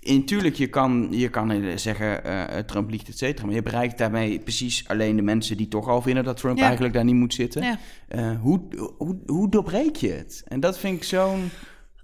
En 0.03 0.25
tuurlijk, 0.25 0.55
je 0.55 0.67
kan, 0.67 1.09
je 1.11 1.29
kan 1.29 1.51
eh, 1.51 1.77
zeggen 1.77 2.23
Trump 2.67 2.91
liegt, 2.91 3.09
et 3.09 3.19
cetera. 3.19 3.47
Maar 3.47 3.55
je 3.55 3.63
bereikt 3.63 3.99
daarmee 3.99 4.39
precies 4.39 4.89
alleen 4.89 5.17
de 5.17 5.23
mensen 5.23 5.57
die 5.57 5.69
toch 5.69 5.89
al 5.89 6.03
vinden 6.03 6.25
dat 6.25 6.37
Trump 6.37 6.59
Ja. 6.59 6.65
eigenlijk 6.65 6.95
daar 6.95 7.05
niet 7.05 7.15
moet 7.15 7.35
zitten. 7.35 7.63
Ja. 7.63 8.37
Hoe, 8.37 8.61
hoe, 8.99 9.19
hoe 9.27 9.49
doorbreek 9.51 9.97
je 9.97 10.09
het? 10.11 10.43
En 10.49 10.61
dat 10.61 10.79
vind 10.79 10.97
ik 10.97 11.05
zo'n 11.05 11.51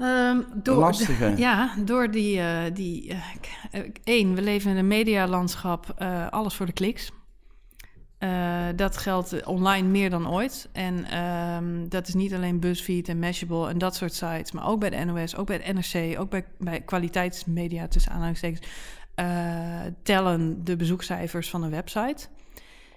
Ehm, 0.02 0.40
door, 0.54 0.76
lastige. 0.76 1.34
Ja, 1.46 1.74
door 1.84 2.10
die... 2.10 2.40
eh, 2.40 2.74
die 2.74 3.08
eh, 3.08 3.18
eh, 3.70 3.90
één, 4.04 4.34
we 4.34 4.42
leven 4.42 4.70
in 4.70 4.76
een 4.76 4.86
medialandschap, 4.86 5.94
alles 6.30 6.54
voor 6.54 6.66
de 6.66 6.72
kliks. 6.72 7.12
Dat 8.76 8.96
geldt 8.96 9.44
online 9.44 9.88
meer 9.88 10.10
dan 10.10 10.30
ooit. 10.30 10.68
En 10.72 11.04
ehm, 11.04 11.88
dat 11.88 12.08
is 12.08 12.14
niet 12.14 12.34
alleen 12.34 12.60
BuzzFeed 12.60 13.08
en 13.08 13.18
Mashable 13.18 13.68
en 13.68 13.78
dat 13.78 13.96
soort 13.96 14.14
sites... 14.14 14.52
maar 14.52 14.68
ook 14.68 14.80
bij 14.80 14.90
de 14.90 15.04
NOS, 15.04 15.36
ook 15.36 15.46
bij 15.46 15.60
het 15.62 15.74
NRC... 15.74 16.20
ook 16.20 16.30
bij, 16.30 16.44
bij 16.58 16.80
kwaliteitsmedia 16.80 17.88
tussen 17.88 18.12
aanhalingstekens... 18.12 18.66
tellen 20.02 20.64
de 20.64 20.76
bezoekcijfers 20.76 21.50
van 21.50 21.62
een 21.62 21.70
website. 21.70 22.26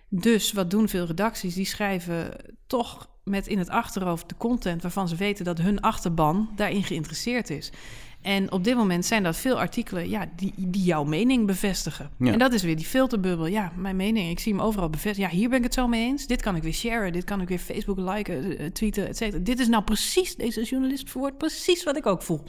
Dus 0.10 0.52
wat 0.52 0.70
doen 0.70 0.90
veel 0.90 1.06
redacties? 1.06 1.56
Die 1.56 1.66
schrijven 1.66 2.32
toch 2.68 3.10
met 3.26 3.48
in 3.48 3.58
het 3.58 3.70
achterhoofd 3.70 4.30
de 4.30 4.36
content... 4.38 4.82
waarvan 4.82 5.08
ze 5.08 5.16
weten 5.16 5.46
dat 5.46 5.58
hun 5.58 5.82
achterban 5.82 6.50
daarin 6.56 6.84
geïnteresseerd 6.84 7.50
is... 7.50 7.72
En 8.22 8.52
op 8.52 8.64
dit 8.64 8.76
moment 8.76 9.06
zijn 9.06 9.24
dat 9.24 9.38
veel 9.38 9.60
artikelen 9.60 10.10
ja, 10.10 10.30
die, 10.36 10.54
die 10.58 10.84
jouw 10.84 11.04
mening 11.04 11.46
bevestigen. 11.46 12.10
Ja. 12.20 12.32
En 12.32 12.40
dat 12.40 12.54
is 12.54 12.64
weer 12.64 12.76
die 12.76 12.86
filterbubbel. 12.86 13.46
Ja, 13.46 13.72
mijn 13.76 13.96
mening, 13.96 14.30
ik 14.30 14.40
zie 14.40 14.54
hem 14.54 14.62
overal 14.62 14.90
bevestigen. 14.90 15.32
Ja, 15.32 15.38
hier 15.38 15.50
ben 15.50 15.58
ik 15.58 15.64
het 15.64 15.74
zo 15.74 15.88
mee 15.88 16.06
eens. 16.06 16.28
Dit 16.28 16.42
kan 16.42 16.56
ik 16.56 16.64
weer 16.64 16.74
sharen. 16.74 17.14
Dit 17.14 17.24
kan 17.24 17.42
ik 17.42 17.48
weer 17.48 17.60
Facebook 17.60 17.98
liken, 17.98 18.58
eh, 18.58 18.66
tweeten, 18.66 19.08
et 19.08 19.18
cetera. 19.18 19.44
Dit 19.44 19.60
is 19.60 19.68
nou 19.68 19.84
precies, 19.84 20.36
deze 20.36 20.64
journalist 20.64 21.10
verwoordt 21.10 21.38
precies 21.38 21.84
wat 21.84 21.98
ik 21.98 22.06
ook 22.06 22.22
voel. 22.22 22.44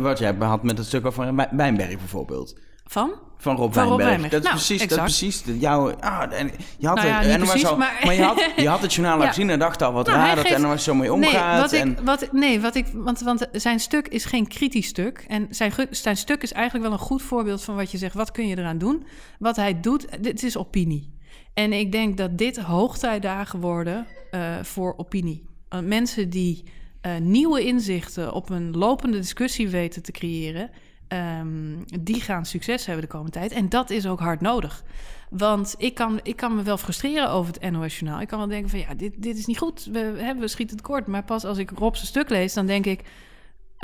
Wat 0.00 0.18
jij 0.18 0.34
had 0.38 0.62
met 0.62 0.78
het 0.78 0.86
stuk 0.86 1.14
Wij- 1.14 1.48
Wijnberg 1.50 1.98
bijvoorbeeld. 1.98 2.58
Van? 2.84 3.10
Van 3.38 3.56
Rob 3.56 3.72
Van 3.72 3.88
Rob 3.88 3.96
Wijnberg. 3.98 4.08
Wijnberg. 4.08 4.30
Dat 4.32 4.40
is 4.40 4.46
Nou, 4.46 4.56
precies, 4.56 4.80
dat 4.80 4.90
is 4.90 4.96
precies 5.04 5.42
de, 5.42 5.58
jouw... 5.58 5.92
Ah, 6.00 6.38
en, 6.38 6.50
je 6.78 6.86
had 6.86 6.96
Nou 6.96 7.08
ja, 7.08 7.20
het, 7.22 7.38
precies, 7.38 7.64
al- 7.66 7.76
maar- 7.76 8.14
je 8.14 8.22
had, 8.22 8.44
je 8.56 8.68
had 8.68 8.80
het 8.80 8.92
journaal 8.94 9.16
al 9.16 9.22
Ja. 9.22 9.28
gezien 9.28 9.50
en 9.50 9.58
dacht 9.58 9.82
al 9.82 9.92
wat 9.92 10.06
Nou, 10.06 10.18
raar 10.18 10.36
dat 10.36 10.46
geeft- 10.46 10.60
NOS 10.60 10.84
zo 10.84 10.94
mee 10.94 11.12
omgaat. 11.12 11.32
Nee, 11.52 11.60
wat 11.60 11.72
en, 11.72 11.90
ik, 11.90 11.98
wat, 12.04 12.32
nee 12.32 12.60
wat 12.60 12.74
ik, 12.74 12.86
want, 12.92 13.20
want 13.20 13.48
zijn 13.52 13.80
stuk 13.80 14.08
is 14.08 14.24
geen 14.24 14.46
kritisch 14.48 14.86
stuk. 14.86 15.24
En 15.28 15.46
zijn, 15.50 15.72
zijn 15.90 16.16
stuk 16.16 16.42
is 16.42 16.52
eigenlijk 16.52 16.84
wel 16.84 16.94
een 16.98 17.04
goed 17.04 17.22
voorbeeld 17.22 17.62
van 17.64 17.74
wat 17.76 17.90
je 17.90 17.98
zegt. 17.98 18.14
Wat 18.14 18.30
kun 18.30 18.46
je 18.48 18.58
eraan 18.58 18.78
doen? 18.78 19.06
Wat 19.38 19.56
hij 19.56 19.80
doet, 19.80 20.06
dit 20.20 20.42
is 20.42 20.56
opinie. 20.56 21.10
En 21.54 21.72
ik 21.72 21.92
denk 21.92 22.16
dat 22.16 22.38
dit 22.38 22.56
hoogtijdagen 22.58 23.60
worden 23.60 24.06
eh, 24.30 24.40
voor 24.62 24.94
opinie. 24.96 25.44
Eh, 25.68 25.80
mensen 25.80 26.30
die 26.30 26.64
eh, 27.00 27.12
nieuwe 27.20 27.64
inzichten 27.64 28.32
op 28.32 28.50
een 28.50 28.76
lopende 28.76 29.18
discussie 29.18 29.68
weten 29.68 30.02
te 30.02 30.12
creëren... 30.12 30.70
ehm, 31.12 32.02
die 32.02 32.20
gaan 32.20 32.44
succes 32.46 32.86
hebben 32.86 33.04
de 33.04 33.10
komende 33.10 33.32
tijd. 33.32 33.52
En 33.52 33.68
dat 33.68 33.90
is 33.90 34.06
ook 34.06 34.20
hard 34.20 34.40
nodig. 34.40 34.82
Want 35.30 35.74
ik 35.78 35.94
kan, 35.94 36.20
ik 36.22 36.36
kan 36.36 36.56
me 36.56 36.62
wel 36.62 36.76
frustreren 36.76 37.30
over 37.30 37.52
het 37.52 37.70
NOS-journaal. 37.70 38.20
Ik 38.20 38.28
kan 38.28 38.38
wel 38.38 38.48
denken 38.48 38.70
van, 38.70 38.78
ja, 38.78 38.94
dit, 38.94 39.22
dit 39.22 39.36
is 39.38 39.46
niet 39.46 39.58
goed. 39.58 39.88
We, 39.92 39.98
hè, 39.98 40.34
we 40.34 40.48
schieten 40.48 40.76
het 40.76 40.84
kort. 40.84 41.06
Maar 41.06 41.24
pas 41.24 41.44
als 41.44 41.58
ik 41.58 41.70
Rob 41.70 41.94
zijn 41.94 42.06
stuk 42.06 42.28
lees, 42.28 42.54
dan 42.54 42.66
denk 42.66 42.86
ik... 42.86 43.02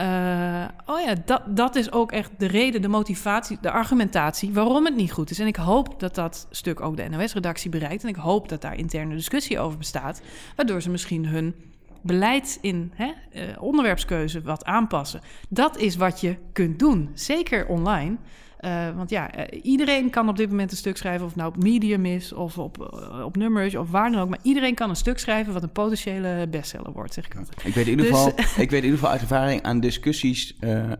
Uh, 0.00 0.64
oh 0.86 1.00
ja, 1.00 1.14
dat, 1.24 1.42
dat 1.46 1.76
is 1.76 1.92
ook 1.92 2.12
echt 2.12 2.30
de 2.38 2.46
reden, 2.46 2.82
de 2.82 2.88
motivatie, 2.88 3.58
de 3.60 3.70
argumentatie 3.70 4.52
waarom 4.52 4.84
het 4.84 4.96
niet 4.96 5.12
goed 5.12 5.30
is. 5.30 5.38
En 5.38 5.46
ik 5.46 5.56
hoop 5.56 6.00
dat 6.00 6.14
dat 6.14 6.46
stuk 6.50 6.80
ook 6.80 6.96
de 6.96 7.08
NOS-redactie 7.08 7.70
bereikt. 7.70 8.02
En 8.02 8.08
ik 8.08 8.16
hoop 8.16 8.48
dat 8.48 8.60
daar 8.60 8.76
interne 8.76 9.14
discussie 9.14 9.58
over 9.58 9.78
bestaat. 9.78 10.22
Waardoor 10.56 10.82
ze 10.82 10.90
misschien 10.90 11.26
hun 11.26 11.54
beleid 12.02 12.58
in 12.60 12.92
hè, 12.94 13.12
uh, 13.34 13.62
onderwerpskeuze 13.62 14.42
wat 14.42 14.64
aanpassen. 14.64 15.20
Dat 15.48 15.76
is 15.76 15.96
wat 15.96 16.20
je 16.20 16.36
kunt 16.52 16.78
doen, 16.78 17.10
zeker 17.14 17.66
online. 17.66 18.16
Uh, 18.60 18.96
want 18.96 19.10
ja, 19.10 19.38
uh, 19.38 19.60
iedereen 19.62 20.10
kan 20.10 20.28
op 20.28 20.36
dit 20.36 20.50
moment 20.50 20.70
een 20.70 20.76
stuk 20.76 20.96
schrijven, 20.96 21.26
of 21.26 21.36
nou 21.36 21.48
op 21.48 21.62
Medium 21.62 22.04
is, 22.04 22.32
of 22.32 22.58
op, 22.58 22.90
uh, 22.92 23.24
op 23.24 23.36
Numbers, 23.36 23.74
of 23.74 23.90
waar 23.90 24.10
dan 24.10 24.20
ook. 24.20 24.28
Maar 24.28 24.38
iedereen 24.42 24.74
kan 24.74 24.90
een 24.90 24.96
stuk 24.96 25.18
schrijven 25.18 25.52
wat 25.52 25.62
een 25.62 25.72
potentiële 25.72 26.46
bestseller 26.50 26.92
wordt, 26.92 27.14
zeg 27.14 27.26
ik 27.26 27.36
altijd. 27.36 27.66
Ik 27.66 27.74
weet 27.74 27.84
in 27.84 27.90
ieder, 27.90 28.06
dus, 28.06 28.14
geval, 28.14 28.62
ik 28.62 28.70
weet 28.70 28.82
in 28.82 28.84
ieder 28.84 28.98
geval 28.98 29.10
uit 29.10 29.20
ervaring 29.20 29.62
aan 29.62 29.80
discussies 29.80 30.56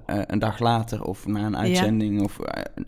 een 0.06 0.38
dag 0.38 0.58
later, 0.58 1.02
of 1.04 1.26
na 1.26 1.46
een 1.46 1.56
uitzending, 1.56 2.16
ja. 2.16 2.22
of 2.22 2.38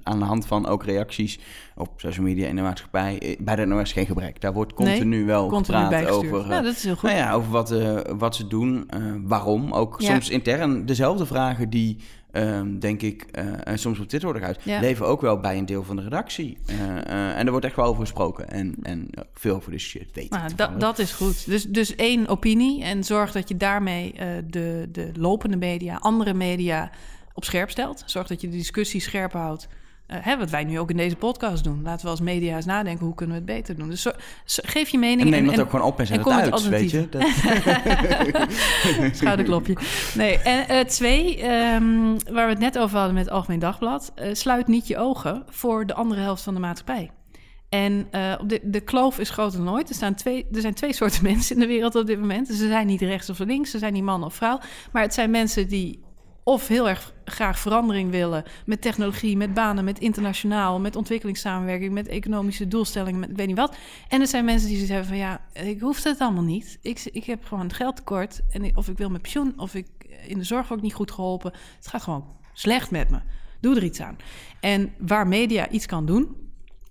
aan 0.02 0.18
de 0.18 0.24
hand 0.24 0.46
van 0.46 0.66
ook 0.66 0.84
reacties 0.84 1.38
op 1.76 1.92
social 1.96 2.26
media 2.26 2.48
in 2.48 2.56
de 2.56 2.62
maatschappij, 2.62 3.36
bij 3.40 3.56
de 3.56 3.64
NOS 3.66 3.92
geen 3.92 4.06
gebrek. 4.06 4.40
Daar 4.40 4.52
wordt 4.52 4.74
continu 4.74 5.16
nee, 5.16 5.24
wel 5.24 5.48
continu 5.48 5.78
gepraat 5.78 6.08
over, 6.08 6.48
ja, 6.48 6.60
dat 6.60 6.74
is 6.74 6.84
heel 6.84 6.94
goed. 6.96 7.10
Nou 7.10 7.16
ja, 7.16 7.32
over 7.32 7.50
wat, 7.50 7.74
wat 8.18 8.36
ze 8.36 8.46
doen, 8.46 8.90
waarom. 9.24 9.72
Ook 9.72 9.96
soms 9.98 10.30
intern 10.30 10.86
dezelfde 10.86 11.26
vragen 11.26 11.70
die... 11.70 11.96
Um, 12.32 12.78
denk 12.78 13.02
ik, 13.02 13.26
uh, 13.38 13.44
en 13.64 13.78
soms 13.78 13.98
op 13.98 14.08
Twitter 14.08 14.30
worden 14.30 14.48
uit, 14.48 14.58
ja. 14.62 14.80
leven 14.80 15.06
ook 15.06 15.20
wel 15.20 15.40
bij 15.40 15.58
een 15.58 15.66
deel 15.66 15.84
van 15.84 15.96
de 15.96 16.02
redactie. 16.02 16.58
Uh, 16.70 16.76
uh, 16.76 17.38
en 17.38 17.44
er 17.44 17.50
wordt 17.50 17.66
echt 17.66 17.76
wel 17.76 17.84
over 17.84 18.00
gesproken 18.00 18.50
en, 18.50 18.74
en 18.82 19.08
veel 19.34 19.54
over 19.54 19.70
de 19.70 19.78
shit 19.78 20.08
weten. 20.12 20.38
Nou, 20.38 20.54
dat, 20.54 20.80
dat 20.80 20.98
is 20.98 21.12
goed. 21.12 21.46
Dus, 21.46 21.64
dus 21.64 21.94
één 21.94 22.28
opinie 22.28 22.82
en 22.82 23.04
zorg 23.04 23.32
dat 23.32 23.48
je 23.48 23.56
daarmee 23.56 24.14
de, 24.46 24.88
de 24.92 25.10
lopende 25.14 25.56
media, 25.56 25.96
andere 25.96 26.34
media 26.34 26.90
op 27.34 27.44
scherp 27.44 27.70
stelt. 27.70 28.02
Zorg 28.06 28.26
dat 28.26 28.40
je 28.40 28.48
de 28.48 28.56
discussie 28.56 29.00
scherp 29.00 29.32
houdt. 29.32 29.68
Uh, 30.12 30.16
hè, 30.20 30.36
wat 30.36 30.50
wij 30.50 30.64
nu 30.64 30.78
ook 30.78 30.90
in 30.90 30.96
deze 30.96 31.16
podcast 31.16 31.64
doen. 31.64 31.82
Laten 31.82 32.04
we 32.04 32.10
als 32.10 32.20
media 32.20 32.56
eens 32.56 32.64
nadenken, 32.64 33.06
hoe 33.06 33.14
kunnen 33.14 33.36
we 33.36 33.42
het 33.42 33.58
beter 33.58 33.76
doen? 33.76 33.88
Dus 33.88 34.02
zo, 34.02 34.10
zo, 34.44 34.62
geef 34.66 34.88
je 34.88 34.98
mening. 34.98 35.20
En 35.20 35.30
neem 35.30 35.44
dat 35.44 35.54
en, 35.54 35.60
ook 35.60 35.70
gewoon 35.70 35.86
op 35.86 35.98
en 35.98 36.06
zet 36.06 36.26
en 36.26 36.32
het 36.32 36.52
uit, 36.52 36.68
weet 36.68 36.90
je. 36.90 37.08
Dat... 37.08 37.22
Schouderklopje. 39.16 39.76
Nee, 40.14 40.38
en 40.38 40.64
uh, 40.70 40.80
twee, 40.80 41.50
um, 41.50 42.16
waar 42.30 42.44
we 42.46 42.52
het 42.52 42.58
net 42.58 42.78
over 42.78 42.96
hadden 42.96 43.14
met 43.14 43.24
het 43.24 43.34
Algemeen 43.34 43.58
Dagblad. 43.58 44.12
Uh, 44.16 44.34
sluit 44.34 44.66
niet 44.66 44.86
je 44.86 44.98
ogen 44.98 45.42
voor 45.48 45.86
de 45.86 45.94
andere 45.94 46.20
helft 46.20 46.42
van 46.42 46.54
de 46.54 46.60
maatschappij. 46.60 47.10
En 47.68 48.08
uh, 48.12 48.34
de, 48.46 48.60
de 48.62 48.80
kloof 48.80 49.18
is 49.18 49.30
groter 49.30 49.64
dan 49.64 49.74
ooit. 49.74 49.88
Er, 49.88 49.94
staan 49.94 50.14
twee, 50.14 50.46
er 50.52 50.60
zijn 50.60 50.74
twee 50.74 50.92
soorten 50.92 51.22
mensen 51.32 51.54
in 51.54 51.60
de 51.60 51.66
wereld 51.66 51.94
op 51.94 52.06
dit 52.06 52.18
moment. 52.18 52.48
Ze 52.48 52.68
zijn 52.68 52.86
niet 52.86 53.00
rechts 53.00 53.30
of 53.30 53.38
links, 53.38 53.70
ze 53.70 53.78
zijn 53.78 53.92
niet 53.92 54.02
man 54.02 54.24
of 54.24 54.34
vrouw. 54.34 54.58
Maar 54.92 55.02
het 55.02 55.14
zijn 55.14 55.30
mensen 55.30 55.68
die 55.68 56.00
of 56.42 56.68
heel 56.68 56.88
erg 56.88 57.12
graag 57.24 57.58
verandering 57.58 58.10
willen 58.10 58.44
met 58.66 58.80
technologie, 58.80 59.36
met 59.36 59.54
banen, 59.54 59.84
met 59.84 59.98
internationaal, 59.98 60.80
met 60.80 60.96
ontwikkelingssamenwerking, 60.96 61.92
met 61.92 62.08
economische 62.08 62.68
doelstellingen, 62.68 63.20
met 63.20 63.30
weet 63.34 63.46
niet 63.46 63.56
wat. 63.56 63.76
En 64.08 64.20
er 64.20 64.26
zijn 64.26 64.44
mensen 64.44 64.68
die 64.68 64.86
zeggen 64.86 65.06
van 65.06 65.16
ja, 65.16 65.40
ik 65.52 65.80
hoef 65.80 66.02
het 66.02 66.20
allemaal 66.20 66.42
niet. 66.42 66.78
Ik, 66.82 67.08
ik 67.12 67.24
heb 67.24 67.44
gewoon 67.44 67.72
geldtekort 67.72 68.40
en 68.50 68.76
of 68.76 68.88
ik 68.88 68.98
wil 68.98 69.08
mijn 69.08 69.22
pensioen 69.22 69.52
of 69.56 69.74
ik 69.74 69.86
in 70.26 70.38
de 70.38 70.44
zorg 70.44 70.72
ook 70.72 70.82
niet 70.82 70.94
goed 70.94 71.10
geholpen. 71.10 71.52
Het 71.76 71.86
gaat 71.86 72.02
gewoon 72.02 72.24
slecht 72.52 72.90
met 72.90 73.10
me. 73.10 73.18
Doe 73.60 73.76
er 73.76 73.84
iets 73.84 74.00
aan. 74.00 74.16
En 74.60 74.92
waar 74.98 75.26
media 75.26 75.68
iets 75.68 75.86
kan 75.86 76.06
doen, 76.06 76.39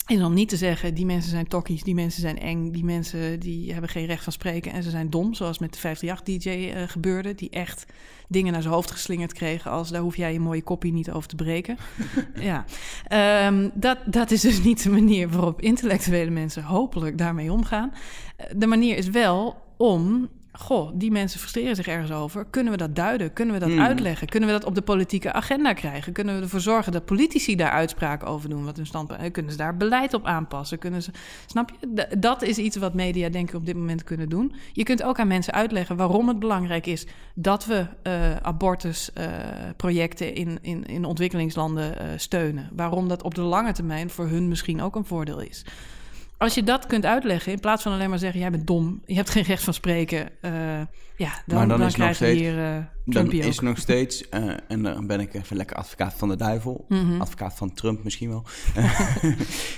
en 0.09 0.19
dan 0.19 0.33
niet 0.33 0.49
te 0.49 0.57
zeggen, 0.57 0.93
die 0.93 1.05
mensen 1.05 1.29
zijn 1.29 1.47
tokkies, 1.47 1.83
die 1.83 1.95
mensen 1.95 2.21
zijn 2.21 2.39
eng, 2.39 2.71
die 2.71 2.83
mensen 2.83 3.39
die 3.39 3.71
hebben 3.71 3.89
geen 3.89 4.05
recht 4.05 4.23
van 4.23 4.33
spreken 4.33 4.71
en 4.71 4.83
ze 4.83 4.89
zijn 4.89 5.09
dom, 5.09 5.33
zoals 5.33 5.59
met 5.59 5.73
de 5.81 5.95
538-DJ 5.95 6.49
uh, 6.49 6.83
gebeurde, 6.87 7.35
die 7.35 7.49
echt 7.49 7.85
dingen 8.27 8.51
naar 8.51 8.61
zijn 8.61 8.73
hoofd 8.73 8.91
geslingerd 8.91 9.33
kregen 9.33 9.71
als 9.71 9.89
daar 9.89 10.01
hoef 10.01 10.15
jij 10.15 10.33
je 10.33 10.39
mooie 10.39 10.63
kopie 10.63 10.93
niet 10.93 11.11
over 11.11 11.29
te 11.29 11.35
breken. 11.35 11.77
ja, 12.35 12.65
um, 13.47 13.71
dat, 13.73 13.97
dat 14.05 14.31
is 14.31 14.41
dus 14.41 14.63
niet 14.63 14.83
de 14.83 14.89
manier 14.89 15.29
waarop 15.29 15.61
intellectuele 15.61 16.31
mensen 16.31 16.63
hopelijk 16.63 17.17
daarmee 17.17 17.51
omgaan. 17.51 17.93
De 18.55 18.67
manier 18.67 18.97
is 18.97 19.09
wel 19.09 19.55
om 19.77 20.29
goh, 20.59 20.91
die 20.93 21.11
mensen 21.11 21.39
frustreren 21.39 21.75
zich 21.75 21.87
ergens 21.87 22.11
over. 22.11 22.45
Kunnen 22.49 22.71
we 22.71 22.77
dat 22.77 22.95
duiden? 22.95 23.33
Kunnen 23.33 23.53
we 23.53 23.59
dat 23.59 23.69
Hmm. 23.69 23.79
uitleggen? 23.79 24.27
Kunnen 24.27 24.49
we 24.49 24.55
dat 24.55 24.65
op 24.65 24.75
de 24.75 24.81
politieke 24.81 25.33
agenda 25.33 25.73
krijgen? 25.73 26.13
Kunnen 26.13 26.35
we 26.35 26.41
ervoor 26.41 26.59
zorgen 26.59 26.91
dat 26.91 27.05
politici 27.05 27.55
daar 27.55 27.71
uitspraken 27.71 28.27
over 28.27 28.49
doen? 28.49 28.65
Wat 28.65 28.75
hun 28.75 28.85
standpunt 28.85 29.21
eh, 29.21 29.31
Kunnen 29.31 29.51
ze 29.51 29.57
daar 29.57 29.77
beleid 29.77 30.13
op 30.13 30.25
aanpassen? 30.25 30.79
Kunnen 30.79 31.03
ze, 31.03 31.11
snap 31.45 31.71
je? 31.79 32.17
Dat 32.19 32.41
is 32.41 32.57
iets 32.57 32.77
wat 32.77 32.93
media 32.93 33.29
denk 33.29 33.49
ik 33.49 33.55
op 33.55 33.65
dit 33.65 33.75
moment 33.75 34.03
kunnen 34.03 34.29
doen. 34.29 34.53
Je 34.73 34.83
kunt 34.83 35.03
ook 35.03 35.19
aan 35.19 35.27
mensen 35.27 35.53
uitleggen 35.53 35.95
waarom 35.95 36.27
het 36.27 36.39
belangrijk 36.39 36.85
is 36.85 37.07
dat 37.33 37.65
we 37.65 37.85
uh, 38.03 38.35
abortusprojecten 38.35 40.27
uh, 40.27 40.37
in, 40.37 40.57
in, 40.61 40.85
in 40.85 41.05
ontwikkelingslanden 41.05 41.91
uh, 41.91 42.07
steunen. 42.15 42.69
Waarom 42.75 43.07
dat 43.07 43.23
op 43.23 43.35
de 43.35 43.41
lange 43.41 43.71
termijn 43.71 44.09
voor 44.09 44.27
hun 44.27 44.47
misschien 44.47 44.81
ook 44.81 44.95
een 44.95 45.05
voordeel 45.05 45.39
is 45.39 45.65
als 46.39 46.53
je 46.53 46.63
dat 46.63 46.85
kunt 46.85 47.05
uitleggen, 47.05 47.51
in 47.51 47.59
plaats 47.59 47.83
van 47.83 47.91
alleen 47.91 48.09
maar 48.09 48.19
zeggen: 48.19 48.39
jij 48.39 48.51
bent 48.51 48.67
dom, 48.67 49.01
je 49.05 49.15
hebt 49.15 49.29
geen 49.29 49.43
recht 49.43 49.63
van 49.63 49.73
spreken, 49.73 50.29
uh, 50.41 50.51
ja, 51.17 51.41
dan, 51.45 51.57
maar 51.57 51.67
dan, 51.67 51.77
dan 51.77 51.87
is 51.87 51.93
krijg 51.93 52.15
steeds, 52.15 52.39
je 52.39 52.45
hier. 52.45 52.57
Uh, 52.57 52.77
dan 53.05 53.31
is 53.31 53.59
nog 53.59 53.77
steeds, 53.77 54.23
uh, 54.31 54.53
en 54.67 54.83
dan 54.83 55.07
ben 55.07 55.19
ik 55.19 55.33
even 55.33 55.57
lekker 55.57 55.75
advocaat 55.75 56.13
van 56.13 56.29
de 56.29 56.35
duivel, 56.35 56.85
Mhm. 56.87 57.01
mm 57.01 57.09
-hmm. 57.09 57.21
advocaat 57.21 57.53
van 57.53 57.73
Trump 57.73 58.03
misschien 58.03 58.29
wel. 58.29 58.43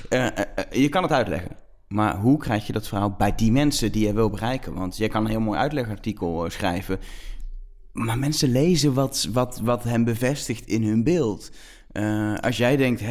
Eh, 0.09 0.27
je 0.71 0.89
kan 0.89 1.03
het 1.03 1.11
uitleggen. 1.11 1.55
Maar 1.87 2.17
hoe 2.17 2.37
krijg 2.37 2.67
je 2.67 2.73
dat 2.73 2.87
verhaal 2.87 3.15
bij 3.17 3.35
die 3.35 3.51
mensen 3.51 3.91
die 3.91 4.07
je 4.07 4.13
wil 4.13 4.29
bereiken? 4.29 4.73
Want 4.73 4.97
je 4.97 5.07
kan 5.07 5.23
een 5.23 5.29
heel 5.29 5.39
mooi 5.39 5.59
uitlegartikel 5.59 6.45
eh, 6.45 6.51
schrijven. 6.51 6.99
Maar 7.91 8.19
mensen 8.19 8.51
lezen 8.51 8.93
wat, 8.93 9.29
wat, 9.31 9.59
wat 9.63 9.83
hen 9.83 10.03
bevestigt 10.03 10.67
in 10.67 10.83
hun 10.83 11.03
beeld. 11.03 11.51
Uh, 11.93 12.35
als 12.35 12.57
jij 12.57 12.77
denkt, 12.77 12.99
hé, 12.99 13.07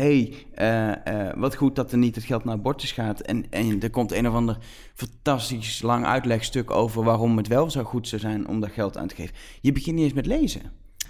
hey, 0.57 0.97
uh, 1.07 1.15
uh, 1.15 1.33
wat 1.35 1.55
goed 1.55 1.77
dat 1.77 1.93
er 1.93 1.99
niet 1.99 2.15
het 2.15 2.25
geld 2.25 2.45
naar 2.45 2.55
abortus 2.55 2.93
gaat... 2.93 3.21
En, 3.21 3.51
en 3.51 3.83
er 3.83 3.91
komt 3.91 4.13
een 4.13 4.29
of 4.29 4.35
ander 4.35 4.59
fantastisch 4.95 5.83
lang 5.83 6.05
uitlegstuk 6.05 6.71
over... 6.71 7.05
waarom 7.05 7.37
het 7.37 7.49
wel 7.49 7.71
zo 7.71 7.83
goed 7.83 8.09
zou 8.09 8.21
zijn 8.21 8.49
om 8.49 8.61
dat 8.61 8.71
geld 8.71 8.97
aan 8.97 9.07
te 9.07 9.15
geven. 9.15 9.35
Je 9.61 9.73
begint 9.73 9.97
niet 9.97 10.05
eens 10.05 10.15
met 10.15 10.27
lezen, 10.27 10.61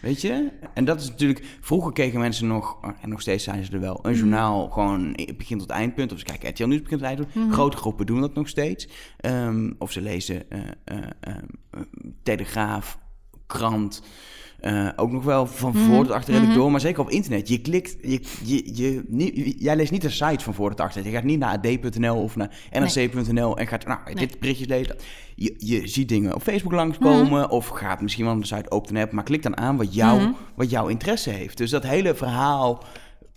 weet 0.01 0.21
je? 0.21 0.49
En 0.75 0.85
dat 0.85 1.01
is 1.01 1.09
natuurlijk... 1.09 1.45
Vroeger 1.61 1.93
keken 1.93 2.21
mensen 2.21 2.47
nog, 2.47 2.79
en 3.01 3.09
nog 3.09 3.21
steeds 3.21 3.45
zijn 3.45 3.65
ze 3.65 3.73
er 3.73 3.81
wel... 3.81 3.99
een 4.03 4.15
journaal 4.15 4.65
mm. 4.65 4.73
gewoon 4.73 5.17
begin 5.37 5.59
tot 5.59 5.71
eindpunt. 5.71 6.13
Of 6.13 6.19
ze 6.19 6.25
kijken 6.25 6.49
RTL 6.49 6.67
Nieuws 6.67 6.83
begin 6.83 6.99
tot 6.99 7.07
eindpunt. 7.07 7.35
Mm. 7.35 7.53
Grote 7.53 7.77
groepen 7.77 8.07
doen 8.07 8.21
dat 8.21 8.35
nog 8.35 8.49
steeds. 8.49 8.89
Um, 9.27 9.75
of 9.79 9.93
ze 9.93 10.01
lezen 10.01 10.43
Telegraaf, 12.23 12.99
krant... 13.47 14.03
Uh, 14.63 14.89
ook 14.97 15.11
nog 15.11 15.25
wel 15.25 15.47
van 15.47 15.75
voor 15.75 16.05
tot 16.05 16.15
achter 16.15 16.35
mm 16.35 16.45
-hmm. 16.45 16.55
door, 16.55 16.71
maar 16.71 16.81
zeker 16.81 17.01
op 17.01 17.11
internet. 17.11 17.49
Je 17.49 17.61
klikt, 17.61 17.97
je, 18.03 18.21
je, 18.45 18.77
je, 18.77 19.05
niet, 19.09 19.55
jij 19.59 19.77
leest 19.77 19.93
niet 19.93 20.03
de 20.03 20.11
site 20.11 20.45
van 20.45 20.55
voor 20.55 20.71
tot 20.71 20.81
achter. 20.81 21.05
Je 21.05 21.11
gaat 21.11 21.25
niet 21.25 21.39
naar 21.39 21.59
ad.nl 21.59 22.23
of 22.23 22.37
naar 22.37 22.51
nrc.nl 22.71 23.33
nee. 23.33 23.55
en 23.55 23.67
gaat, 23.67 23.87
nou, 23.87 23.99
nee. 24.05 24.15
dit 24.15 24.39
berichtje 24.39 24.67
lezen. 24.67 24.97
Je, 25.35 25.55
je 25.59 25.89
ziet 25.89 26.09
dingen 26.09 26.35
op 26.35 26.43
Facebook 26.43 26.73
langskomen 26.73 27.27
mm 27.27 27.33
-hmm. 27.33 27.51
of 27.51 27.69
gaat 27.69 28.01
misschien 28.01 28.25
wel 28.25 28.41
de 28.41 28.47
site 28.47 28.71
open 28.71 28.97
app, 28.97 29.13
maar 29.13 29.25
klik 29.25 29.43
dan 29.43 29.57
aan 29.57 29.77
wat, 29.77 29.95
jou, 29.95 30.19
mm 30.19 30.25
-hmm. 30.25 30.37
wat 30.55 30.71
jouw 30.71 30.87
interesse 30.87 31.31
heeft. 31.31 31.57
Dus 31.57 31.71
dat 31.71 31.83
hele 31.83 32.15
verhaal 32.15 32.85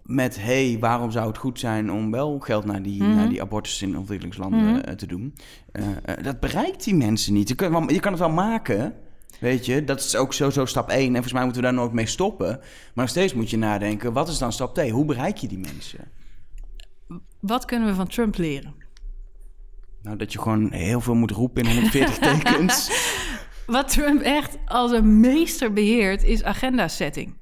met, 0.03 0.41
hey, 0.41 0.77
waarom 0.79 1.11
zou 1.11 1.27
het 1.27 1.37
goed 1.37 1.59
zijn 1.59 1.91
om 1.91 2.11
wel 2.11 2.39
geld 2.39 2.65
naar 2.65 2.81
die, 2.81 3.03
naar 3.03 3.29
die 3.29 3.41
abortus 3.41 3.81
in 3.81 3.97
ontwikkelingslanden 3.97 4.89
uh, 4.89 4.95
te 4.95 5.05
doen? 5.05 5.33
Uh, 5.73 5.85
dat 6.21 6.39
bereikt 6.39 6.83
die 6.83 6.95
mensen 6.95 7.33
niet. 7.33 7.49
Je 7.49 7.55
kan, 7.55 7.87
je 7.87 7.99
kan 7.99 8.11
het 8.11 8.21
wel 8.21 8.29
maken... 8.29 8.93
Weet 9.39 9.65
je, 9.65 9.83
dat 9.83 9.99
is 9.99 10.15
ook 10.15 10.33
sowieso 10.33 10.65
stap 10.65 10.89
1. 10.89 10.99
En 10.99 11.11
volgens 11.11 11.33
mij 11.33 11.43
moeten 11.43 11.61
we 11.61 11.67
daar 11.67 11.77
nooit 11.77 11.93
mee 11.93 12.05
stoppen. 12.05 12.47
Maar 12.47 12.91
nog 12.93 13.09
steeds 13.09 13.33
moet 13.33 13.49
je 13.49 13.57
nadenken, 13.57 14.13
wat 14.13 14.27
is 14.27 14.37
dan 14.37 14.51
stap 14.51 14.73
2? 14.73 14.91
Hoe 14.91 15.05
bereik 15.05 15.37
je 15.37 15.47
die 15.47 15.59
mensen? 15.59 16.11
Wat 17.39 17.65
kunnen 17.65 17.87
we 17.87 17.93
van 17.93 18.07
Trump 18.07 18.37
leren? 18.37 18.75
Nou, 20.01 20.17
dat 20.17 20.33
je 20.33 20.39
gewoon 20.39 20.71
heel 20.71 21.01
veel 21.01 21.15
moet 21.15 21.31
roepen 21.31 21.63
in 21.63 21.69
140 21.69 22.17
tekens. 22.29 22.91
Wat 23.65 23.89
Trump 23.89 24.21
echt 24.21 24.57
als 24.65 24.91
een 24.91 25.19
meester 25.19 25.73
beheert, 25.73 26.23
is 26.23 26.43
agenda-setting. 26.43 27.35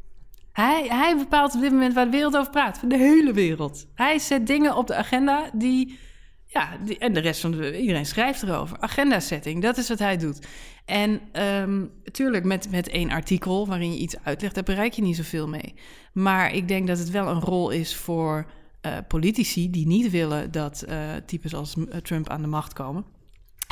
Hij, 0.51 0.85
hij 0.87 1.17
bepaalt 1.17 1.55
op 1.55 1.61
dit 1.61 1.71
moment 1.71 1.93
waar 1.93 2.05
de 2.05 2.11
wereld 2.11 2.37
over 2.37 2.51
praat. 2.51 2.89
De 2.89 2.97
hele 2.97 3.33
wereld. 3.33 3.87
Hij 3.95 4.19
zet 4.19 4.47
dingen 4.47 4.75
op 4.75 4.87
de 4.87 4.95
agenda 4.95 5.49
die... 5.53 5.99
Ja, 6.45 6.77
die, 6.85 6.97
en 6.97 7.13
de 7.13 7.19
rest 7.19 7.41
van 7.41 7.51
de, 7.51 7.79
iedereen 7.79 8.05
schrijft 8.05 8.43
erover. 8.43 8.77
Agenda-setting, 8.79 9.61
dat 9.61 9.77
is 9.77 9.89
wat 9.89 9.99
hij 9.99 10.17
doet. 10.17 10.47
En 10.91 11.21
um, 11.61 11.91
tuurlijk, 12.11 12.43
met, 12.43 12.71
met 12.71 12.89
één 12.89 13.09
artikel 13.09 13.67
waarin 13.67 13.93
je 13.93 13.99
iets 13.99 14.15
uitlegt, 14.23 14.55
daar 14.55 14.63
bereik 14.63 14.93
je 14.93 15.01
niet 15.01 15.15
zoveel 15.15 15.47
mee. 15.47 15.73
Maar 16.13 16.53
ik 16.53 16.67
denk 16.67 16.87
dat 16.87 16.97
het 16.97 17.09
wel 17.09 17.27
een 17.27 17.39
rol 17.39 17.69
is 17.69 17.95
voor 17.95 18.45
uh, 18.85 18.97
politici 19.07 19.69
die 19.69 19.87
niet 19.87 20.11
willen 20.11 20.51
dat 20.51 20.85
uh, 20.89 20.95
types 21.25 21.55
als 21.55 21.75
Trump 22.01 22.29
aan 22.29 22.41
de 22.41 22.47
macht 22.47 22.73
komen. 22.73 23.05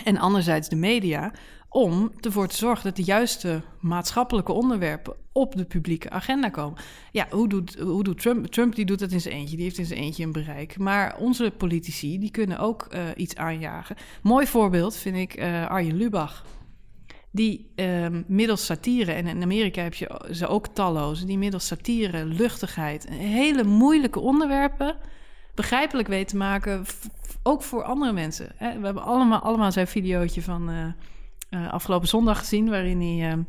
En 0.03 0.17
anderzijds 0.17 0.69
de 0.69 0.75
media, 0.75 1.31
om 1.69 2.11
ervoor 2.19 2.47
te 2.47 2.55
zorgen 2.55 2.83
dat 2.83 2.95
de 2.95 3.03
juiste 3.03 3.61
maatschappelijke 3.79 4.51
onderwerpen 4.51 5.15
op 5.31 5.55
de 5.55 5.65
publieke 5.65 6.09
agenda 6.09 6.49
komen. 6.49 6.79
Ja, 7.11 7.27
hoe 7.29 7.49
doet, 7.49 7.79
hoe 7.79 8.03
doet 8.03 8.21
Trump? 8.21 8.45
Trump 8.45 8.75
die 8.75 8.85
doet 8.85 8.99
dat 8.99 9.11
in 9.11 9.21
zijn 9.21 9.35
eentje, 9.35 9.55
die 9.55 9.65
heeft 9.65 9.77
in 9.77 9.85
zijn 9.85 9.99
eentje 9.99 10.23
een 10.23 10.31
bereik. 10.31 10.77
Maar 10.77 11.17
onze 11.17 11.53
politici, 11.57 12.19
die 12.19 12.31
kunnen 12.31 12.59
ook 12.59 12.87
iets 13.15 13.35
aanjagen. 13.35 13.95
Mooi 14.21 14.47
voorbeeld 14.47 14.95
vind 14.95 15.15
ik 15.15 15.41
Arjen 15.67 15.97
Lubach. 15.97 16.45
Die 17.31 17.71
ehm, 17.75 18.21
middels 18.27 18.65
satire, 18.65 19.11
en 19.11 19.27
in 19.27 19.43
Amerika 19.43 19.81
heb 19.81 19.93
je 19.93 20.29
ze 20.31 20.47
ook 20.47 20.67
talloze, 20.67 21.25
die 21.25 21.37
middels 21.37 21.67
satire, 21.67 22.25
luchtigheid, 22.25 23.09
hele 23.09 23.63
moeilijke 23.63 24.19
onderwerpen 24.19 24.95
begrijpelijk 25.55 26.07
weten 26.07 26.27
te 26.27 26.37
maken, 26.37 26.85
ook 27.43 27.63
voor 27.63 27.83
andere 27.83 28.13
mensen. 28.13 28.51
We 28.57 28.65
hebben 28.65 29.03
allemaal, 29.03 29.39
allemaal 29.39 29.71
zijn 29.71 29.87
videootje 29.87 30.41
van 30.41 30.69
uh, 30.69 30.85
uh, 31.49 31.73
afgelopen 31.73 32.07
zondag 32.07 32.39
gezien, 32.39 32.69
waarin 32.69 33.01
hij 33.01 33.37
uh, 33.37 33.43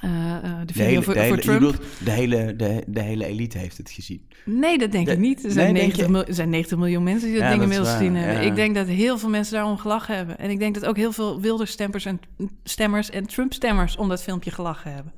de 0.00 0.72
video 0.72 0.84
hele, 0.84 1.02
voor, 1.02 1.14
de 1.14 1.20
hele, 1.20 1.34
voor 1.34 1.42
Trump... 1.42 1.60
Bedoelt, 1.60 1.82
de, 2.04 2.10
hele, 2.10 2.56
de, 2.56 2.82
de 2.86 3.00
hele 3.00 3.26
elite 3.26 3.58
heeft 3.58 3.76
het 3.76 3.90
gezien. 3.90 4.26
Nee, 4.44 4.78
dat 4.78 4.92
denk 4.92 5.06
de, 5.06 5.12
ik 5.12 5.18
niet. 5.18 5.44
Er 5.44 5.50
zijn, 5.50 5.72
nee, 5.72 5.82
90 5.82 6.08
mil, 6.08 6.24
er 6.24 6.34
zijn 6.34 6.50
90 6.50 6.78
miljoen 6.78 7.02
mensen 7.02 7.28
die 7.28 7.36
dat 7.36 7.44
ja, 7.44 7.50
ding 7.50 7.62
inmiddels 7.62 7.90
gezien 7.90 8.16
hebben. 8.16 8.42
Ja. 8.42 8.50
Ik 8.50 8.54
denk 8.54 8.74
dat 8.74 8.86
heel 8.86 9.18
veel 9.18 9.28
mensen 9.28 9.54
daarom 9.54 9.78
gelachen 9.78 10.16
hebben. 10.16 10.38
En 10.38 10.50
ik 10.50 10.58
denk 10.58 10.74
dat 10.74 10.86
ook 10.86 10.96
heel 10.96 11.12
veel 11.12 11.40
Wilders-stemmers 11.40 12.04
en, 12.04 12.20
stemmers 12.64 13.10
en 13.10 13.26
Trump-stemmers 13.26 13.96
om 13.96 14.08
dat 14.08 14.22
filmpje 14.22 14.50
gelachen 14.50 14.92
hebben. 14.92 15.12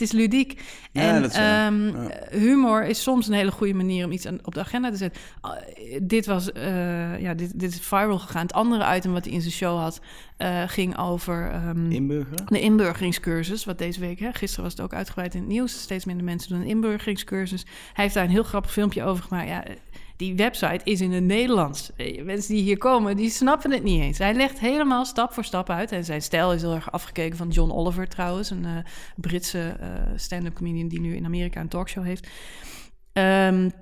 Het 0.00 0.08
is 0.08 0.14
ludiek. 0.14 0.62
Ja, 0.92 1.02
en 1.02 1.24
um, 1.24 2.02
ja. 2.02 2.10
humor 2.30 2.84
is 2.84 3.02
soms 3.02 3.26
een 3.26 3.34
hele 3.34 3.50
goede 3.50 3.74
manier 3.74 4.04
om 4.04 4.12
iets 4.12 4.26
aan, 4.26 4.38
op 4.42 4.54
de 4.54 4.60
agenda 4.60 4.90
te 4.90 4.96
zetten. 4.96 5.22
Uh, 5.44 5.98
dit, 6.02 6.26
was, 6.26 6.50
uh, 6.56 7.20
ja, 7.20 7.34
dit, 7.34 7.60
dit 7.60 7.72
is 7.72 7.80
viral 7.80 8.18
gegaan. 8.18 8.42
Het 8.42 8.52
andere 8.52 8.96
item 8.96 9.12
wat 9.12 9.24
hij 9.24 9.34
in 9.34 9.40
zijn 9.40 9.52
show 9.52 9.78
had, 9.78 10.00
uh, 10.38 10.62
ging 10.66 10.98
over... 10.98 11.54
Um, 11.68 11.90
Inburgeren? 11.90 12.46
De 12.46 12.60
inburgeringscursus, 12.60 13.64
wat 13.64 13.78
deze 13.78 14.00
week... 14.00 14.18
Hè, 14.18 14.32
gisteren 14.32 14.64
was 14.64 14.72
het 14.72 14.82
ook 14.82 14.94
uitgebreid 14.94 15.34
in 15.34 15.40
het 15.40 15.48
nieuws. 15.48 15.80
Steeds 15.80 16.04
minder 16.04 16.24
mensen 16.24 16.50
doen 16.50 16.60
een 16.60 16.66
inburgeringscursus. 16.66 17.64
Hij 17.92 18.04
heeft 18.04 18.14
daar 18.14 18.24
een 18.24 18.30
heel 18.30 18.42
grappig 18.42 18.72
filmpje 18.72 19.04
over 19.04 19.24
gemaakt. 19.24 19.48
Ja, 19.48 19.64
die 20.20 20.36
website 20.36 20.80
is 20.84 21.00
in 21.00 21.12
het 21.12 21.24
Nederlands. 21.24 21.90
Mensen 22.22 22.54
die 22.54 22.62
hier 22.62 22.78
komen, 22.78 23.16
die 23.16 23.30
snappen 23.30 23.70
het 23.70 23.82
niet 23.82 24.00
eens. 24.00 24.18
Hij 24.18 24.34
legt 24.34 24.58
helemaal 24.58 25.04
stap 25.04 25.32
voor 25.32 25.44
stap 25.44 25.70
uit. 25.70 25.92
En 25.92 26.04
zijn 26.04 26.22
stijl 26.22 26.52
is 26.52 26.62
heel 26.62 26.74
erg 26.74 26.92
afgekeken 26.92 27.36
van 27.36 27.48
John 27.48 27.70
Oliver 27.70 28.08
trouwens... 28.08 28.50
een 28.50 28.64
uh, 28.64 28.76
Britse 29.16 29.76
uh, 29.80 29.86
stand-up 30.16 30.54
comedian 30.54 30.88
die 30.88 31.00
nu 31.00 31.16
in 31.16 31.24
Amerika 31.24 31.60
een 31.60 31.68
talkshow 31.68 32.04
heeft... 32.04 32.28
Um, 33.12 33.72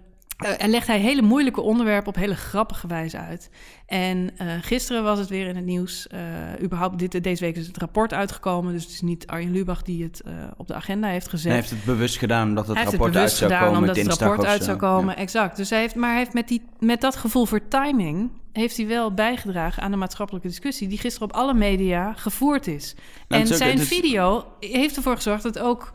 uh, 0.45 0.63
en 0.63 0.71
legt 0.71 0.87
hij 0.87 0.99
hele 0.99 1.23
moeilijke 1.23 1.61
onderwerpen 1.61 2.09
op 2.09 2.15
hele 2.15 2.37
grappige 2.37 2.87
wijze 2.87 3.19
uit. 3.19 3.51
En 3.87 4.31
uh, 4.43 4.53
gisteren 4.61 5.03
was 5.03 5.19
het 5.19 5.29
weer 5.29 5.47
in 5.47 5.57
het 5.57 5.65
nieuws. 5.65 6.07
Uh, 6.15 6.21
überhaupt, 6.63 6.99
dit, 6.99 7.23
deze 7.23 7.45
week 7.45 7.57
is 7.57 7.67
het 7.67 7.77
rapport 7.77 8.13
uitgekomen. 8.13 8.73
Dus 8.73 8.83
het 8.83 8.93
is 8.93 9.01
niet 9.01 9.27
Arjen 9.27 9.53
Lubach 9.53 9.83
die 9.83 10.03
het 10.03 10.23
op 10.57 10.67
de 10.67 10.75
agenda 10.75 11.09
heeft 11.09 11.29
gezet. 11.29 11.47
Hij 11.47 11.55
heeft 11.55 11.71
het 11.71 11.85
bewust 11.85 12.19
gedaan 12.19 12.55
dat 12.55 12.67
het 12.67 12.77
hij 12.77 12.85
rapport 12.85 13.15
het 13.15 13.23
uit 13.23 13.31
zou 13.31 13.51
gedaan, 13.51 13.65
komen. 13.65 13.81
Omdat 13.81 13.97
het 13.97 14.19
rapport 14.19 14.47
uit 14.47 14.59
zo. 14.59 14.65
zou 14.65 14.79
komen, 14.79 15.15
ja. 15.15 15.21
exact. 15.21 15.57
Dus 15.57 15.71
hij 15.71 15.81
heeft, 15.81 15.95
maar 15.95 16.11
hij 16.11 16.19
heeft 16.19 16.33
met, 16.33 16.49
die, 16.49 16.63
met 16.79 17.01
dat 17.01 17.17
gevoel 17.17 17.47
voor 17.47 17.69
timing... 17.69 18.31
heeft 18.53 18.77
hij 18.77 18.87
wel 18.87 19.15
bijgedragen 19.15 19.83
aan 19.83 19.91
de 19.91 19.97
maatschappelijke 19.97 20.49
discussie... 20.49 20.89
die 20.89 20.99
gisteren 20.99 21.29
op 21.29 21.35
alle 21.35 21.55
media 21.55 22.13
gevoerd 22.13 22.67
is. 22.67 22.95
Nou, 23.29 23.43
en 23.43 23.49
ook, 23.49 23.57
zijn 23.57 23.79
is... 23.79 23.89
video 23.89 24.47
heeft 24.61 24.97
ervoor 24.97 25.17
gezorgd 25.17 25.43
dat 25.43 25.59
ook 25.59 25.93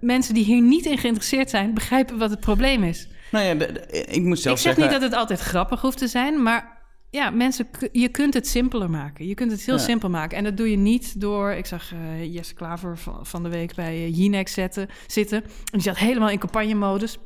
mensen 0.00 0.34
die 0.34 0.44
hier 0.44 0.62
niet 0.62 0.86
in 0.86 0.98
geïnteresseerd 0.98 1.50
zijn... 1.50 1.74
begrijpen 1.74 2.18
wat 2.18 2.30
het 2.30 2.40
probleem 2.40 2.82
is. 2.82 3.08
Nou 3.32 3.44
ja, 3.44 3.54
de, 3.54 3.72
de, 3.72 4.04
ik 4.04 4.22
moet 4.22 4.38
zelf 4.38 4.56
Ik 4.56 4.62
zeg 4.62 4.74
zeggen... 4.74 4.82
niet 4.82 4.92
dat 4.92 5.10
het 5.10 5.20
altijd 5.20 5.40
grappig 5.40 5.80
hoeft 5.80 5.98
te 5.98 6.08
zijn, 6.08 6.42
maar 6.42 6.80
ja, 7.10 7.30
mensen, 7.30 7.66
je 7.92 8.08
kunt 8.08 8.34
het 8.34 8.48
simpeler 8.48 8.90
maken. 8.90 9.26
Je 9.26 9.34
kunt 9.34 9.50
het 9.50 9.62
heel 9.62 9.76
Ja. 9.76 9.80
simpel 9.80 10.10
maken. 10.10 10.38
En 10.38 10.44
dat 10.44 10.56
doe 10.56 10.70
je 10.70 10.76
niet 10.76 11.20
door... 11.20 11.50
Ik 11.52 11.66
zag 11.66 11.92
uh, 11.92 12.34
Jesse 12.34 12.54
Klaver 12.54 12.98
van, 12.98 13.26
van 13.26 13.42
de 13.42 13.48
week 13.48 13.74
bij 13.74 13.96
uh, 13.96 14.16
Jinex 14.16 14.52
zetten, 14.52 14.88
zitten. 15.06 15.42
En 15.44 15.50
die 15.70 15.82
zat 15.82 15.98
helemaal 15.98 16.30
in 16.30 16.38
campagnemodus. 16.38 17.18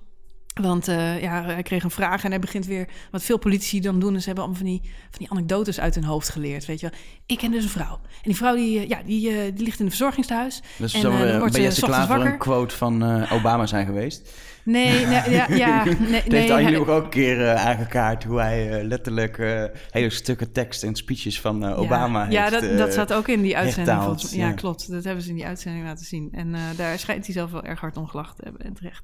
Want 0.61 0.89
uh, 0.89 1.23
ja, 1.23 1.45
hij 1.45 1.63
kreeg 1.63 1.85
een 1.85 1.91
vraag 1.91 2.25
en 2.25 2.31
hij 2.31 2.39
begint 2.41 2.67
weer... 2.67 2.89
Wat 3.11 3.23
veel 3.23 3.39
politici 3.39 3.81
dan 3.81 4.01
doen, 4.01 4.15
is 4.17 4.21
ze 4.21 4.27
hebben 4.27 4.45
allemaal 4.45 4.63
van 4.63 4.71
die, 4.71 4.81
van 4.83 5.19
die 5.19 5.31
anekdotes 5.31 5.81
uit 5.81 5.95
hun 5.95 6.05
hoofd 6.05 6.29
geleerd. 6.29 6.65
Weet 6.67 6.81
je 6.81 6.91
wel. 6.91 6.99
Ik 7.27 7.39
ken 7.39 7.51
dus 7.51 7.65
een 7.65 7.71
vrouw. 7.71 8.01
En 8.03 8.23
die 8.23 8.37
vrouw 8.37 8.55
die, 8.55 8.89
ja, 8.89 9.03
die, 9.05 9.31
uh, 9.31 9.39
die 9.55 9.65
ligt 9.65 9.79
in 9.79 9.85
een 9.85 9.91
verzorgingstehuis. 9.91 10.63
Dus 10.79 10.95
en, 10.95 11.01
uh, 11.13 11.39
wordt 11.39 11.53
bij 11.53 11.63
Jesse 11.63 11.81
Klaver 11.85 12.09
wakker. 12.15 12.33
een 12.33 12.39
quote 12.39 12.77
van 12.77 13.27
Obama 13.31 13.67
zijn 13.67 13.87
geweest? 13.87 14.33
Nee, 14.67 15.07
nee 15.07 15.31
ja, 15.31 15.47
ja, 15.49 15.85
nee, 15.85 15.95
nee, 16.09 16.23
heeft 16.27 16.49
hij- 16.49 16.79
ook 16.79 16.89
een 17.05 17.09
keer 17.09 17.39
uh, 17.39 17.67
aangekaart 17.67 18.25
hoe 18.25 18.41
hij 18.41 18.81
uh, 18.81 18.87
letterlijk 18.87 19.39
uh, 19.39 19.65
hele 19.91 20.11
stukken 20.11 20.53
tekst 20.53 20.83
en 20.83 20.95
speeches 20.95 21.41
van 21.41 21.75
Obama 21.75 22.19
ja, 22.19 22.25
heeft 22.25 22.53
Ja, 22.53 22.61
dat, 22.61 22.79
dat 22.79 22.95
zat 22.95 23.13
ook 23.13 23.29
in 23.29 23.43
die 23.43 23.57
uitzending. 23.57 24.03
volgens. 24.03 24.33
Ja, 24.33 24.53
klopt. 24.53 24.91
Dat 24.91 25.05
hebben 25.05 25.23
ze 25.23 25.29
in 25.29 25.35
die 25.35 25.47
uitzending 25.47 25.85
laten 25.85 26.05
zien. 26.05 26.29
En 26.33 26.55
daar 26.77 26.99
schijnt 26.99 27.25
hij 27.25 27.35
zelf 27.35 27.51
wel 27.51 27.65
erg 27.65 27.81
hard 27.81 27.97
om 27.97 28.07
gelachen 28.07 28.37
te 28.37 28.43
hebben. 28.45 28.63
En 28.63 28.75
terecht. 28.75 29.03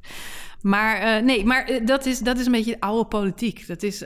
Maar 0.60 1.24
nee, 1.24 1.44
maar 1.44 1.80
dat, 1.84 2.06
is, 2.06 2.18
dat 2.18 2.38
is 2.38 2.46
een 2.46 2.52
beetje 2.52 2.80
oude 2.80 3.08
politiek. 3.08 3.66
Dat 3.66 3.82
is 3.82 4.02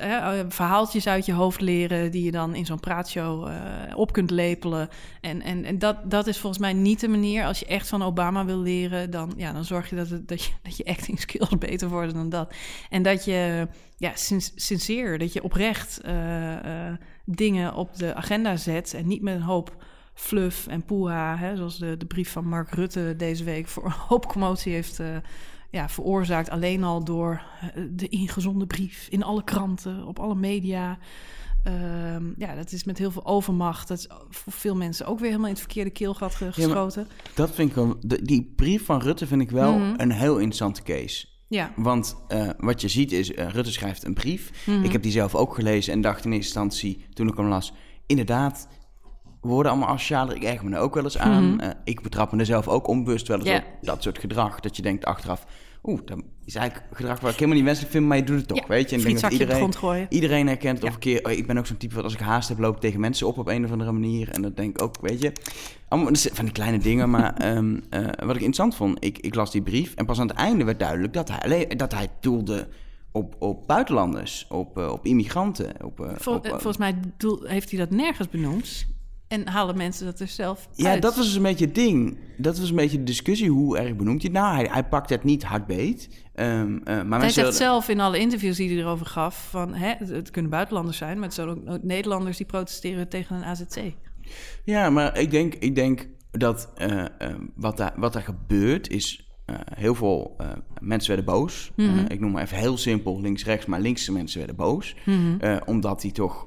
verhaaltjes 0.49 1.07
uit 1.09 1.27
je 1.27 1.33
hoofd 1.33 1.61
leren... 1.61 2.11
die 2.11 2.25
je 2.25 2.31
dan 2.31 2.55
in 2.55 2.67
zo'n 2.67 2.81
praatshow 2.81 3.49
op 3.95 4.13
kunt 4.13 4.31
lepelen. 4.31 4.89
En, 5.21 5.43
en, 5.43 5.65
en 5.65 5.79
dat, 5.79 6.11
dat 6.11 6.27
is 6.27 6.39
volgens 6.39 6.63
mij 6.63 6.73
niet 6.73 7.01
de 7.01 7.09
manier. 7.09 7.45
Als 7.45 7.59
je 7.59 7.67
echt 7.67 7.89
van 7.89 8.03
Obama 8.03 8.45
wil 8.45 8.59
leren... 8.59 9.11
dan, 9.11 9.33
ja, 9.37 9.53
dan 9.53 9.65
zorg 9.65 9.91
je 9.91 9.97
dat, 9.97 10.09
het, 10.09 10.29
dat, 10.29 10.45
je 10.45 10.51
dat 10.63 10.77
je 10.77 10.85
acting 10.85 11.21
skills 11.21 11.45
beter 11.59 11.89
worden 11.89 12.15
dan 12.15 12.29
dat. 12.29 12.55
En 12.91 13.03
dat 13.03 13.25
je 13.25 13.69
ja, 13.97 14.13
sin 14.15 14.41
sincere, 14.55 15.19
dat 15.19 15.33
je 15.33 15.43
oprecht 15.43 16.01
uh, 16.05 16.53
uh, 16.53 16.93
dingen 17.25 17.75
op 17.75 17.97
de 17.97 18.15
agenda 18.15 18.57
zet... 18.57 18.95
en 18.95 19.07
niet 19.07 19.23
met 19.23 19.35
een 19.35 19.43
hoop 19.43 19.85
fluff 20.15 20.67
en 20.67 20.85
poeha... 20.85 21.37
Hè, 21.37 21.57
zoals 21.57 21.79
de, 21.79 21.97
de 21.97 22.07
brief 22.07 22.31
van 22.31 22.49
Mark 22.49 22.71
Rutte 22.71 23.15
deze 23.17 23.45
week... 23.45 23.69
voor 23.69 23.85
een 23.85 23.91
hoop 24.09 24.27
commotie 24.27 24.73
heeft... 24.73 25.01
Uh, 25.01 25.17
ja, 25.71 25.89
veroorzaakt 25.89 26.51
alleen 26.51 26.85
al 26.85 27.05
door 27.05 27.43
eh, 27.61 27.83
de 27.91 28.09
ingezonde 28.09 28.67
brief 28.67 29.07
in 29.11 29.23
alle 29.23 29.45
kranten, 29.45 30.07
op 30.07 30.19
alle 30.19 30.35
media. 30.35 30.99
Uh, 31.67 32.17
ja, 32.37 32.55
dat 32.55 32.73
is 32.73 32.85
met 32.85 32.99
heel 32.99 33.11
veel 33.11 33.27
overmacht. 33.27 33.89
Dat 33.89 33.99
is 33.99 34.09
voor 34.29 34.53
veel 34.53 34.77
mensen 34.77 35.07
ook 35.07 35.19
weer 35.19 35.29
helemaal 35.29 35.49
in 35.49 35.55
het 35.55 35.63
verkeerde 35.63 35.91
keelgat 35.91 36.35
geschoten. 36.35 37.07
Ja, 37.11 37.33
dat 37.35 37.51
vind 37.51 37.69
ik 37.69 37.75
wel. 37.75 37.97
De, 38.01 38.23
die 38.23 38.53
brief 38.57 38.85
van 38.85 39.01
Rutte 39.01 39.27
vind 39.27 39.43
ik 39.43 39.51
wel 39.51 39.73
mm 39.73 39.83
-hmm. 39.83 39.95
een 39.97 40.11
heel 40.11 40.35
interessante 40.35 40.83
case. 40.83 41.27
Ja. 41.49 41.73
Want 41.77 42.17
uh, 42.29 42.49
wat 42.59 42.81
je 42.81 42.89
ziet 42.89 43.13
is, 43.13 43.31
uh, 43.31 43.49
Rutte 43.49 43.73
schrijft 43.73 44.05
een 44.05 44.15
brief. 44.15 44.51
Mm 44.67 44.75
-hmm. 44.75 44.85
Ik 44.85 44.93
heb 44.93 45.03
die 45.03 45.13
zelf 45.13 45.35
ook 45.35 45.55
gelezen 45.55 45.93
en 45.93 46.01
dacht 46.01 46.25
in 46.25 46.33
eerste 46.33 46.61
instantie, 46.61 47.05
toen 47.13 47.29
ik 47.29 47.37
hem 47.37 47.47
las, 47.47 47.73
inderdaad, 48.07 48.69
we 49.41 49.49
worden 49.49 49.73
allemaal 49.73 49.91
asocialer. 49.95 50.37
Ik 50.37 50.43
erg 50.43 50.63
me 50.63 50.75
er 50.75 50.81
ook 50.81 50.95
wel 50.95 51.05
eens 51.05 51.19
aan. 51.19 51.45
Mm 51.45 51.59
-hmm. 51.59 51.69
uh, 51.69 51.71
ik 51.85 52.03
betrap 52.03 52.33
me 52.33 52.39
er 52.39 52.47
zelf 52.47 52.69
ook 52.69 52.87
onbewust 52.87 53.29
wel 53.29 53.39
eens 53.39 53.59
op 53.59 53.65
dat 53.81 54.03
soort 54.03 54.19
gedrag. 54.19 54.61
Dat 54.61 54.77
je 54.77 54.83
denkt 54.83 55.05
achteraf, 55.05 55.47
oeh, 55.87 56.01
dat 56.05 56.19
is 56.45 56.55
eigenlijk 56.55 56.87
gedrag 56.93 57.21
waar 57.21 57.31
ik 57.31 57.37
helemaal 57.37 57.57
niet 57.57 57.65
wenselijk 57.65 57.93
vind, 57.93 58.07
maar 58.07 58.17
je 58.17 58.23
doet 58.23 58.37
het 58.37 58.49
toch, 58.49 58.59
ja. 58.59 58.67
weet 58.67 58.91
je? 58.91 58.97
En 58.97 59.01
ik 59.01 59.07
denk 59.07 59.21
dat 59.21 59.33
iedereen, 59.33 60.07
iedereen 60.09 60.47
herkent 60.47 60.79
het. 60.79 60.89
Of 60.89 60.95
een 60.95 61.01
keer, 61.01 61.25
oh, 61.25 61.33
ik 61.33 61.47
ben 61.47 61.59
ook 61.59 61.67
zo'n 61.67 61.77
type 61.77 61.95
wat 61.95 62.05
als 62.05 62.13
ik 62.13 62.21
haast 62.21 62.49
heb, 62.49 62.59
loop 62.59 62.75
ik 62.75 62.81
tegen 62.81 63.01
mensen 63.01 63.27
op 63.27 63.39
op 63.39 63.49
een 63.49 63.65
of 63.65 63.71
andere 63.71 63.93
manier. 63.93 64.29
En 64.29 64.43
dat 64.43 64.57
denk 64.57 64.77
ik 64.77 64.83
ook, 64.83 64.97
weet 65.01 65.23
je, 65.23 65.33
allemaal 65.89 66.15
van 66.15 66.45
die 66.45 66.55
kleine 66.55 66.79
dingen. 66.79 67.11
Maar 67.11 67.57
um, 67.57 67.75
uh, 67.91 68.01
wat 68.01 68.37
ik 68.37 68.43
interessant 68.43 68.75
vond, 68.75 69.05
ik, 69.05 69.19
ik 69.19 69.35
las 69.35 69.51
die 69.51 69.63
brief 69.63 69.95
en 69.95 70.07
pas 70.07 70.21
aan 70.21 70.29
het 70.29 70.37
einde 70.37 70.65
werd 70.65 70.79
duidelijk 70.79 71.13
dat 71.13 71.29
hij, 71.29 71.39
alleen, 71.39 71.69
dat 71.69 71.93
hij 71.93 72.09
doelde 72.21 72.69
op, 73.13 73.37
op 73.39 73.67
buitenlanders, 73.67 74.47
op, 74.49 74.79
uh, 74.79 74.93
op 74.93 75.07
immigranten. 75.07 75.85
Op, 75.85 76.15
Vol, 76.17 76.35
op, 76.35 76.47
volgens 76.47 76.77
mij 76.77 76.95
doel, 77.17 77.43
heeft 77.43 77.71
hij 77.71 77.79
dat 77.79 77.91
nergens 77.91 78.29
benoemd. 78.29 78.87
En 79.29 79.49
halen 79.49 79.77
mensen 79.77 80.05
dat 80.05 80.21
er 80.21 80.29
zelf 80.29 80.69
Ja, 80.73 80.91
uit. 80.91 81.03
dat 81.03 81.17
was 81.17 81.25
dus 81.25 81.35
een 81.35 81.43
beetje 81.43 81.65
het 81.65 81.75
ding. 81.75 82.19
Dat 82.37 82.59
was 82.59 82.71
een 82.71 82.77
beetje 82.77 82.99
de 82.99 83.05
discussie. 83.05 83.51
Hoe 83.51 83.79
erg 83.79 83.97
benoemt 83.97 84.23
hij 84.23 84.31
het 84.33 84.43
nou? 84.43 84.55
Hij, 84.55 84.69
hij 84.73 84.85
pakt 84.85 85.11
het 85.11 85.25
niet 85.25 85.45
hard 85.45 85.67
beet. 85.67 86.09
Um, 86.35 86.81
uh, 86.85 87.03
maar 87.03 87.21
hij 87.21 87.31
zegt 87.31 87.55
zelf 87.55 87.89
in 87.89 88.01
alle 88.01 88.19
interviews 88.19 88.57
die 88.57 88.69
hij 88.69 88.79
erover 88.79 89.07
gaf... 89.07 89.49
van 89.51 89.75
hè, 89.75 89.95
het, 89.99 90.31
kunnen 90.31 90.51
buitenlanders 90.51 90.97
zijn... 90.97 91.15
maar 91.15 91.25
het 91.25 91.35
zijn 91.35 91.49
ook, 91.49 91.59
ook 91.69 91.83
Nederlanders 91.83 92.37
die 92.37 92.47
protesteren 92.47 93.09
tegen 93.09 93.37
een 93.37 93.45
AZC. 93.45 93.93
Ja, 94.65 94.91
maar 94.91 95.19
ik 95.19 95.31
denk, 95.31 95.55
ik 95.55 95.75
denk 95.75 96.09
dat 96.31 96.73
uh, 96.79 96.89
uh, 96.97 97.05
wat, 97.55 97.77
daar, 97.77 97.93
wat 97.97 98.13
daar 98.13 98.23
gebeurt 98.23 98.89
is... 98.89 99.26
Uh, 99.51 99.57
heel 99.75 99.95
veel 99.95 100.37
uh, 100.41 100.47
mensen 100.81 101.09
werden 101.09 101.35
boos. 101.35 101.73
Mm 101.77 101.89
-hmm. 101.89 101.99
uh, 101.99 102.05
ik 102.09 102.21
noem 102.21 102.31
maar 102.31 102.43
even 102.43 102.57
heel 102.57 102.77
simpel 102.77 103.21
links-rechts, 103.21 103.67
maar 103.67 103.81
linkse 103.81 104.13
mensen 104.13 104.39
werden 104.39 104.57
boos. 104.57 104.95
Mm 105.05 105.15
-hmm. 105.15 105.39
uh, 105.41 105.57
omdat 105.65 106.03
hij 106.03 106.11
toch 106.11 106.47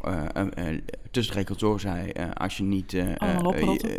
tussen 1.12 1.34
de 1.34 1.40
regels 1.40 1.58
door 1.58 1.80
zei: 1.80 2.12
als 2.34 2.58
je 2.58 2.64
niet, 2.64 2.92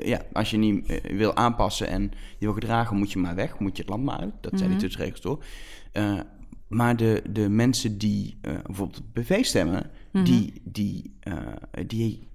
ja, 0.05 0.22
als 0.32 0.51
je 0.51 0.57
niet 0.57 1.01
wil 1.03 1.36
aanpassen 1.36 1.88
en 1.88 2.03
je 2.38 2.44
wil 2.44 2.53
gedragen, 2.53 2.96
moet 2.96 3.12
je 3.12 3.18
maar 3.18 3.34
weg, 3.34 3.59
moet 3.59 3.76
je 3.76 3.82
het 3.82 3.90
land 3.90 4.05
maar 4.05 4.18
uit. 4.18 4.32
Dat 4.40 4.53
mm 4.53 4.59
-hmm. 4.59 4.59
zei 4.59 4.70
hij 4.70 4.80
tussen 4.80 4.98
de 4.98 5.05
regels 5.05 5.22
door. 5.22 5.44
maar 6.68 6.96
de, 6.96 7.22
de 7.30 7.48
mensen 7.48 7.98
die 7.98 8.38
bijvoorbeeld 8.40 9.12
BV 9.12 9.44
stemmen, 9.44 9.90
die, 10.12 10.53
die, 10.64 11.14
die 11.86 12.28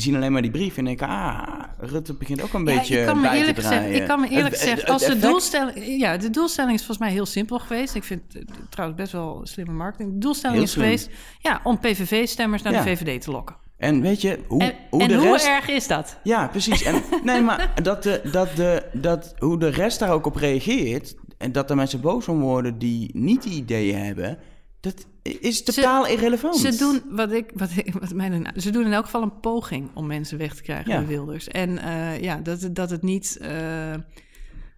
zien 0.00 0.16
alleen 0.16 0.32
maar 0.32 0.42
die 0.42 0.50
brief 0.50 0.76
en 0.76 0.84
denken, 0.84 1.08
ah, 1.08 1.62
Rutte 1.78 2.14
begint 2.14 2.42
ook 2.42 2.52
een 2.52 2.64
ja, 2.64 2.74
beetje 2.74 3.00
ik 3.00 3.06
kan 3.06 3.16
me 3.16 3.28
bij 3.28 3.38
eerlijk 3.38 3.56
te 3.56 3.62
draaien. 3.62 3.94
Ik 3.94 4.06
kan 4.06 4.20
me 4.20 4.28
eerlijk 4.28 4.56
zeggen, 4.56 4.88
als 4.88 5.06
de 5.06 5.18
doelstelling... 5.18 5.98
Ja, 5.98 6.16
de 6.16 6.30
doelstelling 6.30 6.74
is 6.74 6.84
volgens 6.84 7.06
mij 7.06 7.10
heel 7.10 7.26
simpel 7.26 7.58
geweest. 7.58 7.94
Ik 7.94 8.04
vind 8.04 8.22
het 8.32 8.50
trouwens 8.70 9.00
best 9.00 9.12
wel 9.12 9.40
slimme 9.42 9.72
marketing. 9.72 10.12
De 10.12 10.18
doelstelling 10.18 10.56
heel 10.56 10.66
is 10.66 10.72
slim. 10.72 10.84
geweest 10.84 11.10
ja, 11.38 11.60
om 11.64 11.78
PVV-stemmers 11.78 12.62
naar 12.62 12.72
Ja. 12.72 12.82
de 12.82 12.96
VVD 12.96 13.22
te 13.22 13.30
lokken. 13.30 13.56
En 13.76 14.00
weet 14.00 14.20
je, 14.20 14.38
hoe, 14.48 14.62
En, 14.62 14.72
hoe 14.90 15.02
en 15.02 15.08
de 15.08 15.14
hoe 15.14 15.32
rest... 15.32 15.46
erg 15.46 15.68
is 15.68 15.86
dat? 15.86 16.18
Ja, 16.22 16.46
precies. 16.46 16.82
En, 16.82 17.02
nee, 17.24 17.40
maar 17.40 17.72
dat 17.82 18.02
de, 18.02 18.20
dat 18.32 18.56
de, 18.56 18.82
dat, 18.92 19.34
hoe 19.38 19.58
de 19.58 19.68
rest 19.68 19.98
daar 19.98 20.10
ook 20.10 20.26
op 20.26 20.36
reageert... 20.36 21.14
en 21.38 21.52
dat 21.52 21.70
er 21.70 21.76
mensen 21.76 22.00
boos 22.00 22.28
om 22.28 22.40
worden 22.40 22.78
die 22.78 23.10
niet 23.12 23.42
die 23.42 23.52
ideeën 23.52 23.98
hebben... 23.98 24.38
Dat 24.80 25.06
is 25.22 25.62
totaal 25.62 26.06
irrelevant. 26.06 26.56
Ze 26.56 26.76
doen, 26.76 27.02
wat 27.16 27.32
ik, 27.32 27.50
wat 27.54 27.70
ik, 27.76 27.92
wat 27.92 28.14
mij 28.14 28.28
dan, 28.28 28.46
ze 28.56 28.70
doen 28.70 28.84
in 28.84 28.92
elk 28.92 29.04
geval 29.04 29.22
een 29.22 29.40
poging 29.40 29.90
om 29.94 30.06
mensen 30.06 30.38
weg 30.38 30.54
te 30.54 30.62
krijgen 30.62 30.92
Ja. 30.92 30.98
bij 30.98 31.06
Wilders. 31.06 31.48
En 31.48 31.78
eh, 31.78 32.20
ja, 32.20 32.36
dat, 32.36 32.60
het- 32.62 32.74
dat 32.74 32.90
het 32.90 33.02
niet 33.02 33.36
eh, 33.40 33.94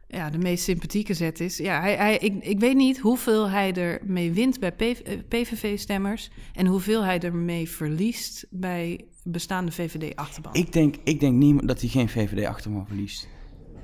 ja, 0.09 0.30
de 0.30 0.38
meest 0.38 0.64
sympathieke 0.64 1.14
zet 1.14 1.40
is. 1.40 1.57
Ja, 1.57 1.80
hij, 1.80 1.96
hij, 1.96 2.16
ik, 2.18 2.44
ik 2.44 2.61
weet 2.61 2.76
niet 2.76 2.98
hoeveel 2.98 3.48
hij 3.48 3.72
ermee 3.72 4.32
wint 4.32 4.61
bij 4.61 4.72
PV 4.72 5.18
PVV-stemmers 5.28 6.30
en 6.55 6.66
hoeveel 6.66 7.05
hij 7.05 7.20
ermee 7.20 7.68
verliest 7.70 8.46
bij 8.51 9.05
bestaande 9.24 9.72
VVD-achterban. 9.72 10.55
Ik 10.55 10.72
denk, 10.72 10.94
ik 11.05 11.20
denk 11.20 11.34
niet 11.36 11.68
dat 11.68 11.80
hij 11.80 11.88
geen 11.90 12.09
VVD-achterban 12.09 12.86
verliest. 12.86 13.28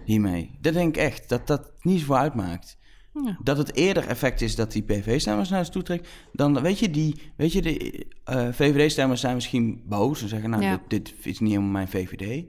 Hiermee. 0.05 0.51
Dat 0.61 0.73
denk 0.73 0.97
ik 0.97 1.03
echt. 1.03 1.29
Dat 1.29 1.47
dat 1.47 1.73
niet 1.81 1.99
zoveel 2.01 2.17
uitmaakt. 2.19 2.79
Ja. 3.25 3.37
Dat 3.43 3.59
het 3.59 3.75
eerder 3.75 4.07
effect 4.07 4.41
is 4.41 4.55
dat 4.55 4.73
die 4.73 4.83
PV-stemmers 4.83 5.49
naar 5.49 5.65
ze 5.65 5.71
toe 5.71 5.83
trekt. 5.83 6.09
Dan, 6.33 6.63
weet 6.63 6.79
je, 6.79 6.91
die, 6.91 7.15
weet 7.37 7.53
je 7.53 7.63
de 7.63 8.07
eh, 8.25 8.49
VVD-stemmers 8.53 9.21
zijn 9.21 9.35
misschien 9.35 9.83
boos. 9.87 10.23
En 10.23 10.29
zeggen, 10.29 10.51
nou, 10.51 10.63
Ja. 10.63 10.81
dit, 10.89 11.09
dit 11.11 11.27
is 11.27 11.41
niet 11.41 11.51
helemaal 11.51 11.71
mijn 11.73 11.89
VVD. 11.89 12.45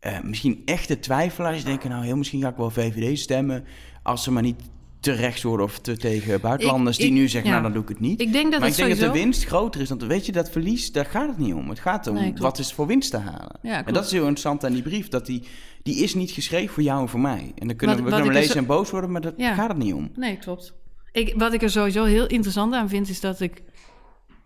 Eh, 0.00 0.20
misschien 0.22 0.62
echte 0.64 0.98
twijfelaars 0.98 1.64
denken, 1.64 1.90
nou, 1.90 2.04
heel 2.04 2.16
misschien 2.16 2.40
ga 2.42 2.48
ik 2.48 2.56
wel 2.56 2.70
VVD 2.70 3.18
stemmen. 3.18 3.64
Als 4.02 4.22
ze 4.22 4.30
maar 4.32 4.42
niet 4.42 4.60
te 5.00 5.12
rechts 5.12 5.42
worden 5.42 5.66
of 5.66 5.78
te 5.78 5.96
tegen 5.96 6.40
buitenlanders. 6.40 6.96
Ik- 6.96 7.02
die 7.02 7.12
ik- 7.12 7.18
nu 7.20 7.28
zeggen, 7.28 7.50
ja. 7.50 7.60
nou, 7.60 7.62
dan 7.62 7.72
doe 7.72 7.82
ik 7.82 7.88
het 7.88 8.00
niet. 8.00 8.20
Ik 8.20 8.32
denk 8.32 8.50
dat 8.50 8.60
maar 8.60 8.68
ik 8.68 8.76
denk 8.76 8.88
dat 8.88 8.98
de 8.98 9.18
winst 9.20 9.44
groter 9.44 9.80
is. 9.80 9.88
Want 9.88 10.02
weet 10.02 10.26
je, 10.26 10.32
dat 10.32 10.50
verlies, 10.50 10.92
daar 10.92 11.04
gaat 11.06 11.28
het 11.28 11.38
niet 11.38 11.54
om. 11.54 11.68
Het 11.68 11.78
gaat 11.78 12.06
om 12.06 12.14
Nee, 12.14 12.32
wat 12.36 12.58
is 12.58 12.72
voor 12.72 12.86
winst 12.86 13.10
te 13.10 13.16
halen. 13.18 13.58
Ja, 13.62 13.84
en 13.86 13.92
dat 13.94 14.04
is 14.04 14.10
heel 14.10 14.20
interessant 14.20 14.64
aan 14.64 14.72
die 14.72 14.82
brief. 14.82 15.08
Dat 15.08 15.26
die, 15.26 15.42
die 15.82 15.96
is 16.02 16.14
niet 16.14 16.30
geschreven 16.30 16.74
voor 16.74 16.82
jou 16.82 17.00
en 17.00 17.08
voor 17.08 17.20
mij. 17.20 17.52
En 17.58 17.66
dan 17.66 17.76
kunnen 17.76 17.96
Wat- 17.96 18.04
we 18.04 18.10
wat 18.10 18.20
kunnen 18.20 18.40
lezen 18.40 18.56
en 18.56 18.66
boos 18.66 18.90
worden, 18.90 19.12
maar 19.12 19.20
daar 19.20 19.32
Ja. 19.36 19.54
gaat 19.54 19.68
het 19.68 19.78
niet 19.78 19.94
om. 19.94 20.10
Nee, 20.14 20.36
klopt. 20.36 20.74
Ik, 21.12 21.34
wat 21.36 21.52
ik 21.52 21.62
er 21.62 21.70
sowieso 21.70 22.04
heel 22.04 22.26
interessant 22.26 22.74
aan 22.74 22.88
vind, 22.88 23.08
is 23.08 23.20
dat 23.20 23.40
ik 23.40 23.62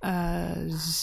eh 0.00 0.50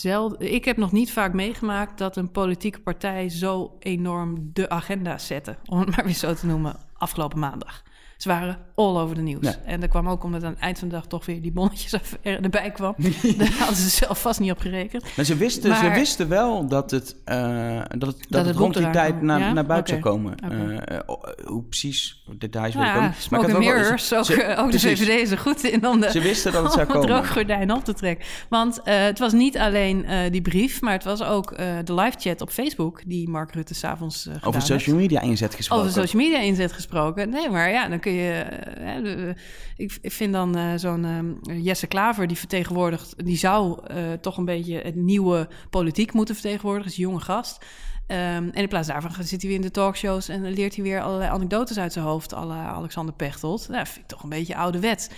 zelden. 0.02 0.54
Ik 0.54 0.66
heb 0.66 0.78
nog 0.78 0.92
niet 0.92 1.12
vaak 1.12 1.34
meegemaakt 1.34 1.98
dat 1.98 2.18
een 2.18 2.32
politieke 2.32 2.80
partij 2.80 3.30
zo 3.30 3.76
enorm 3.80 4.50
de 4.54 4.70
agenda 4.70 5.18
zette, 5.18 5.58
om 5.66 5.80
het 5.80 5.96
maar 5.96 6.06
weer 6.06 6.14
zo 6.14 6.34
te 6.34 6.46
noemen, 6.46 6.76
afgelopen 6.94 7.40
maandag. 7.40 7.84
Ze 8.20 8.28
waren 8.28 8.58
all 8.76 8.98
over 8.98 9.16
de 9.16 9.22
nieuws. 9.22 9.46
Ja. 9.46 9.56
En 9.66 9.80
dat 9.80 9.90
kwam 9.90 10.10
ook 10.10 10.24
omdat 10.24 10.44
aan 10.44 10.50
het 10.52 10.60
eind 10.60 10.80
van 10.80 10.88
de 10.88 10.94
dag 10.96 11.06
toch 11.08 11.26
weer 11.26 11.42
die 11.42 11.52
bonnetjes 11.52 11.94
er- 12.22 12.44
erbij 12.44 12.72
kwam. 12.72 12.96
Daar 13.38 13.52
hadden 13.58 13.76
ze 13.76 13.90
zelf 13.90 14.22
vast 14.22 14.40
niet 14.40 14.52
op 14.52 14.60
gerekend. 14.60 15.04
Maar 15.16 15.26
ze 15.26 15.36
wisten, 15.36 15.76
ze 15.76 15.84
Maar- 15.84 15.94
wisten 15.94 16.28
wel 16.30 16.68
dat 16.68 16.92
het, 16.92 17.16
eh, 17.26 17.36
dat 17.76 17.82
het, 17.88 18.02
dat 18.02 18.16
het 18.30 18.46
het 18.46 18.56
rond 18.56 18.74
die 18.74 18.90
tijd 18.90 19.22
naar, 19.22 19.40
Ja? 19.40 19.54
naar 19.54 19.66
buiten 19.66 20.00
zou 20.02 20.16
komen. 20.16 20.36
Eh, 20.40 20.78
eh, 20.98 21.00
hoe 21.46 21.64
precies, 21.64 22.24
details 22.38 22.76
ik 22.76 22.82
ja, 22.82 22.94
niet. 22.94 23.02
Maar 23.02 23.16
smoke 23.20 23.46
ik 23.46 23.52
wel- 23.52 23.60
mirrors, 23.60 24.14
ook, 24.14 24.26
ze- 24.26 24.56
ook 24.58 24.72
de. 24.72 24.80
VVD 24.80 25.22
is 25.22 25.32
er 25.32 25.38
goed 25.38 25.64
in 25.64 25.88
om 25.88 26.00
de, 26.00 26.10
Ze 26.12 26.22
wisten 26.22 26.52
dat 26.52 26.64
het 26.64 26.72
zou 26.80 26.86
komen. 26.88 27.76
op 27.76 27.84
te 27.84 27.94
trekken. 27.94 28.26
Want 28.50 28.80
het 28.84 29.20
was 29.20 29.34
niet 29.34 29.58
alleen 29.58 30.06
die 30.32 30.42
brief, 30.42 30.82
maar 30.82 30.94
het 30.94 31.04
was 31.04 31.24
ook 31.24 31.58
de 31.84 31.94
live 31.94 32.18
chat 32.20 32.42
op 32.42 32.50
Facebook... 32.50 33.02
die 33.06 33.30
Mark 33.30 33.54
Rutte 33.54 33.74
s'avonds 33.74 34.26
uh, 34.28 34.34
Over 34.44 34.62
social 34.62 34.96
media 34.96 35.22
inzet 35.22 35.56
gesproken. 35.56 35.86
Over 35.86 36.02
social 36.02 36.22
media 36.24 36.40
inzet 36.40 36.72
gesproken. 36.74 37.30
Nee, 37.30 37.50
maar 37.50 37.70
ja, 37.72 37.88
dan 37.88 38.00
kun 38.00 38.09
je... 38.09 38.09
hè, 38.18 39.34
ik, 39.76 39.98
ik 40.02 40.12
vind 40.12 40.34
dan 40.34 40.56
eh, 40.56 40.74
zo'n 40.76 41.06
eh, 41.50 41.66
Jesse 41.66 41.88
Klaver, 41.88 42.28
die 42.28 42.38
vertegenwoordigt... 42.38 43.26
die 43.26 43.38
zou 43.38 43.80
eh, 43.88 44.14
toch 44.22 44.38
een 44.38 44.46
beetje 44.46 44.78
het 44.78 44.96
nieuwe 44.96 45.48
politiek 45.70 46.14
moeten 46.14 46.36
vertegenwoordigen. 46.36 46.92
is 46.92 46.98
een 46.98 47.04
jonge 47.04 47.20
gast. 47.20 47.66
Ehm, 48.08 48.20
en 48.20 48.54
in 48.54 48.68
plaats 48.68 48.88
daarvan 48.88 49.12
zit 49.12 49.42
hij 49.42 49.50
weer 49.50 49.60
in 49.60 49.66
de 49.66 49.72
talkshows... 49.72 50.30
en 50.30 50.52
leert 50.52 50.76
hij 50.76 50.84
weer 50.84 51.02
allerlei 51.02 51.30
anekdotes 51.30 51.80
uit 51.80 51.94
zijn 51.94 52.06
hoofd... 52.06 52.32
la 52.32 52.68
Alexander 52.68 53.14
Pechtold. 53.14 53.68
Nou, 53.70 53.86
vind 53.86 54.00
ik 54.00 54.08
toch 54.08 54.24
een 54.24 54.30
beetje 54.30 54.56
ouderwets. 54.56 55.10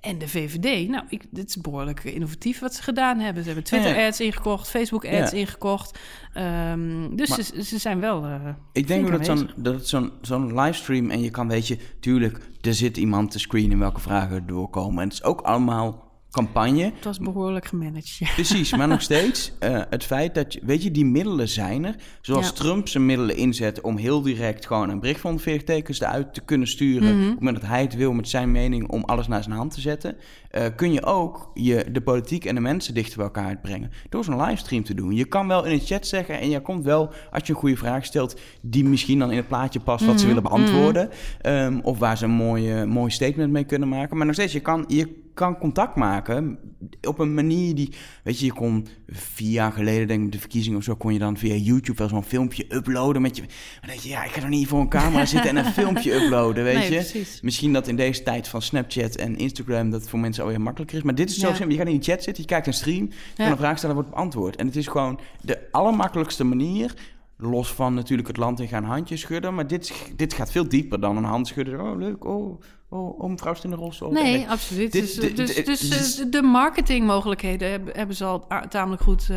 En 0.00 0.18
de 0.18 0.28
VVD, 0.28 0.88
nou, 0.88 1.04
ik, 1.08 1.24
dit 1.30 1.48
is 1.48 1.56
behoorlijk 1.56 2.04
innovatief 2.04 2.58
wat 2.58 2.74
ze 2.74 2.82
gedaan 2.82 3.18
hebben. 3.18 3.42
Ze 3.42 3.46
hebben. 3.48 3.66
Twitter-ads 3.66 4.20
ingekocht, 4.20 4.68
Facebook-ads 4.70 5.30
Ja. 5.30 5.38
ingekocht. 5.38 5.98
Ehm, 6.32 7.16
dus 7.16 7.28
ze, 7.28 7.62
ze 7.64 7.78
zijn 7.78 8.00
wel... 8.00 8.24
eh, 8.24 8.48
Ik 8.72 8.86
denk 8.86 9.10
dat 9.10 9.26
zo'n, 9.26 9.50
dat 9.56 9.74
het 9.74 9.88
zo'n, 9.88 10.12
zo'n 10.20 10.60
livestream 10.60 11.10
en 11.10 11.20
je 11.20 11.30
kan, 11.30 11.48
weet 11.48 11.66
je, 11.66 11.78
tuurlijk, 12.00 12.50
er 12.60 12.74
zit 12.74 12.96
iemand 12.96 13.30
te 13.30 13.38
screenen 13.38 13.78
welke 13.78 14.00
vragen 14.00 14.36
er 14.36 14.46
doorkomen. 14.46 14.98
En 15.02 15.08
het 15.08 15.12
is 15.12 15.24
ook 15.24 15.40
allemaal 15.40 16.07
campagne. 16.30 16.82
Het 16.94 17.04
was 17.04 17.18
behoorlijk 17.18 17.66
gemanaged, 17.66 18.16
ja. 18.16 18.28
Precies, 18.34 18.76
maar 18.76 18.88
nog 18.88 19.02
steeds 19.10 19.52
eh, 19.58 19.80
het 19.90 20.04
feit 20.04 20.34
dat 20.34 20.52
je, 20.52 20.60
weet 20.62 20.82
je, 20.82 20.90
die 20.90 21.04
middelen 21.04 21.48
zijn 21.48 21.84
er. 21.84 21.94
Zoals 22.20 22.46
Ja. 22.46 22.52
Trump 22.52 22.88
zijn 22.88 23.06
middelen 23.06 23.36
inzet 23.36 23.80
om 23.80 23.96
heel 23.96 24.22
direct 24.22 24.66
gewoon 24.66 24.88
een 24.90 25.00
bericht 25.00 25.20
van 25.20 25.38
40 25.38 25.62
tekens 25.64 26.00
eruit 26.00 26.34
te 26.34 26.40
kunnen 26.40 26.68
sturen. 26.68 27.14
Mhm. 27.14 27.22
Op 27.24 27.28
het 27.30 27.38
moment 27.38 27.60
dat 27.60 27.70
hij 27.70 27.82
het 27.82 27.94
wil 27.94 28.12
met 28.12 28.28
zijn 28.28 28.50
mening 28.52 28.88
om 28.88 29.04
alles 29.04 29.26
naar 29.28 29.42
zijn 29.42 29.56
hand 29.56 29.74
te 29.74 29.80
zetten. 29.80 30.16
eh, 30.50 30.64
kun 30.76 30.92
je 30.92 31.04
ook 31.04 31.50
je, 31.54 31.86
de 31.92 32.00
politiek 32.00 32.44
en 32.44 32.54
de 32.54 32.60
mensen 32.60 32.94
dichter 32.94 33.16
bij 33.16 33.24
elkaar 33.26 33.46
uitbrengen. 33.46 33.90
Door 34.08 34.24
zo'n 34.24 34.40
livestream 34.42 34.84
te 34.84 34.94
doen. 34.94 35.12
Je 35.14 35.24
kan 35.24 35.48
wel 35.48 35.64
in 35.64 35.78
de 35.78 35.84
chat 35.84 36.06
zeggen 36.06 36.40
en 36.40 36.50
je 36.50 36.60
komt 36.60 36.84
wel, 36.84 37.10
als 37.30 37.46
je 37.46 37.52
een 37.52 37.58
goede 37.58 37.76
vraag 37.76 38.04
stelt, 38.04 38.40
die 38.62 38.84
misschien 38.84 39.18
dan 39.18 39.30
in 39.30 39.36
het 39.36 39.48
plaatje 39.48 39.80
past 39.80 40.04
wat 40.06 40.20
ze 40.20 40.26
Mhm, 40.26 40.34
willen 40.34 40.50
beantwoorden. 40.50 41.10
Ehm, 41.40 41.78
of 41.82 41.98
waar 41.98 42.18
ze 42.18 42.24
een 42.24 42.30
mooie, 42.30 42.86
mooi 42.86 43.10
statement 43.10 43.52
mee 43.52 43.64
kunnen 43.64 43.88
maken. 43.88 44.16
Maar 44.16 44.26
nog 44.26 44.34
steeds, 44.34 44.52
je 44.52 44.60
kan, 44.60 44.84
je 44.86 45.26
kan 45.38 45.58
contact 45.58 45.96
maken 45.96 46.58
op 47.02 47.18
een 47.18 47.34
manier 47.34 47.74
die... 47.74 47.92
Weet 48.24 48.38
je, 48.38 48.44
je 48.46 48.52
kon 48.52 48.86
vier 49.08 49.50
jaar 49.50 49.72
geleden, 49.72 50.08
denk 50.08 50.24
ik, 50.24 50.32
de 50.32 50.38
verkiezingen 50.38 50.78
of 50.78 50.84
zo... 50.84 50.96
kon 50.96 51.12
je 51.12 51.18
dan 51.18 51.36
via 51.36 51.54
YouTube 51.54 51.98
wel 51.98 52.08
zo'n 52.08 52.24
filmpje 52.24 52.64
uploaden 52.68 53.22
met 53.22 53.36
je... 53.36 53.42
Maar 53.80 53.90
denk 53.90 54.00
je, 54.00 54.08
ja, 54.08 54.24
ik 54.24 54.30
ga 54.30 54.42
er 54.42 54.48
niet 54.48 54.66
voor 54.68 54.80
een 54.80 54.88
camera 54.88 55.24
zitten 55.34 55.50
en 55.50 55.56
een 55.56 55.72
filmpje 55.72 56.14
uploaden, 56.14 56.64
weet 56.64 56.74
Nee, 56.74 56.90
je? 56.90 56.94
precies. 56.94 57.40
Misschien 57.40 57.72
dat 57.72 57.88
in 57.88 57.96
deze 57.96 58.22
tijd 58.22 58.48
van 58.48 58.62
Snapchat 58.62 59.16
en 59.16 59.36
Instagram... 59.36 59.90
dat 59.90 60.08
voor 60.08 60.18
mensen 60.18 60.42
alweer 60.42 60.60
makkelijker 60.60 60.96
is. 60.96 61.02
Maar 61.02 61.14
dit 61.14 61.30
is 61.30 61.36
zo 61.38 61.48
Ja. 61.48 61.54
simpel. 61.54 61.72
Je 61.72 61.78
gaat 61.82 61.86
in 61.92 61.98
die 62.00 62.10
chat 62.12 62.22
zitten, 62.22 62.42
je 62.42 62.48
kijkt 62.48 62.66
een 62.66 62.72
stream... 62.74 63.04
je 63.04 63.14
kan 63.36 63.44
Ja. 63.46 63.50
een 63.50 63.56
vraag 63.58 63.78
stellen, 63.78 63.94
wordt 63.96 64.10
beantwoord. 64.10 64.56
En 64.56 64.66
het 64.66 64.76
is 64.76 64.86
gewoon 64.86 65.20
de 65.40 65.58
allermakkelijkste 65.70 66.44
manier... 66.44 66.94
Los 67.40 67.72
van 67.72 67.94
natuurlijk 67.94 68.28
het 68.28 68.36
land 68.36 68.60
in 68.60 68.68
gaan 68.68 68.84
handjes 68.84 69.20
schudden. 69.20 69.54
Maar 69.54 69.66
dit, 69.66 70.12
dit 70.16 70.32
gaat 70.32 70.50
veel 70.50 70.68
dieper 70.68 71.00
dan 71.00 71.16
een 71.16 71.24
hand 71.24 71.46
schudden. 71.46 71.80
Oh, 71.80 71.98
leuk. 71.98 72.24
Oh, 72.24 72.60
oh, 72.88 73.18
oh 73.20 73.30
mevrouw 73.30 73.54
Stenderos. 73.54 74.02
Oh, 74.02 74.12
Nee, 74.12 74.48
absoluut. 74.48 74.92
Dit- 74.92 75.02
dus 75.02 75.14
dit- 75.14 75.36
dus, 75.36 75.54
dit- 75.54 75.66
dus 75.66 76.18
eh, 76.20 76.26
de 76.30 76.42
marketingmogelijkheden 76.42 77.70
hebben, 77.70 77.96
hebben 77.96 78.16
ze 78.16 78.24
al 78.24 78.46
tamelijk 78.68 79.02
goed 79.02 79.28
eh, 79.30 79.36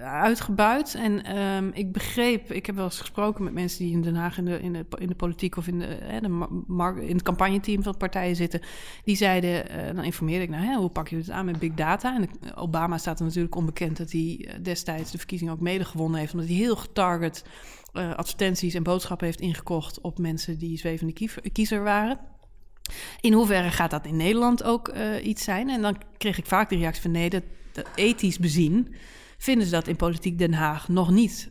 uitgebuit. 0.00 0.94
En 0.94 1.24
ehm, 1.24 1.70
ik 1.72 1.92
begreep, 1.92 2.52
ik 2.52 2.66
heb 2.66 2.74
wel 2.74 2.84
eens 2.84 3.00
gesproken 3.00 3.44
met 3.44 3.52
mensen 3.52 3.84
die 3.84 3.92
in 3.92 4.02
Den 4.02 4.14
Haag 4.14 4.38
in 4.38 4.44
de, 4.44 4.60
in 4.98 5.08
de, 5.08 5.14
politiek 5.14 5.56
of 5.56 5.66
in, 5.66 5.78
de, 5.78 5.98
hè, 6.02 6.18
in 7.00 7.14
het 7.14 7.22
campagneteam 7.22 7.82
van 7.82 7.96
partijen 7.96 8.36
zitten. 8.36 8.60
Die 9.04 9.16
zeiden, 9.16 9.68
eh, 9.68 9.94
dan 9.94 10.04
informeerde 10.04 10.44
ik, 10.44 10.50
nou, 10.50 10.64
hè, 10.64 10.76
hoe 10.76 10.90
pak 10.90 11.08
je 11.08 11.16
het 11.16 11.30
aan 11.30 11.44
met 11.44 11.58
big 11.58 11.74
data? 11.74 12.16
En 12.16 12.28
Obama 12.54 12.98
staat 12.98 13.18
er 13.18 13.24
natuurlijk 13.24 13.54
onbekend 13.54 13.96
dat 13.96 14.12
hij 14.12 14.46
eh, 14.48 14.54
destijds 14.62 15.10
de 15.10 15.18
verkiezing 15.18 15.50
ook 15.50 15.60
mede 15.60 15.84
gewonnen 15.84 16.20
heeft, 16.20 16.32
omdat 16.32 16.48
hij 16.48 16.56
heel 16.56 16.76
getarget 16.76 17.44
eh, 17.92 18.14
advertenties 18.14 18.74
en 18.74 18.82
boodschappen 18.82 19.26
heeft 19.26 19.40
ingekocht 19.40 20.00
op 20.00 20.18
mensen 20.18 20.58
die 20.58 20.78
zwevende 20.78 21.12
kiezer 21.52 21.82
waren. 21.82 22.18
In 23.20 23.32
hoeverre 23.32 23.70
gaat 23.70 23.90
dat 23.90 24.06
in 24.06 24.16
Nederland 24.16 24.62
ook 24.62 24.88
eh, 24.88 25.26
iets 25.26 25.44
zijn? 25.44 25.68
En 25.68 25.82
dan 25.82 25.96
kreeg 26.16 26.38
ik 26.38 26.46
vaak 26.46 26.68
de 26.68 26.76
reactie 26.76 27.02
van 27.02 27.10
nee, 27.10 27.30
dat 27.30 27.42
ethisch 27.94 28.38
bezien 28.38 28.94
vinden 29.38 29.66
ze 29.66 29.72
dat 29.72 29.88
in 29.88 29.96
politiek 29.96 30.38
Den 30.38 30.52
Haag 30.52 30.88
nog 30.88 31.10
niet 31.10 31.50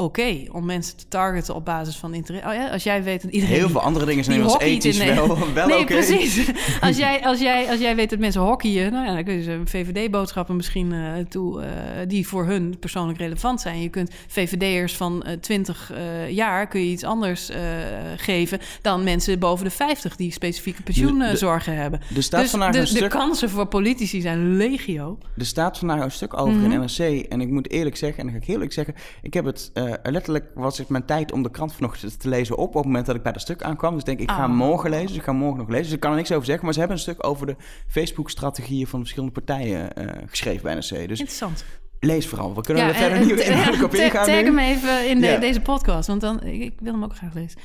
oké 0.00 0.44
om 0.52 0.64
mensen 0.64 0.96
te 0.96 1.04
targeten 1.08 1.54
op 1.54 1.64
basis 1.64 1.96
van 1.96 2.14
interesse. 2.14 2.48
Oh 2.48 2.54
ja, 2.54 2.68
als 2.68 2.82
jij 2.82 3.02
weet 3.02 3.22
dat 3.22 3.30
iedereen 3.30 3.54
Heel 3.54 3.68
veel 3.68 3.80
andere 3.80 4.06
dingen 4.06 4.24
zijn 4.24 4.40
in 4.40 4.56
ethisch 4.58 5.04
wel, 5.04 5.52
wel 5.54 5.68
nee, 5.68 5.84
precies. 5.84 6.50
Als 6.80 6.96
jij, 6.96 7.24
als, 7.24 7.40
jij, 7.40 7.68
als 7.70 7.80
jij 7.80 7.96
weet 7.96 8.10
dat 8.10 8.18
mensen 8.18 8.40
hockeyen, 8.40 8.92
nou 8.92 9.06
ja, 9.06 9.14
dan 9.14 9.24
kun 9.24 9.34
je 9.34 9.42
ze 9.42 9.60
VVD-boodschappen 9.64 10.56
misschien 10.56 10.92
eh, 10.92 11.12
toe, 11.28 11.62
eh, 11.62 11.68
die 12.08 12.26
voor 12.28 12.46
hun 12.46 12.78
persoonlijk 12.80 13.18
relevant 13.18 13.60
zijn. 13.60 13.80
Je 13.80 13.88
kunt 13.88 14.10
VVD'ers 14.26 14.96
van 14.96 15.22
eh 15.22 15.32
20 15.40 15.92
eh, 15.92 16.30
jaar 16.30 16.68
kun 16.68 16.80
je 16.80 16.90
iets 16.90 17.04
anders 17.04 17.50
geven 18.16 18.58
dan 18.82 19.04
mensen 19.04 19.38
boven 19.38 19.64
de 19.64 19.70
50 19.70 20.16
die 20.16 20.32
specifieke 20.32 20.82
pensioenzorgen 20.82 21.76
hebben. 21.76 22.00
Er 22.16 22.22
staat 22.22 22.40
Dus 22.40 22.50
vandaag 22.50 22.72
de, 22.72 22.78
een 22.78 22.84
de 22.84 22.90
stuk... 22.90 23.10
kansen 23.10 23.50
voor 23.50 23.66
politici 23.66 24.20
zijn 24.20 24.56
legio. 24.56 25.18
Er 25.36 25.46
staat 25.46 25.78
vandaag 25.78 26.00
een 26.00 26.10
stuk 26.10 26.40
over 26.40 26.54
Mhm. 26.54 26.70
in 26.70 26.80
NRC. 26.80 27.24
En 27.28 27.40
ik 27.40 27.48
moet 27.48 27.70
eerlijk 27.70 27.96
zeggen, 27.96 28.18
en 28.18 28.24
dan 28.24 28.34
ga 28.34 28.40
ik 28.40 28.46
heel 28.46 28.54
eerlijk 28.54 28.72
zeggen... 28.72 28.94
Ik 29.22 29.34
heb 29.34 29.44
het, 29.44 29.70
eh, 29.92 30.12
letterlijk 30.12 30.44
was 30.54 30.78
het 30.78 30.88
mijn 30.88 31.04
tijd 31.04 31.32
om 31.32 31.42
de 31.42 31.50
krant 31.50 31.74
vanochtend 31.74 32.20
te 32.20 32.28
lezen 32.28 32.56
op... 32.56 32.68
op 32.68 32.74
het 32.74 32.84
moment 32.84 33.06
dat 33.06 33.14
ik 33.16 33.22
bij 33.22 33.32
dat 33.32 33.40
stuk 33.40 33.62
aankwam. 33.62 33.90
Dus 33.90 34.00
ik 34.00 34.06
denk, 34.06 34.20
ik 34.20 34.30
ga 34.30 34.42
Ah. 34.42 34.48
morgen 34.50 34.90
lezen. 34.90 35.06
Dus 35.06 35.16
ik 35.16 35.22
ga 35.22 35.32
morgen 35.32 35.58
nog 35.58 35.68
lezen. 35.68 35.84
Dus 35.84 35.92
ik 35.92 36.00
kan 36.00 36.10
er 36.10 36.16
niks 36.16 36.32
over 36.32 36.44
zeggen. 36.46 36.64
Maar 36.64 36.72
ze 36.74 36.78
hebben 36.78 36.96
een 36.96 37.02
stuk 37.02 37.26
over 37.26 37.46
de 37.46 37.56
Facebook-strategieën 37.88 38.86
van 38.86 38.98
verschillende 39.00 39.32
partijen 39.34 39.94
eh, 39.96 40.06
geschreven 40.26 40.62
bij 40.62 40.74
NRC. 40.74 40.88
Dus 40.88 40.98
Interessant. 41.00 41.64
lees 42.00 42.26
vooral. 42.26 42.54
We 42.54 42.60
kunnen 42.62 42.84
er 42.84 42.94
verder 42.94 43.18
eh, 43.18 43.24
niet 43.70 43.84
op 43.84 43.94
ingaan 43.94 44.24
Tag 44.26 44.34
hem 44.42 44.58
even 44.58 45.08
in 45.08 45.20
de- 45.20 45.26
Ja. 45.26 45.38
deze 45.38 45.60
podcast, 45.60 46.08
want 46.08 46.20
dan, 46.20 46.42
ik, 46.42 46.60
ik 46.62 46.74
wil 46.80 46.92
hem 46.92 47.04
ook 47.04 47.16
graag 47.16 47.34
lezen. 47.34 47.58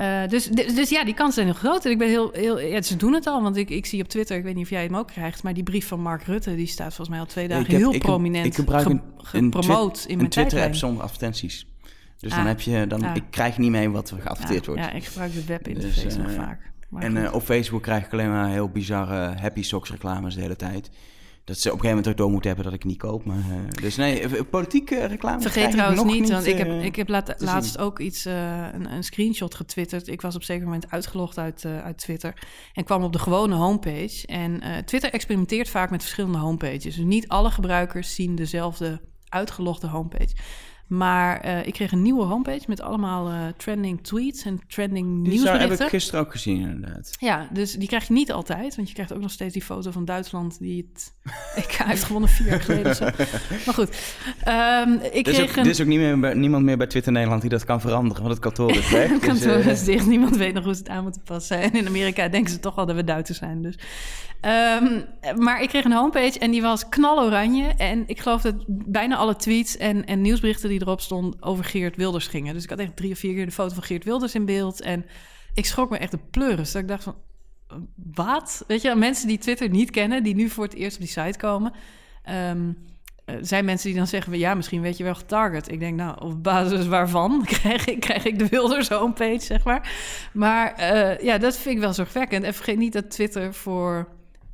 Eh, 0.00 0.28
dus, 0.28 0.46
dus, 0.48 0.88
ja, 0.90 1.04
die 1.04 1.14
kansen 1.14 1.34
zijn 1.34 1.46
heel 1.46 1.54
groot. 1.70 1.84
En 1.84 1.90
ik 1.90 1.98
ben 1.98 2.08
heel, 2.08 2.30
heel 2.32 2.60
ja, 2.60 2.82
ze 2.82 2.96
doen 2.96 3.12
het 3.12 3.26
al, 3.26 3.42
want 3.42 3.56
ik, 3.56 3.70
ik 3.70 3.86
zie 3.86 4.02
op 4.02 4.08
Twitter, 4.08 4.36
ik 4.36 4.42
weet 4.42 4.54
niet 4.54 4.64
of 4.64 4.70
jij 4.70 4.82
hem 4.84 4.96
ook 4.96 5.06
krijgt, 5.06 5.42
maar 5.42 5.54
die 5.54 5.62
brief 5.62 5.86
van 5.88 6.00
Mark 6.00 6.22
Rutte, 6.22 6.54
die 6.56 6.66
staat 6.66 6.86
volgens 6.86 7.08
mij 7.08 7.18
al 7.18 7.26
twee 7.26 7.48
dagen 7.48 7.66
heb- 7.66 7.76
heel 7.80 7.94
ik 7.94 8.00
prominent 8.00 8.46
ik 8.46 8.54
gebruik 8.54 8.82
ge- 8.86 8.90
een- 8.90 9.02
gepromoot 9.16 10.04
in 10.04 10.10
Een 10.12 10.16
mijn 10.16 10.30
Twitter-app 10.30 10.74
zonder 10.74 11.02
advertenties. 11.02 11.66
Dus 12.18 12.30
Ah. 12.30 12.36
dan, 12.38 12.46
heb 12.46 12.60
je, 12.60 12.86
dan 12.86 13.04
Ah. 13.04 13.16
ik 13.16 13.22
krijg 13.30 13.58
niet 13.58 13.70
mee 13.70 13.90
wat 13.90 14.10
er 14.10 14.20
geadverteerd 14.20 14.66
wordt. 14.66 14.80
Ja, 14.80 14.90
ik 14.92 15.04
gebruik 15.04 15.32
de 15.34 15.44
webinterface 15.44 16.04
Dus, 16.06 16.16
nog 16.16 16.26
eh, 16.30 16.34
vaak. 16.36 16.70
Maar 16.88 17.02
En 17.02 17.24
eh, 17.24 17.34
op 17.34 17.42
Facebook 17.42 17.82
krijg 17.82 18.04
ik 18.04 18.12
alleen 18.12 18.30
maar 18.30 18.48
heel 18.50 18.68
bizarre 18.68 19.34
Happy 19.40 19.62
Socks 19.62 19.90
reclames 19.90 20.34
de 20.34 20.40
hele 20.40 20.56
tijd. 20.56 20.90
Dat 21.50 21.58
ze 21.58 21.68
op 21.68 21.74
een 21.74 21.80
gegeven 21.80 21.88
moment 21.88 22.08
ook 22.08 22.16
door 22.16 22.30
moeten 22.30 22.48
hebben 22.48 22.64
dat 22.66 22.74
ik 22.74 22.82
het 22.82 22.90
niet 22.90 23.00
koop. 23.00 23.24
Maar, 23.24 23.36
eh, 23.38 23.82
dus 23.82 23.96
nee, 23.96 24.20
eh, 24.20 24.40
politieke 24.50 25.04
reclame. 25.06 25.40
Vergeet 25.40 25.70
trouwens 25.70 26.02
niet, 26.04 26.30
want 26.30 26.46
ik 26.46 26.58
heb, 26.58 26.66
eh, 26.68 26.84
ik 26.84 26.96
heb 26.96 27.08
laat- 27.08 27.34
laatst 27.38 27.72
zien. 27.72 27.80
ook 27.80 27.98
iets, 27.98 28.24
eh, 28.24 28.66
een, 28.72 28.92
een 28.92 29.04
screenshot 29.04 29.54
getwitterd. 29.54 30.08
Ik 30.08 30.20
was 30.20 30.34
op 30.34 30.40
een 30.40 30.46
zeker 30.46 30.64
moment 30.64 30.90
uitgelogd 30.90 31.38
uit, 31.38 31.64
eh, 31.64 31.78
uit 31.84 31.98
Twitter 31.98 32.34
en 32.72 32.84
kwam 32.84 33.02
op 33.02 33.12
de 33.12 33.18
gewone 33.18 33.54
homepage. 33.54 34.26
En 34.26 34.60
eh, 34.60 34.76
Twitter 34.78 35.12
experimenteert 35.12 35.68
vaak 35.68 35.90
met 35.90 36.00
verschillende 36.02 36.38
homepages. 36.38 36.82
Dus 36.84 36.96
niet 36.96 37.28
alle 37.28 37.50
gebruikers 37.50 38.14
zien 38.14 38.34
dezelfde 38.34 39.00
uitgelogde 39.28 39.86
homepage. 39.86 40.34
Maar 40.90 41.40
eh, 41.40 41.66
ik 41.66 41.72
kreeg 41.72 41.92
een 41.92 42.02
nieuwe 42.02 42.24
homepage 42.24 42.64
met 42.66 42.80
allemaal 42.80 43.28
eh, 43.28 43.34
trending 43.56 44.02
tweets 44.02 44.44
en 44.44 44.60
trending 44.68 45.06
Die 45.06 45.32
nieuwsberichten. 45.32 45.70
heb 45.70 45.80
ik 45.80 45.88
gisteren 45.88 46.20
ook 46.20 46.30
gezien, 46.30 46.60
inderdaad. 46.60 47.10
Ja, 47.18 47.48
dus 47.52 47.72
die 47.72 47.88
krijg 47.88 48.06
je 48.06 48.12
niet 48.12 48.32
altijd. 48.32 48.76
Want 48.76 48.88
je 48.88 48.94
krijgt 48.94 49.12
ook 49.12 49.20
nog 49.20 49.30
steeds 49.30 49.52
die 49.52 49.62
foto 49.62 49.90
van 49.90 50.04
Duitsland 50.04 50.58
die 50.58 50.90
het 50.92 51.12
EK 51.64 51.72
heeft 51.72 52.04
gewonnen 52.04 52.30
vier 52.30 52.46
jaar 52.46 52.60
geleden 52.60 52.94
zo. 52.94 53.04
Maar 53.64 53.74
goed, 53.74 54.16
ehm, 54.44 54.92
ik 54.92 55.26
Er 55.26 55.32
is, 55.32 55.40
ook, 55.40 55.44
kreeg 55.44 55.56
een... 55.56 55.64
er 55.64 55.70
is 55.70 55.80
ook 55.80 55.86
niet 55.86 55.98
meer 55.98 56.20
bij, 56.20 56.34
niemand 56.34 56.64
meer 56.64 56.76
bij 56.76 56.86
Twitter 56.86 57.12
Nederland 57.12 57.40
die 57.40 57.50
dat 57.50 57.64
kan 57.64 57.80
veranderen, 57.80 58.22
want 58.22 58.34
het 58.34 58.42
kantoor 58.42 58.70
is 58.70 58.90
weg. 58.90 59.10
Het 59.10 59.20
kantoor 59.28 59.56
dus, 59.56 59.64
eh, 59.64 59.72
is 59.72 59.84
dicht, 59.84 60.06
niemand 60.06 60.36
weet 60.36 60.54
nog 60.54 60.64
hoe 60.64 60.74
ze 60.74 60.78
het 60.78 60.88
aan 60.88 61.02
moeten 61.02 61.22
passen. 61.22 61.60
En 61.60 61.72
in 61.72 61.86
Amerika 61.86 62.28
denken 62.28 62.52
ze 62.52 62.60
toch 62.60 62.76
al 62.76 62.86
dat 62.86 62.96
we 62.96 63.04
Duitsers 63.04 63.38
zijn. 63.38 63.62
Dus. 63.62 63.74
Ehm, 64.40 65.00
maar 65.38 65.62
ik 65.62 65.68
kreeg 65.68 65.84
een 65.84 65.92
homepage 65.92 66.38
en 66.38 66.50
die 66.50 66.62
was 66.62 66.88
knaloranje. 66.88 67.66
En 67.66 68.04
ik 68.06 68.20
geloof 68.20 68.42
dat 68.42 68.54
bijna 68.66 69.16
alle 69.16 69.36
tweets 69.36 69.76
en, 69.76 70.06
en 70.06 70.20
nieuwsberichten 70.20 70.68
die 70.68 70.80
erop 70.80 71.00
stonden 71.00 71.42
over 71.42 71.64
Geert 71.64 71.96
Wilders 71.96 72.26
gingen. 72.26 72.54
Dus 72.54 72.64
ik 72.64 72.70
had 72.70 72.78
echt 72.78 72.96
drie 72.96 73.12
of 73.12 73.18
vier 73.18 73.34
keer 73.34 73.46
de 73.46 73.52
foto 73.52 73.74
van 73.74 73.82
Geert 73.82 74.04
Wilders 74.04 74.34
in 74.34 74.44
beeld. 74.44 74.80
En 74.80 75.06
ik 75.54 75.66
schrok 75.66 75.90
me 75.90 75.98
echt 75.98 76.10
de 76.10 76.20
pleuris. 76.30 76.72
Dat 76.72 76.82
ik 76.82 76.88
dacht 76.88 77.02
van, 77.02 77.16
wat? 78.14 78.64
Weet 78.66 78.82
je, 78.82 78.94
mensen 78.94 79.28
die 79.28 79.38
Twitter 79.38 79.68
niet 79.68 79.90
kennen, 79.90 80.22
die 80.22 80.34
nu 80.34 80.48
voor 80.48 80.64
het 80.64 80.74
eerst 80.74 80.96
op 80.96 81.02
die 81.02 81.10
site 81.10 81.38
komen... 81.38 81.72
ehm, 82.22 82.72
eh, 83.30 83.36
zijn 83.40 83.64
mensen 83.64 83.88
die 83.88 83.96
dan 83.96 84.06
zeggen, 84.06 84.38
ja, 84.38 84.54
misschien 84.54 84.80
weet 84.80 84.96
je 84.96 85.04
wel 85.04 85.14
getarget. 85.14 85.70
Ik 85.70 85.80
denk, 85.80 85.96
nou, 85.96 86.20
op 86.20 86.42
basis 86.42 86.86
waarvan 86.86 87.44
krijg 87.60 87.86
ik, 87.86 88.00
krijg 88.00 88.24
ik 88.24 88.38
de 88.38 88.48
Wilders 88.48 88.88
homepage, 88.88 89.40
zeg 89.40 89.64
maar. 89.64 89.90
Maar 90.32 90.74
eh, 90.74 91.24
ja, 91.24 91.38
dat 91.38 91.56
vind 91.56 91.74
ik 91.74 91.80
wel 91.80 91.92
zorgwekkend. 91.92 92.44
En 92.44 92.54
vergeet 92.54 92.78
niet 92.78 92.92
dat 92.92 93.10
Twitter 93.10 93.54
voor, 93.54 94.08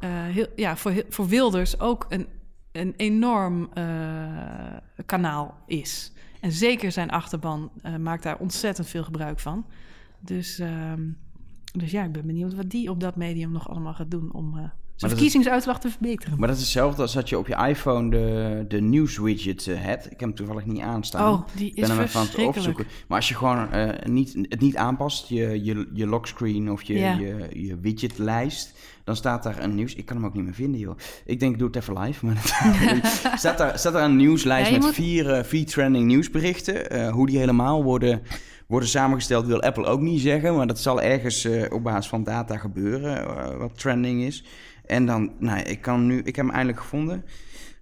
heel, 0.05 0.47
ja, 0.57 0.77
voor, 0.77 1.05
voor 1.09 1.27
Wilders 1.27 1.81
ook 1.81 2.07
een, 2.09 2.27
een 2.73 2.95
enorm 2.97 3.69
eh, 3.73 4.77
kanaal 5.07 5.55
is. 5.67 6.13
En 6.41 6.53
zeker 6.53 6.93
zijn 6.93 7.11
achterban 7.11 7.71
eh, 7.83 7.97
maakt 7.97 8.23
daar 8.23 8.39
ontzettend 8.39 8.87
veel 8.89 9.05
gebruik 9.05 9.39
van. 9.39 9.67
Dus, 10.21 10.59
ehm, 10.59 11.11
dus 11.73 11.91
ja, 11.91 12.05
ik 12.05 12.13
ben 12.13 12.27
benieuwd 12.27 12.55
wat 12.55 12.71
die 12.71 12.91
op 12.91 13.01
dat 13.01 13.17
medium 13.17 13.53
nog 13.53 13.69
allemaal 13.69 13.95
gaat 13.95 14.11
doen 14.11 14.33
om 14.33 14.59
eh, 14.59 14.65
zijn 14.97 15.11
is- 15.11 15.17
verkiezingsuitslag 15.17 15.81
te 15.81 15.91
verbeteren. 15.91 16.39
Maar 16.39 16.49
dat 16.49 16.57
is 16.57 16.63
hetzelfde 16.63 17.03
als 17.03 17.13
dat 17.13 17.29
je 17.29 17.39
op 17.39 17.47
je 17.47 17.67
iPhone 17.69 18.11
de, 18.11 18.65
de 18.69 18.81
nieuwswidget 18.81 19.67
eh, 19.67 19.75
hebt. 19.79 20.05
Ik 20.05 20.11
heb 20.11 20.21
hem 20.21 20.35
toevallig 20.35 20.65
niet 20.67 20.81
aanstaan. 20.81 21.33
Oh, 21.33 21.47
die 21.57 21.69
Ik 21.69 21.75
ben 21.75 21.85
is 21.85 21.91
hem 21.91 22.01
even 22.01 22.21
aan 22.21 22.27
het 22.27 22.39
opzoeken. 22.47 22.87
Maar 23.09 23.17
als 23.19 23.29
je 23.29 23.35
gewoon 23.35 23.71
eh, 23.73 24.07
niet, 24.11 24.35
het 24.49 24.61
niet 24.61 24.77
aanpast, 24.77 25.29
je, 25.29 25.65
je, 25.65 25.89
je 25.93 26.07
lockscreen 26.07 26.71
of 26.71 26.83
je, 26.83 26.95
Ja. 26.99 27.13
je, 27.19 27.49
je 27.53 27.79
widgetlijst, 27.81 28.79
dan 29.05 29.17
staat 29.17 29.43
daar 29.43 29.63
een 29.63 29.75
nieuws... 29.75 29.95
Ik 29.95 30.05
kan 30.07 30.17
hem 30.17 30.27
ook 30.27 30.35
niet 30.35 30.45
meer 30.45 30.55
vinden, 30.55 30.81
joh. 30.81 30.97
Ik 31.25 31.41
denk, 31.41 31.53
ik 31.53 31.59
doe 31.59 31.67
het 31.69 31.77
even 31.77 31.99
live. 31.99 32.27
Maar 32.27 32.37
staat, 33.39 33.59
daar, 33.59 33.79
staat 33.79 33.93
daar 33.93 34.05
een 34.05 34.17
nieuwslijst 34.17 34.67
Ja, 34.71 34.77
met 34.77 34.85
moet- 34.85 34.95
vier, 34.95 35.31
eh, 35.33 35.45
vier 35.45 35.67
trending 35.67 36.07
nieuwsberichten. 36.07 37.11
Hoe 37.11 37.27
die 37.27 37.39
helemaal 37.39 37.83
worden, 37.85 38.23
worden 38.67 38.89
samengesteld 38.89 39.47
wil 39.47 39.61
Apple 39.63 39.85
ook 39.87 40.01
niet 40.01 40.21
zeggen. 40.21 40.57
Maar 40.57 40.67
dat 40.67 40.79
zal 40.79 41.03
ergens 41.03 41.49
op 41.71 41.83
basis 41.83 42.07
van 42.09 42.25
data 42.25 42.57
gebeuren, 42.57 43.59
wat 43.59 43.79
trending 43.79 44.23
is. 44.23 44.45
En 44.87 45.07
dan, 45.07 45.31
nou, 45.39 45.59
ik 45.61 45.81
kan 45.83 46.07
nu... 46.07 46.19
Ik 46.19 46.37
heb 46.37 46.45
hem 46.45 46.51
eindelijk 46.55 46.81
gevonden. 46.81 47.25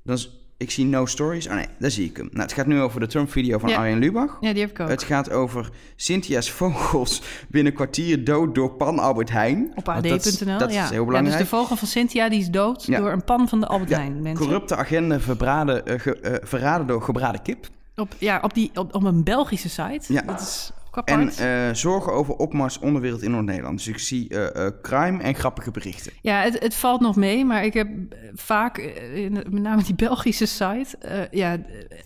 Dan 0.03 0.15
is, 0.17 0.39
ik 0.57 0.71
zie 0.71 0.85
no 0.85 1.07
stories. 1.07 1.47
Oh 1.49 1.55
nee, 1.55 1.67
daar 1.79 1.91
zie 1.91 2.09
ik 2.09 2.17
hem. 2.17 2.29
Nou, 2.31 2.43
het 2.43 2.53
gaat 2.53 2.67
nu 2.67 2.81
over 2.81 3.01
de 3.01 3.07
Trump-video 3.07 3.59
van 3.59 3.69
Ja. 3.69 3.77
Arjen 3.77 3.99
Lubach. 3.99 4.37
Ja, 4.41 4.53
die 4.53 4.61
heb 4.63 4.71
ik 4.71 4.81
ook. 4.81 4.89
Het 4.89 5.03
gaat 5.03 5.31
over 5.31 5.71
Cynthia's 5.97 6.51
vogels 6.51 7.23
binnen 7.49 7.73
kwartier 7.73 8.25
dood 8.25 8.55
door 8.55 8.71
pan 8.73 8.99
Albert 8.99 9.31
Heijn. 9.31 9.73
Op 9.75 9.89
ad.nl. 9.89 10.59
Dat 10.59 10.73
ja. 10.73 10.85
is 10.85 10.91
heel 10.91 11.01
Ja, 11.01 11.05
belangrijk. 11.07 11.25
dus 11.25 11.49
de 11.51 11.57
vogel 11.57 11.77
van 11.77 11.89
Cynthia 11.89 12.29
die 12.29 12.41
is 12.41 12.49
dood 12.51 12.85
Ja. 12.87 12.99
door 13.01 13.13
een 13.13 13.25
pan 13.25 13.49
van 13.49 13.61
de 13.61 13.67
Albert 13.67 13.91
Ja, 13.91 13.97
Heijn. 13.97 14.23
Mensen. 14.23 14.45
Corrupte 14.47 14.77
agenda 14.77 15.21
verbraden, 15.21 15.87
eh, 15.87 16.01
ge- 16.01 16.21
eh, 16.21 16.35
verraden 16.49 16.87
door 16.87 17.03
gebraden 17.03 17.43
kip. 17.43 17.67
Op, 17.97 18.15
ja, 18.19 18.41
op, 18.43 18.55
die, 18.55 18.71
op, 18.75 18.95
op 18.95 19.03
een 19.05 19.25
Belgische 19.25 19.69
site. 19.69 20.13
Ja. 20.13 20.23
Dat 20.23 20.41
is 20.41 20.71
En 21.05 21.29
eh, 21.29 21.75
zorgen 21.75 22.13
over 22.13 22.35
opmars 22.35 22.79
onderwereld 22.79 23.23
in 23.23 23.31
Noord-Nederland. 23.31 23.77
Dus 23.77 23.89
ik 23.89 23.99
zie 23.99 24.29
eh, 24.29 24.67
eh, 24.67 24.73
crime 24.83 25.23
en 25.23 25.35
grappige 25.35 25.71
berichten. 25.71 26.13
Ja, 26.23 26.41
het, 26.43 26.59
het 26.63 26.75
valt 26.75 27.01
nog 27.01 27.17
mee, 27.17 27.45
maar 27.45 27.65
ik 27.65 27.75
heb 27.75 27.89
vaak, 28.35 28.79
in, 29.15 29.33
met 29.33 29.63
name 29.63 29.83
die 29.83 29.95
Belgische 29.95 30.47
site, 30.47 30.87
eh, 30.99 31.19
ja, 31.31 31.57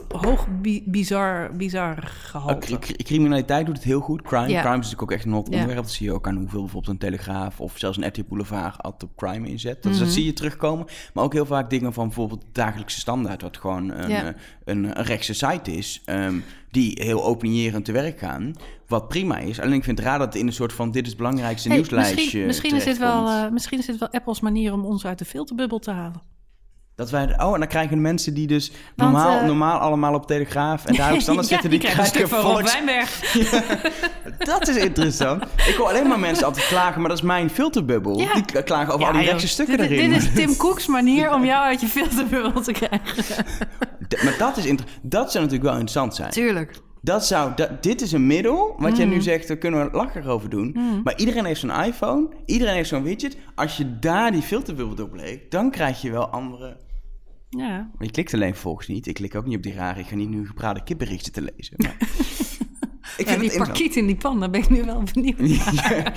hoog 0.08 0.46
bi- 0.60 0.82
bizar, 0.86 1.50
bizar 1.56 2.12
Oh, 2.34 2.58
cri- 2.58 2.96
criminaliteit 2.96 3.66
doet 3.66 3.74
het 3.76 3.84
heel 3.84 4.00
goed. 4.00 4.22
Crime, 4.22 4.48
Ja. 4.48 4.60
crime 4.60 4.78
is 4.78 4.90
natuurlijk 4.90 5.02
ook 5.02 5.12
echt 5.12 5.24
een 5.24 5.32
hot 5.32 5.46
Ja. 5.46 5.52
onderwerp. 5.52 5.82
Dat 5.82 5.90
zie 5.92 6.06
je 6.06 6.12
ook 6.12 6.26
aan 6.26 6.36
hoeveel 6.36 6.60
bijvoorbeeld 6.62 6.92
een 6.92 6.98
Telegraaf 6.98 7.60
of 7.60 7.72
zelfs 7.78 7.96
een 7.96 8.06
RTL 8.06 8.22
Boulevard 8.28 8.82
altijd 8.82 9.10
op 9.10 9.16
crime 9.16 9.48
inzet. 9.48 9.82
Dat, 9.82 9.92
Mhm. 9.92 10.00
dat 10.02 10.10
zie 10.12 10.24
je 10.24 10.32
terugkomen. 10.32 10.86
Maar 11.14 11.24
ook 11.24 11.32
heel 11.32 11.46
vaak 11.46 11.70
dingen 11.70 11.92
van 11.92 12.06
bijvoorbeeld 12.06 12.44
dagelijkse 12.52 12.98
standaard, 13.00 13.42
wat 13.42 13.56
gewoon 13.56 13.90
een, 13.90 14.10
Ja. 14.10 14.34
een, 14.64 14.84
een 14.98 15.04
rechtse 15.04 15.34
site 15.34 15.72
is, 15.76 16.02
ehm, 16.04 16.34
die 16.70 16.98
heel 17.02 17.24
opinierend 17.24 17.84
te 17.84 17.92
werk 17.92 18.18
gaan. 18.18 18.54
Wat 18.86 19.08
prima 19.08 19.38
is. 19.38 19.60
Alleen 19.60 19.74
ik 19.74 19.84
vind 19.84 19.98
het 19.98 20.06
raar 20.06 20.18
dat 20.18 20.26
het 20.26 20.42
in 20.42 20.46
een 20.46 20.52
soort 20.52 20.72
van 20.72 20.90
dit 20.90 21.02
is 21.02 21.08
het 21.08 21.18
belangrijkste 21.18 21.68
Hey, 21.68 21.76
nieuwslijstje 21.76 22.14
misschien, 22.22 22.46
misschien, 22.46 22.74
is 22.74 22.84
dit 22.84 22.98
wel, 22.98 23.28
eh, 23.28 23.50
misschien 23.50 23.78
is 23.78 23.86
dit 23.86 23.98
wel 23.98 24.10
Apples 24.10 24.40
manier 24.40 24.72
om 24.72 24.84
ons 24.84 25.06
uit 25.06 25.18
de 25.18 25.24
filterbubbel 25.24 25.78
te 25.78 25.90
halen. 25.90 26.22
Dat 26.98 27.10
wij, 27.10 27.40
oh, 27.40 27.52
en 27.54 27.58
dan 27.58 27.68
krijgen 27.68 27.96
de 27.96 28.02
mensen 28.02 28.34
die 28.34 28.46
dus 28.46 28.72
normaal, 28.96 29.38
eh, 29.38 29.46
normaal 29.46 29.78
allemaal 29.78 30.14
op 30.14 30.26
Telegraaf 30.26 30.84
en 30.84 30.94
daar 30.94 31.12
op 31.12 31.20
standaard 31.20 31.48
Ja, 31.48 31.54
zitten, 31.54 31.70
die, 31.70 31.78
die 31.80 31.88
krijgen 31.90 32.20
een 32.20 32.28
volks... 32.28 32.72
Wijnberg. 32.72 33.20
Dat 34.52 34.68
is 34.68 34.76
interessant. 34.76 35.42
Ik 35.42 35.74
hoor 35.74 35.88
alleen 35.88 36.08
maar 36.08 36.18
mensen 36.18 36.46
altijd 36.46 36.66
klagen, 36.66 37.00
maar 37.00 37.08
dat 37.08 37.18
is 37.18 37.24
mijn 37.24 37.50
filterbubbel. 37.50 38.20
Ja. 38.20 38.32
Die 38.32 38.62
klagen 38.62 38.94
over 38.94 39.06
al 39.06 39.12
die 39.12 39.22
rechtse 39.22 39.48
stukken 39.48 39.78
dit, 39.78 39.90
erin. 39.90 40.10
Dit 40.10 40.22
is 40.22 40.32
Tim 40.34 40.56
Cook's 40.56 40.86
manier 40.86 41.32
om 41.34 41.44
jou 41.44 41.64
uit 41.64 41.80
je 41.80 41.86
filterbubbel 41.86 42.62
te 42.62 42.72
krijgen. 42.72 43.44
Maar 44.24 44.34
dat, 44.38 44.56
is 44.56 44.64
dat 45.02 45.32
zou 45.32 45.44
natuurlijk 45.44 45.70
wel 45.70 45.72
interessant 45.72 46.14
zijn. 46.14 46.30
Tuurlijk. 46.30 46.80
Dat 47.00 47.26
zou, 47.26 47.52
dat, 47.54 47.82
dit 47.82 48.00
is 48.00 48.12
een 48.12 48.26
middel, 48.26 48.74
wat 48.78 48.96
jij 48.96 49.06
Mm. 49.06 49.12
nu 49.12 49.20
zegt, 49.20 49.48
daar 49.48 49.56
kunnen 49.56 49.84
we 49.90 49.96
lacher 49.96 50.28
over 50.28 50.48
doen. 50.50 50.76
Maar 51.04 51.16
iedereen 51.16 51.44
heeft 51.44 51.60
zo'n 51.60 51.82
iPhone, 51.84 52.28
iedereen 52.44 52.74
heeft 52.74 52.88
zo'n 52.88 53.02
widget. 53.02 53.36
Als 53.54 53.76
je 53.76 53.98
daar 53.98 54.32
die 54.32 54.42
filterbubbel 54.42 55.04
op 55.04 55.14
leegt, 55.14 55.50
dan 55.50 55.70
krijg 55.70 56.00
je 56.02 56.10
wel 56.10 56.26
andere... 56.26 56.76
Ja. 57.50 57.68
Maar 57.68 58.06
je 58.06 58.10
klikt 58.10 58.34
alleen 58.34 58.54
volgens 58.54 58.86
niet. 58.86 59.06
Ik 59.06 59.14
klik 59.14 59.34
ook 59.34 59.46
niet 59.46 59.56
op 59.56 59.62
die 59.62 59.74
rare, 59.74 60.00
ik 60.00 60.06
ga 60.06 60.14
niet 60.14 60.28
nu 60.28 60.46
gebraden 60.46 60.84
kipberichten 60.84 61.32
te 61.32 61.42
lezen. 61.56 61.74
Maar... 61.84 61.96
ik 63.16 63.28
ja, 63.28 63.38
vind 63.38 63.50
die 63.50 63.58
parkiet 63.58 63.96
in 63.96 64.06
die 64.06 64.16
pan, 64.16 64.40
daar 64.40 64.50
ben 64.50 64.60
ik 64.60 64.68
nu 64.68 64.84
wel 64.84 65.02
benieuwd. 65.12 65.38
Ja. 65.40 66.12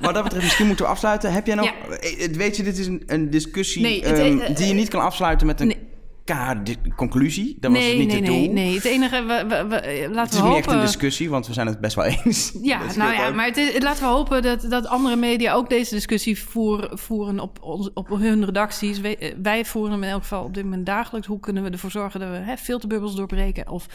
Wat 0.00 0.14
dat 0.14 0.22
betreft, 0.22 0.44
misschien 0.44 0.66
moeten 0.66 0.84
we 0.84 0.90
afsluiten. 0.90 1.32
Heb 1.32 1.46
jij 1.46 1.54
nog... 1.54 1.64
Ja. 1.66 1.96
Eh, 1.96 2.30
Weet 2.32 2.56
je, 2.56 2.62
dit 2.62 2.78
is 2.78 2.86
een, 2.86 3.02
een 3.06 3.30
discussie 3.30 3.82
Nee, 3.82 4.04
het- 4.04 4.18
ehm, 4.18 4.38
eh, 4.38 4.56
die 4.56 4.66
je 4.66 4.74
niet 4.74 4.88
kan 4.88 5.00
afsluiten 5.02 5.46
met 5.46 5.60
een 5.60 5.66
nee. 5.66 5.78
K-conclusie. 6.26 7.56
Dat 7.60 7.70
was 7.70 7.80
nee, 7.80 7.88
het 7.88 7.98
niet 7.98 8.06
nee, 8.08 8.16
het 8.16 8.28
nee, 8.30 8.44
doel. 8.44 8.54
nee. 8.54 8.74
Het 8.74 8.84
enige, 8.84 9.22
we, 9.22 9.44
we, 9.48 9.66
we- 9.68 9.76
eh, 9.76 10.02
Het 10.02 10.14
laten 10.14 10.32
is 10.32 10.40
we 10.40 10.46
niet 10.46 10.54
hopen... 10.54 10.56
echt 10.56 10.72
een 10.72 10.80
discussie, 10.80 11.30
want 11.30 11.46
we 11.46 11.52
zijn 11.52 11.66
het 11.66 11.80
best 11.80 11.94
wel 11.94 12.04
eens. 12.04 12.52
Ja, 12.62 12.82
is 12.88 12.96
nou 12.96 13.10
het 13.10 13.18
ja, 13.18 13.28
ook. 13.28 13.34
maar 13.34 13.46
het 13.46 13.56
is, 13.56 13.82
laten 13.82 14.02
we 14.02 14.08
hopen 14.08 14.42
dat, 14.42 14.66
dat 14.70 14.86
andere 14.86 15.16
media 15.16 15.52
ook 15.52 15.68
deze 15.68 15.94
discussie 15.94 16.38
voeren, 16.38 16.98
voeren 16.98 17.40
op, 17.40 17.58
ons, 17.62 17.90
op 17.94 18.08
hun 18.08 18.44
redacties. 18.44 19.00
Wij, 19.00 19.18
eh, 19.18 19.34
wij 19.42 19.64
voeren 19.64 19.92
hem 19.92 20.02
in 20.02 20.08
elk 20.08 20.22
geval 20.22 20.44
op 20.44 20.54
dit 20.54 20.64
moment 20.64 20.86
dagelijks. 20.86 21.26
Hoe 21.26 21.40
kunnen 21.40 21.62
we 21.62 21.70
ervoor 21.70 21.90
zorgen 21.90 22.20
dat 22.20 22.28
we 22.30 22.36
hè, 22.36 22.56
filterbubbels 22.56 23.14
doorbreken 23.14 23.68
of 23.70 23.86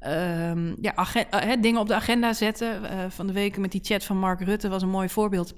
ehm, 0.00 0.74
ja, 0.80 0.94
eh, 0.96 1.22
hè, 1.30 1.60
dingen 1.60 1.80
op 1.80 1.88
de 1.88 1.94
agenda 1.94 2.32
zetten. 2.32 2.80
Van 3.08 3.26
de 3.26 3.32
week 3.32 3.56
met 3.58 3.72
die 3.72 3.80
chat 3.84 4.04
van 4.04 4.18
Mark 4.18 4.40
Rutte 4.40 4.68
was 4.68 4.82
een 4.82 4.88
mooi 4.88 5.08
voorbeeld. 5.08 5.54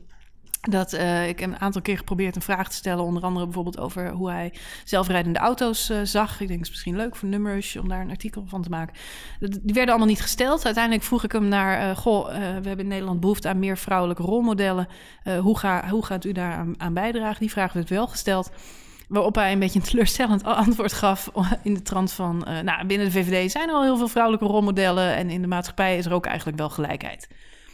Dat 0.60 0.92
eh, 0.92 1.28
ik 1.28 1.40
een 1.40 1.60
aantal 1.60 1.82
keer 1.82 1.96
geprobeerd 1.96 2.36
een 2.36 2.42
vraag 2.42 2.68
te 2.68 2.76
stellen, 2.76 3.04
onder 3.04 3.22
andere 3.22 3.44
bijvoorbeeld 3.44 3.78
over 3.78 4.10
hoe 4.10 4.30
hij 4.30 4.52
zelfrijdende 4.84 5.38
auto's 5.38 5.90
eh, 5.90 5.98
zag. 6.02 6.40
Ik 6.40 6.48
denk 6.48 6.58
het 6.58 6.60
is 6.60 6.70
misschien 6.70 6.96
leuk 6.96 7.16
voor 7.16 7.28
Nummers 7.28 7.76
om 7.76 7.88
daar 7.88 8.00
een 8.00 8.10
artikel 8.10 8.44
van 8.46 8.62
te 8.62 8.68
maken. 8.68 8.94
Die 9.38 9.74
werden 9.74 9.88
allemaal 9.88 10.06
niet 10.06 10.20
gesteld. 10.20 10.64
Uiteindelijk 10.64 11.04
vroeg 11.04 11.24
ik 11.24 11.32
hem 11.32 11.48
naar, 11.48 11.90
eh, 11.90 11.96
goh, 11.96 12.26
we 12.28 12.38
hebben 12.38 12.78
in 12.78 12.88
Nederland 12.88 13.20
behoefte 13.20 13.48
aan 13.48 13.58
meer 13.58 13.78
vrouwelijke 13.78 14.22
rolmodellen. 14.22 14.88
Hoe, 15.40 15.58
ga, 15.58 15.88
hoe 15.88 16.04
gaat 16.04 16.24
u 16.24 16.32
daar 16.32 16.66
aan, 16.76 16.94
bijdragen? 16.94 17.40
Die 17.40 17.50
vraag 17.50 17.72
werd 17.72 17.88
wel 17.88 18.06
gesteld. 18.06 18.50
Waarop 19.08 19.34
hij 19.34 19.52
een 19.52 19.58
beetje 19.58 19.78
een 19.78 19.84
teleurstellend 19.84 20.44
antwoord 20.44 20.92
gaf 20.92 21.30
in 21.62 21.74
de 21.74 21.82
trant 21.82 22.12
van... 22.12 22.46
nou, 22.64 22.86
binnen 22.86 23.06
de 23.06 23.12
VVD 23.12 23.50
zijn 23.50 23.68
er 23.68 23.74
al 23.74 23.82
heel 23.82 23.96
veel 23.96 24.08
vrouwelijke 24.08 24.46
rolmodellen... 24.46 25.16
en 25.16 25.30
in 25.30 25.42
de 25.42 25.48
maatschappij 25.48 25.96
is 25.96 26.06
er 26.06 26.12
ook 26.12 26.26
eigenlijk 26.26 26.58
wel 26.58 26.70
gelijkheid. 26.70 27.28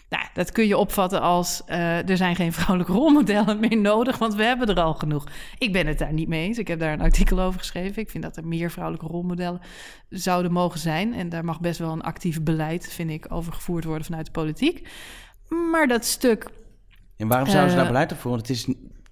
Nou, 0.09 0.25
dat 0.33 0.53
kun 0.53 0.67
je 0.67 0.77
opvatten 0.77 1.21
als 1.21 1.63
eh, 1.67 2.09
er 2.09 2.17
zijn 2.17 2.37
geen 2.37 2.53
vrouwelijke 2.53 2.93
rolmodellen 3.03 3.61
meer 3.61 3.77
nodig, 3.77 4.19
want 4.19 4.35
we 4.35 4.45
hebben 4.45 4.69
er 4.69 4.81
al 4.81 4.95
genoeg. 4.95 5.25
Ik 5.59 5.73
ben 5.73 5.87
het 5.87 5.99
daar 5.99 6.13
niet 6.13 6.29
mee 6.29 6.47
eens. 6.47 6.59
Ik 6.59 6.69
heb 6.69 6.79
daar 6.79 6.93
een 6.93 7.01
artikel 7.01 7.41
over 7.41 7.59
geschreven. 7.59 8.03
Ik 8.03 8.11
vind 8.11 8.23
dat 8.23 8.37
er 8.37 8.47
meer 8.47 8.71
vrouwelijke 8.71 9.07
rolmodellen 9.07 9.61
zouden 10.09 10.53
mogen 10.53 10.81
zijn. 10.81 11.15
En 11.15 11.29
daar 11.29 11.45
mag 11.45 11.61
best 11.61 11.79
wel 11.79 11.93
een 11.93 12.03
actief 12.03 12.43
beleid, 12.43 12.93
vind 12.93 13.11
ik, 13.11 13.27
over 13.29 13.53
gevoerd 13.53 13.85
worden 13.85 14.05
vanuit 14.05 14.27
de 14.27 14.33
politiek. 14.33 14.89
Maar 15.71 15.87
dat 15.89 16.05
stuk 16.05 16.51
En 17.17 17.29
waarom 17.29 17.49
zouden 17.49 17.71
ze 17.71 17.77
daar 17.77 17.87
eh, 17.87 17.93
beleid 17.93 18.13
op 18.13 18.19
voeren? 18.19 18.41
Het 18.41 18.51
is, 18.51 18.67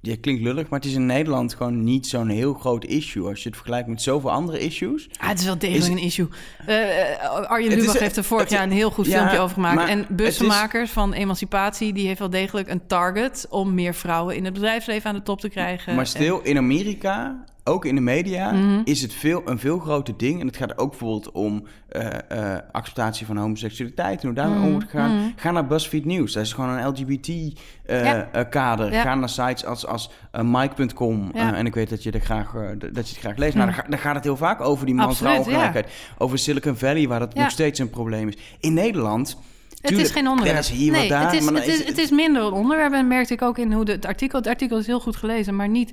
ja, 0.04 0.16
klinkt 0.20 0.42
lullig, 0.42 0.68
maar 0.68 0.78
het 0.78 0.88
is 0.88 0.94
in 0.94 1.06
Nederland 1.06 1.54
gewoon 1.54 1.84
niet 1.84 2.06
zo'n 2.06 2.28
heel 2.28 2.54
groot 2.54 2.84
issue. 2.84 3.28
Als 3.28 3.42
je 3.42 3.48
het 3.48 3.56
vergelijkt 3.56 3.88
met 3.88 4.02
zoveel 4.02 4.30
andere 4.30 4.58
issues. 4.58 5.08
Ah, 5.18 5.28
het 5.28 5.38
is 5.38 5.44
wel 5.44 5.58
degelijk 5.58 5.92
een 5.92 6.06
issue. 6.06 6.28
Uh, 6.68 7.50
Arjen 7.50 7.74
Lubach 7.74 7.98
heeft 7.98 8.16
er 8.16 8.24
vorig 8.24 8.48
jaar 8.48 8.62
een 8.62 8.70
heel 8.70 8.90
goed 8.90 9.08
filmpje 9.08 9.38
over 9.38 9.54
gemaakt. 9.54 9.88
En 9.88 10.06
bussenmakers 10.08 10.90
van 10.90 11.12
emancipatie, 11.12 11.92
die 11.92 12.06
heeft 12.06 12.18
wel 12.18 12.30
degelijk 12.30 12.68
een 12.68 12.86
target... 12.86 13.46
om 13.50 13.74
meer 13.74 13.94
vrouwen 13.94 14.36
in 14.36 14.44
het 14.44 14.52
bedrijfsleven 14.52 15.10
aan 15.10 15.16
de 15.16 15.22
top 15.22 15.40
te 15.40 15.48
krijgen. 15.48 15.94
Maar 15.94 16.06
stil, 16.06 16.40
in 16.40 16.56
Amerika 16.56 17.44
ook 17.64 17.84
in 17.84 17.94
de 17.94 18.00
media 18.00 18.52
mhm. 18.52 18.80
is 18.84 19.02
het 19.02 19.12
veel, 19.12 19.42
een 19.44 19.58
veel 19.58 19.78
groter 19.78 20.16
ding. 20.16 20.40
En 20.40 20.46
het 20.46 20.56
gaat 20.56 20.78
ook 20.78 20.90
bijvoorbeeld 20.90 21.30
om 21.30 21.66
uh, 21.92 22.06
uh, 22.32 22.56
acceptatie 22.72 23.26
van 23.26 23.36
homoseksualiteit 23.36 24.20
en 24.20 24.26
hoe 24.26 24.36
daarmee 24.36 24.58
mm 24.58 24.64
om 24.64 24.70
wordt 24.70 24.90
gegaan. 24.90 25.16
Mhm. 25.16 25.28
Ga 25.36 25.50
naar 25.50 25.66
BuzzFeed 25.66 26.04
News. 26.04 26.32
Dat 26.32 26.44
is 26.44 26.52
gewoon 26.52 26.70
een 26.70 26.86
LGBT-kader. 26.86 28.92
Uh, 28.92 29.00
Ga 29.00 29.14
naar 29.14 29.28
sites 29.28 29.64
als, 29.64 29.86
als 29.86 30.10
Mike.com. 30.42 31.30
en 31.30 31.66
ik 31.66 31.74
weet 31.74 31.90
dat 31.90 32.02
je, 32.02 32.10
er 32.10 32.20
graag, 32.20 32.52
dat 32.78 33.08
je 33.08 33.14
het 33.14 33.18
graag 33.18 33.36
leest. 33.36 33.54
Nou, 33.54 33.70
mhm. 33.70 33.90
daar, 33.90 33.98
gaat 33.98 34.14
het 34.14 34.24
heel 34.24 34.36
vaak 34.36 34.60
over 34.60 34.86
die 34.86 34.94
man-vrouw 34.94 35.42
gelijkheid. 35.42 35.86
Over 36.18 36.38
Silicon 36.38 36.76
Valley, 36.76 37.08
waar 37.08 37.18
dat 37.18 37.34
nog 37.34 37.50
steeds 37.50 37.78
een 37.78 37.90
probleem 37.90 38.28
is. 38.28 38.36
In 38.60 38.74
Nederland... 38.74 39.36
het 39.80 39.98
is 39.98 40.10
geen 40.10 40.28
onderwerp. 40.28 40.58
is 40.58 40.70
hier 40.70 40.92
nee, 40.92 41.08
daar, 41.08 41.24
het, 41.24 41.32
is, 41.32 41.46
het, 41.46 41.66
is, 41.66 41.84
het 41.84 41.98
is 41.98 42.10
minder 42.10 42.42
een 42.42 42.52
onderwerp. 42.52 42.92
En 42.92 43.08
merkte 43.08 43.32
ik 43.32 43.42
ook 43.42 43.58
in 43.58 43.72
hoe 43.72 43.84
de, 43.84 43.92
het 43.92 44.06
artikel... 44.06 44.38
Het 44.38 44.48
artikel 44.48 44.78
is 44.78 44.86
heel 44.86 45.00
goed 45.00 45.16
gelezen, 45.16 45.56
maar 45.56 45.68
niet 45.68 45.92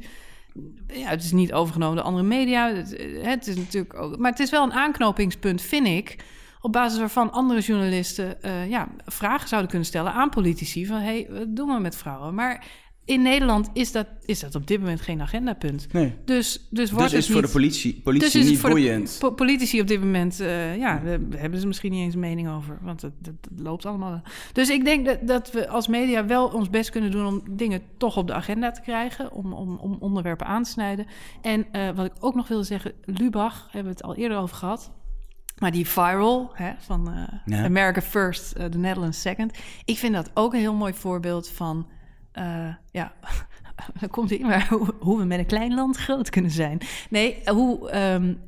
ja, 0.88 1.10
het 1.10 1.24
is 1.24 1.32
niet 1.32 1.54
overgenomen 1.54 1.96
door 1.96 2.06
andere 2.06 2.28
media. 2.28 2.74
Het, 2.74 2.98
het, 3.22 3.48
is 3.48 3.56
natuurlijk 3.56 3.94
ook, 3.94 4.18
maar 4.18 4.32
het 4.32 4.40
is 4.40 4.50
wel 4.50 4.64
een 4.64 4.74
aanknopingspunt, 4.74 5.62
vind 5.62 5.88
ik. 5.88 6.16
Op 6.62 6.72
basis 6.72 7.00
waarvan 7.00 7.32
andere 7.32 7.60
journalisten 7.60 8.38
uh, 8.42 8.70
ja, 8.70 8.88
vragen 9.06 9.48
zouden 9.48 9.70
kunnen 9.70 9.88
stellen 9.88 10.14
aan 10.14 10.30
politici. 10.30 10.86
Van 10.86 11.00
hey, 11.00 11.28
wat 11.30 11.56
doen 11.56 11.74
we 11.74 11.80
met 11.80 11.96
vrouwen? 11.96 12.34
Maar 12.34 12.66
in 13.10 13.22
Nederland 13.22 13.70
is 13.74 13.92
dat, 13.92 14.08
is 14.26 14.40
dat 14.40 14.56
op 14.56 14.68
dit 14.68 14.80
moment 14.80 15.02
geen 15.02 15.22
agendapunt. 15.22 15.94
Nee. 15.94 16.14
Dus, 16.26 16.68
dus, 16.70 16.92
wordt 16.92 17.12
dus 17.12 17.28
is 17.28 17.34
voor 17.34 17.42
de 17.42 17.48
politie, 17.48 18.02
politie 18.04 18.42
dus 18.42 18.50
niet 18.50 18.62
boeiend. 18.62 19.16
Po 19.20 19.32
politici 19.32 19.82
op 19.82 19.88
dit 19.88 20.00
moment, 20.00 20.42
uh, 20.42 20.78
ja, 20.78 21.00
daar 21.00 21.20
hebben 21.36 21.60
ze 21.60 21.68
misschien 21.68 21.92
niet 21.92 22.02
eens 22.02 22.14
een 22.14 22.20
mening 22.20 22.50
over. 22.50 22.80
Want 22.82 23.02
het, 23.02 23.14
loopt 23.56 23.86
allemaal. 23.86 24.22
Dus 24.54 24.70
ik 24.70 24.86
denk 24.86 25.06
dat, 25.06 25.28
dat 25.28 25.52
we 25.52 25.68
als 25.68 25.88
media 25.88 26.26
wel 26.26 26.48
ons 26.48 26.70
best 26.70 26.90
kunnen 26.90 27.12
doen 27.12 27.26
om 27.26 27.44
dingen 27.50 27.82
toch 27.98 28.18
op 28.18 28.28
de 28.28 28.34
agenda 28.34 28.72
te 28.72 28.82
krijgen. 28.82 29.32
Om, 29.32 29.54
om, 29.54 29.76
om 29.76 29.98
onderwerpen 30.00 30.46
aan 30.46 30.64
te 30.64 30.70
snijden. 30.70 31.06
En 31.42 31.66
uh, 31.72 31.90
wat 31.90 32.06
ik 32.06 32.14
ook 32.20 32.36
nog 32.36 32.48
wilde 32.48 32.64
zeggen, 32.64 32.94
Lubach, 33.06 33.68
hebben 33.72 33.92
we 33.92 33.98
het 33.98 34.08
al 34.08 34.16
eerder 34.16 34.38
over 34.38 34.56
gehad. 34.56 34.92
Maar 35.58 35.72
die 35.72 35.88
viral 35.88 36.52
hè, 36.54 36.72
van 36.78 37.10
uh, 37.10 37.24
ja. 37.46 37.64
America 37.64 38.02
First, 38.02 38.56
the 38.56 38.78
Netherlands 38.78 39.22
Second. 39.22 39.58
Ik 39.86 39.98
vind 39.98 40.14
dat 40.14 40.32
ook 40.34 40.54
een 40.54 40.60
heel 40.60 40.74
mooi 40.74 40.94
voorbeeld 40.94 41.50
van 41.50 41.88
uh, 42.40 42.74
ja, 42.92 43.14
dan 44.00 44.10
komt 44.10 44.30
hij 44.30 44.40
maar 44.40 44.68
hoe, 44.74 44.94
hoe, 45.00 45.18
we 45.18 45.26
met 45.26 45.40
een 45.40 45.46
klein 45.46 45.74
land 45.74 45.98
groot 45.98 46.30
kunnen 46.30 46.52
zijn. 46.52 46.80
Nee, 47.10 47.42
hoe 47.46 47.96
um, 48.14 48.40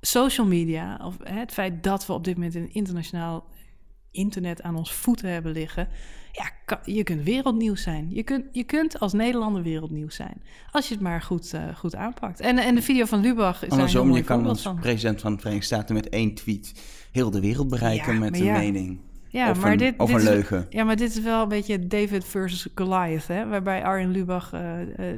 social 0.00 0.46
media, 0.46 1.00
of 1.04 1.16
hè, 1.22 1.38
het 1.38 1.52
feit 1.52 1.82
dat 1.82 2.06
we 2.06 2.12
op 2.12 2.24
dit 2.24 2.34
moment 2.34 2.54
een 2.54 2.74
internationaal 2.74 3.44
internet 4.10 4.62
aan 4.62 4.76
ons 4.76 4.92
voeten 4.92 5.30
hebben 5.30 5.52
liggen. 5.52 5.88
Ja, 6.32 6.78
je 6.84 7.02
kunt 7.02 7.22
wereldnieuws 7.22 7.82
zijn. 7.82 8.06
Je 8.10 8.22
kunt, 8.22 8.44
je 8.52 8.64
kunt 8.64 9.00
als 9.00 9.12
Nederlander 9.12 9.62
wereldnieuws 9.62 10.14
zijn. 10.14 10.42
Als 10.70 10.88
je 10.88 10.94
het 10.94 11.02
maar 11.02 11.22
goed, 11.22 11.54
uh, 11.54 11.76
goed 11.76 11.94
aanpakt. 11.94 12.40
En, 12.40 12.58
en 12.58 12.74
de 12.74 12.82
video 12.82 13.04
van 13.04 13.20
Lubach 13.20 13.64
is 13.64 13.70
Andersom, 13.70 14.12
je 14.12 14.22
kan 14.22 14.46
als 14.46 14.68
president 14.80 15.20
van 15.20 15.32
de 15.32 15.38
Verenigde 15.38 15.66
Staten 15.66 15.94
met 15.94 16.08
één 16.08 16.34
tweet 16.34 16.72
heel 17.12 17.30
de 17.30 17.40
wereld 17.40 17.68
bereiken 17.68 18.12
ja, 18.12 18.18
met 18.18 18.38
een 18.38 18.44
ja. 18.44 18.58
mening. 18.58 19.00
Ja, 19.28 19.50
of 19.50 19.60
maar 19.60 19.72
een, 19.72 19.78
dit, 19.78 19.94
of 19.96 20.08
dit 20.08 20.16
een 20.16 20.24
leugen. 20.24 20.58
Is, 20.58 20.64
ja, 20.68 20.84
maar 20.84 20.96
dit 20.96 21.10
is 21.10 21.20
wel 21.20 21.42
een 21.42 21.48
beetje 21.48 21.86
David 21.86 22.24
versus 22.24 22.66
Goliath, 22.74 23.26
hè? 23.26 23.46
Waarbij 23.46 23.84
Arjen 23.84 24.10
Lubach 24.10 24.52
uh, 24.54 24.60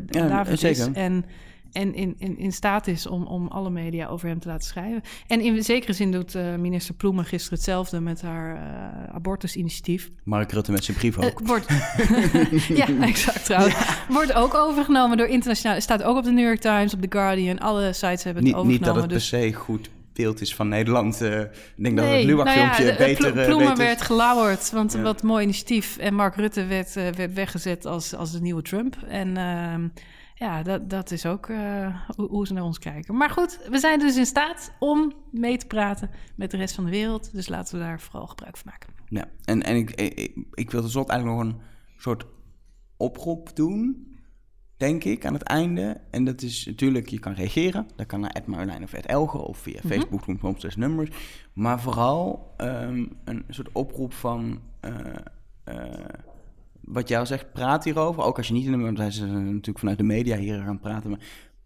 ja, 0.06 0.28
David 0.28 0.58
zeker. 0.58 0.88
is 0.88 0.92
en, 0.92 1.24
en 1.72 1.94
in, 1.94 2.14
in, 2.18 2.38
in 2.38 2.52
staat 2.52 2.86
is 2.86 3.06
om, 3.06 3.26
om 3.26 3.46
alle 3.48 3.70
media 3.70 4.06
over 4.06 4.28
hem 4.28 4.38
te 4.38 4.48
laten 4.48 4.66
schrijven. 4.66 5.02
En 5.26 5.40
in 5.40 5.64
zekere 5.64 5.92
zin 5.92 6.12
doet 6.12 6.34
uh, 6.34 6.54
minister 6.54 6.94
Ploemen 6.94 7.24
gisteren 7.24 7.58
hetzelfde 7.58 8.00
met 8.00 8.22
haar 8.22 8.58
abortusinitiatief. 9.12 10.10
Mark 10.24 10.52
Rutte 10.52 10.72
met 10.72 10.84
zijn 10.84 10.96
brief 10.96 11.18
ook. 11.18 11.40
wordt, 11.44 11.66
ja, 12.68 12.88
exact 13.00 13.44
trouwens. 13.44 13.74
Ja. 13.74 13.96
Wordt 14.08 14.32
ook 14.32 14.54
overgenomen 14.54 15.16
door 15.16 15.26
internationaal... 15.26 15.80
staat 15.80 16.02
ook 16.02 16.16
op 16.16 16.24
de 16.24 16.32
New 16.32 16.46
York 16.46 16.60
Times, 16.60 16.94
op 16.94 17.00
The 17.00 17.06
Guardian. 17.10 17.58
Alle 17.58 17.92
sites 17.92 18.24
hebben 18.24 18.44
het 18.44 18.52
niet, 18.52 18.54
overgenomen. 18.54 18.72
Niet 18.72 18.84
dat 18.84 18.96
het 18.96 19.10
dus, 19.10 19.28
per 19.28 19.40
se 19.40 19.52
goed 19.52 19.90
beeld 20.18 20.40
is 20.40 20.54
van 20.54 20.68
Nederland. 20.68 21.22
Uh, 21.22 21.40
ik 21.40 21.48
denk 21.76 21.96
dat 21.96 22.06
het 22.06 22.24
nou 22.24 22.58
ja, 22.58 22.96
beter... 22.96 23.32
Plo 23.32 23.44
Ploemen 23.44 23.76
werd 23.76 24.02
gelauwerd, 24.02 24.70
want 24.70 24.92
wat 24.92 25.22
mooi 25.22 25.42
initiatief. 25.42 25.96
En 25.96 26.14
Mark 26.14 26.34
Rutte 26.34 26.66
werd, 26.66 26.96
uh, 26.96 27.08
werd 27.08 27.34
weggezet 27.34 27.86
als, 27.86 28.14
als 28.14 28.32
de 28.32 28.40
nieuwe 28.40 28.62
Trump. 28.62 28.96
En 29.08 29.28
uh, 29.28 29.88
ja, 30.34 30.62
dat, 30.62 30.90
dat 30.90 31.10
is 31.10 31.26
ook 31.26 31.48
eh, 31.48 31.96
hoe, 32.16 32.28
hoe, 32.28 32.46
ze 32.46 32.52
naar 32.52 32.62
ons 32.62 32.78
kijken. 32.78 33.16
Maar 33.16 33.30
goed, 33.30 33.60
we 33.70 33.78
zijn 33.78 33.98
dus 33.98 34.16
in 34.16 34.26
staat 34.26 34.72
om 34.78 35.12
mee 35.30 35.56
te 35.56 35.66
praten 35.66 36.10
met 36.36 36.50
de 36.50 36.56
rest 36.56 36.74
van 36.74 36.84
de 36.84 36.90
wereld. 36.90 37.32
Dus 37.32 37.48
laten 37.48 37.78
we 37.78 37.84
daar 37.84 38.00
vooral 38.00 38.26
gebruik 38.26 38.56
van 38.56 38.70
maken. 38.70 38.88
Ja, 39.08 39.28
en, 39.44 39.62
en 39.62 39.76
ik, 39.76 39.90
ik, 39.90 40.36
ik 40.52 40.70
wil 40.70 40.80
tenslotte 40.80 41.12
eigenlijk 41.12 41.42
nog 41.42 41.52
een 41.52 41.60
soort 41.98 42.26
oproep 42.96 43.56
doen 43.56 44.06
denk 44.78 45.04
ik, 45.04 45.26
aan 45.26 45.32
het 45.32 45.42
einde. 45.42 46.00
En 46.10 46.24
dat 46.24 46.42
is 46.42 46.66
natuurlijk, 46.66 47.08
je 47.08 47.18
kan 47.18 47.32
reageren. 47.32 47.86
Dat 47.96 48.06
kan 48.06 48.20
naar 48.20 48.42
Marjolein 48.46 48.82
of 48.82 48.92
Elger 48.92 49.40
of 49.40 49.58
via 49.58 49.80
mm 49.82 49.90
-hmm. 49.90 50.00
Facebook, 50.00 50.76
nummers. 50.76 51.10
Maar 51.52 51.80
vooral 51.80 52.54
ehm, 52.56 53.06
een 53.24 53.44
soort 53.48 53.72
oproep 53.72 54.12
van... 54.12 54.60
Uh, 54.84 54.90
uh, 55.68 55.84
wat 56.80 57.08
jij 57.08 57.18
al 57.18 57.26
zegt, 57.26 57.52
praat 57.52 57.84
hierover. 57.84 58.22
Ook 58.22 58.36
als 58.36 58.46
je 58.46 58.52
niet 58.52 58.66
in 58.66 58.72
de... 58.72 58.78
Want 58.78 59.14
zijn 59.14 59.44
natuurlijk 59.44 59.78
vanuit 59.78 59.98
de 59.98 60.04
media 60.04 60.36
hier 60.36 60.62
gaan 60.62 60.80
praten. 60.80 61.10
Maar 61.10 61.20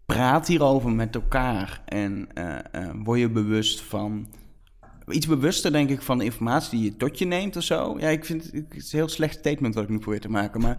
praat 0.05 0.47
hierover 0.47 0.91
met 0.91 1.15
elkaar. 1.15 1.81
En 1.85 2.27
uh, 2.37 2.89
word 3.03 3.19
je 3.19 3.29
bewust 3.29 3.81
van... 3.81 4.27
Iets 5.07 5.27
bewuster, 5.27 5.71
denk 5.71 5.89
ik, 5.89 6.01
van 6.01 6.17
de 6.17 6.23
informatie 6.23 6.79
die 6.79 6.91
je 6.91 6.97
tot 6.97 7.19
je 7.19 7.25
neemt 7.25 7.55
of 7.55 7.63
zo. 7.63 7.99
Ja, 7.99 8.07
ik 8.07 8.25
vind 8.25 8.43
het, 8.43 8.53
het 8.53 8.75
is 8.75 8.93
een 8.93 8.99
heel 8.99 9.07
slecht 9.07 9.37
statement 9.37 9.75
wat 9.75 9.83
ik 9.83 9.89
nu 9.89 9.99
probeer 9.99 10.21
te 10.21 10.29
maken. 10.29 10.61
Maar 10.61 10.77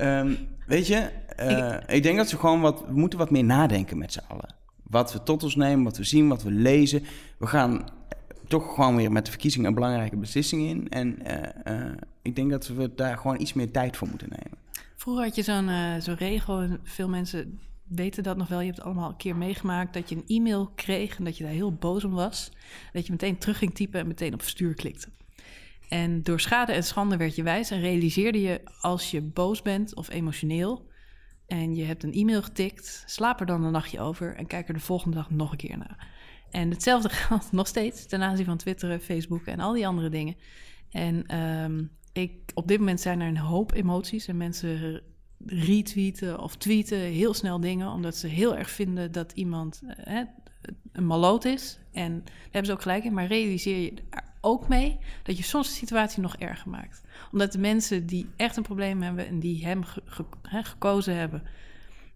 um, 0.00 0.36
weet 0.66 0.86
je, 0.86 1.10
uh, 1.40 1.96
ik, 1.96 2.02
denk 2.02 2.16
dat 2.16 2.28
ze 2.28 2.38
gewoon 2.38 2.60
wat, 2.60 2.84
we 2.86 2.92
moeten 2.92 3.18
wat 3.18 3.30
meer 3.30 3.44
nadenken 3.44 3.98
met 3.98 4.12
z'n 4.12 4.22
allen. 4.28 4.54
Wat 4.82 5.12
we 5.12 5.22
tot 5.22 5.42
ons 5.42 5.56
nemen, 5.56 5.84
wat 5.84 5.96
we 5.96 6.04
zien, 6.04 6.28
wat 6.28 6.42
we 6.42 6.50
lezen. 6.50 7.02
We 7.38 7.46
gaan 7.46 7.88
toch 8.48 8.74
gewoon 8.74 8.96
weer 8.96 9.12
met 9.12 9.24
de 9.24 9.30
verkiezingen 9.30 9.68
een 9.68 9.74
belangrijke 9.74 10.16
beslissing 10.16 10.68
in. 10.68 10.88
En 10.88 11.18
uh, 11.26 11.74
uh, 11.74 11.92
ik 12.22 12.36
denk 12.36 12.50
dat 12.50 12.66
we 12.66 12.94
daar 12.94 13.16
gewoon 13.16 13.40
iets 13.40 13.52
meer 13.52 13.70
tijd 13.70 13.96
voor 13.96 14.08
moeten 14.08 14.28
nemen. 14.28 14.58
Vroeger 14.96 15.24
had 15.24 15.34
je 15.34 15.42
zo'n 15.42 15.70
zo'n 16.00 16.16
regel, 16.16 16.60
en 16.60 16.80
veel 16.82 17.08
mensen 17.08 17.58
weten 17.88 18.22
dat 18.22 18.36
nog 18.36 18.48
wel. 18.48 18.58
Je 18.58 18.64
hebt 18.64 18.76
het 18.76 18.86
allemaal 18.86 19.08
een 19.08 19.16
keer 19.16 19.36
meegemaakt 19.36 19.94
dat 19.94 20.08
je 20.08 20.16
een 20.16 20.24
e-mail 20.26 20.70
kreeg 20.74 21.18
en 21.18 21.24
dat 21.24 21.36
je 21.36 21.44
daar 21.44 21.52
heel 21.52 21.72
boos 21.72 22.04
om 22.04 22.12
was. 22.12 22.50
Dat 22.92 23.06
je 23.06 23.12
meteen 23.12 23.38
terug 23.38 23.58
ging 23.58 23.74
typen 23.74 24.00
en 24.00 24.06
meteen 24.06 24.34
op 24.34 24.42
verstuur 24.42 24.74
klikte. 24.74 25.08
En 25.94 26.22
door 26.22 26.40
schade 26.40 26.72
en 26.72 26.84
schande 26.84 27.16
werd 27.16 27.36
je 27.36 27.42
wijs 27.42 27.70
en 27.70 27.80
realiseerde 27.80 28.40
je 28.40 28.60
als 28.80 29.10
je 29.10 29.22
boos 29.22 29.62
bent 29.62 29.94
of 29.94 30.10
emotioneel 30.10 30.88
en 31.46 31.74
je 31.74 31.84
hebt 31.84 32.02
een 32.02 32.12
e-mail 32.12 32.42
getikt, 32.42 33.02
slaap 33.06 33.40
er 33.40 33.46
dan 33.46 33.64
een 33.64 33.72
nachtje 33.72 34.00
over 34.00 34.36
en 34.36 34.46
kijk 34.46 34.68
er 34.68 34.74
de 34.74 34.80
volgende 34.80 35.16
dag 35.16 35.30
nog 35.30 35.50
een 35.50 35.56
keer 35.56 35.78
naar. 35.78 36.08
En 36.50 36.70
hetzelfde 36.70 37.08
geldt 37.28 37.52
nog 37.52 37.66
steeds 37.66 38.06
ten 38.06 38.22
aanzien 38.22 38.44
van 38.44 38.56
Twitter, 38.56 38.98
Facebook 38.98 39.46
en 39.46 39.60
al 39.60 39.72
die 39.72 39.86
andere 39.86 40.08
dingen. 40.08 40.36
En 40.90 41.38
um, 41.38 41.90
ik, 42.12 42.50
op 42.54 42.68
dit 42.68 42.78
moment 42.78 43.00
zijn 43.00 43.20
er 43.20 43.28
een 43.28 43.36
hoop 43.36 43.72
emoties 43.72 44.26
en 44.26 44.36
mensen 44.36 45.02
retweeten 45.46 46.38
of 46.38 46.56
tweeten 46.56 46.98
heel 46.98 47.34
snel 47.34 47.60
dingen, 47.60 47.88
omdat 47.88 48.16
ze 48.16 48.26
heel 48.26 48.56
erg 48.56 48.70
vinden 48.70 49.12
dat 49.12 49.32
iemand 49.32 49.82
uh, 50.08 50.20
een 50.92 51.06
maloot 51.06 51.44
is. 51.44 51.78
En 51.92 52.22
daar 52.24 52.34
hebben 52.42 52.66
ze 52.66 52.72
ook 52.72 52.82
gelijk 52.82 53.04
in, 53.04 53.14
maar 53.14 53.26
realiseer 53.26 53.78
je 53.78 53.92
ook 54.44 54.68
mee 54.68 54.98
dat 55.22 55.36
je 55.36 55.42
soms 55.42 55.68
de 55.68 55.74
situatie 55.74 56.22
nog 56.22 56.36
erger 56.36 56.70
maakt. 56.70 57.02
Omdat 57.32 57.52
de 57.52 57.58
mensen 57.58 58.06
die 58.06 58.30
echt 58.36 58.56
een 58.56 58.62
probleem 58.62 59.02
hebben 59.02 59.26
en 59.26 59.40
die 59.40 59.64
hem 59.64 59.82
gekozen 60.42 61.16
hebben, 61.16 61.42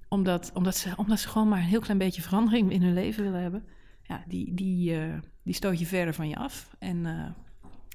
omdat, 0.08 0.50
omdat, 0.54 0.76
ze, 0.76 0.92
omdat 0.96 1.20
ze 1.20 1.28
gewoon 1.28 1.48
maar 1.48 1.58
een 1.58 1.64
heel 1.64 1.80
klein 1.80 1.98
beetje 1.98 2.22
verandering 2.22 2.72
in 2.72 2.82
hun 2.82 2.94
leven 2.94 3.24
willen 3.24 3.42
hebben, 3.42 3.64
ja, 4.02 4.24
die, 4.26 4.54
die, 4.54 4.94
uh, 4.94 5.14
die 5.42 5.54
stoot 5.54 5.78
je 5.78 5.86
verder 5.86 6.14
van 6.14 6.28
je 6.28 6.36
af. 6.36 6.76
En 6.78 6.96
uh, 6.96 7.24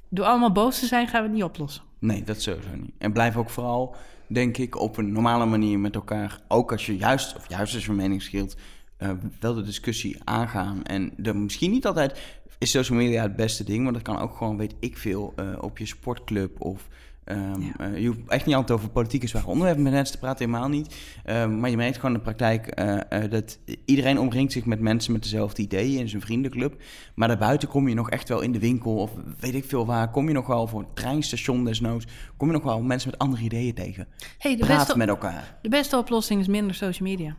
door 0.09 0.25
allemaal 0.25 0.51
boos 0.51 0.79
te 0.79 0.86
zijn, 0.86 1.07
gaan 1.07 1.21
we 1.21 1.27
het 1.27 1.36
niet 1.36 1.43
oplossen. 1.43 1.84
Nee, 1.99 2.23
dat 2.23 2.41
sowieso 2.41 2.75
niet. 2.75 2.93
En 2.97 3.13
blijf 3.13 3.38
ook 3.38 3.49
vooral, 3.49 3.95
denk 4.27 4.57
ik, 4.57 4.79
op 4.79 4.97
een 4.97 5.11
normale 5.11 5.45
manier 5.45 5.79
met 5.79 5.95
elkaar, 5.95 6.41
ook 6.47 6.71
als 6.71 6.86
je 6.86 6.97
juist, 6.97 7.36
of 7.36 7.49
juist 7.49 7.73
als 7.75 7.86
je 7.86 7.91
mening 7.91 8.21
scheelt, 8.21 8.55
uh, 8.99 9.11
wel 9.39 9.53
de 9.53 9.61
discussie 9.61 10.17
aangaan. 10.23 10.84
En 10.84 11.13
er 11.23 11.38
misschien 11.38 11.71
niet 11.71 11.86
altijd 11.86 12.41
is 12.58 12.72
social 12.72 12.97
media 12.97 13.22
het 13.22 13.36
beste 13.36 13.64
ding, 13.64 13.84
maar 13.84 13.93
dat 13.93 14.01
kan 14.01 14.20
ook 14.20 14.36
gewoon, 14.36 14.58
weet 14.58 14.76
ik 14.80 14.97
veel, 14.97 15.34
uh, 15.39 15.45
op 15.60 15.78
je 15.78 15.86
sportclub 15.86 16.62
of 16.62 16.88
Ehm, 17.24 17.62
eh, 17.78 17.97
je 17.97 18.08
hoeft 18.08 18.20
echt 18.28 18.45
niet 18.45 18.56
altijd 18.56 18.78
over 18.78 18.89
politieke 18.89 19.28
zware 19.28 19.47
onderwerpen 19.47 19.84
met 19.84 19.93
mensen 19.93 20.14
te 20.14 20.20
praten, 20.20 20.45
helemaal 20.45 20.70
niet. 20.70 20.95
Ehm, 21.24 21.60
maar 21.60 21.70
je 21.70 21.78
merkt 21.78 21.95
gewoon 21.95 22.12
in 22.12 22.18
de 22.18 22.24
praktijk 22.24 22.68
eh, 22.68 23.24
eh, 23.24 23.32
dat 23.32 23.60
iedereen 23.86 24.20
omringt 24.20 24.51
zich 24.51 24.66
met 24.66 24.80
mensen 24.80 25.12
met 25.12 25.24
dezelfde 25.24 25.62
ideeën 25.62 25.99
in 25.99 26.10
zijn 26.10 26.22
vriendenclub. 26.22 26.82
Maar 27.16 27.28
daarbuiten 27.28 27.68
kom 27.68 27.88
je 27.88 27.95
nog 27.95 28.10
echt 28.10 28.30
wel 28.30 28.41
in 28.41 28.51
de 28.51 28.60
winkel 28.60 28.95
of 28.95 29.12
weet 29.39 29.56
ik 29.56 29.66
veel 29.66 29.86
waar. 29.86 30.12
Kom 30.12 30.28
je 30.28 30.34
nog 30.34 30.47
wel 30.47 30.68
voor 30.68 30.80
een 30.80 30.93
treinstation 30.93 31.66
desnoods. 31.66 32.06
Kom 32.38 32.47
je 32.47 32.54
nog 32.54 32.64
wel 32.64 32.82
mensen 32.82 33.10
met 33.10 33.20
andere 33.20 33.43
ideeën 33.43 33.74
tegen. 33.74 34.08
Hey, 34.38 34.56
de 34.56 34.66
Praat 34.66 34.78
beste, 34.78 34.97
met 34.97 35.08
elkaar. 35.08 35.58
de 35.62 35.70
beste 35.70 35.97
oplossing 35.97 36.39
is 36.39 36.47
minder 36.47 36.76
social 36.76 37.10
media. 37.10 37.38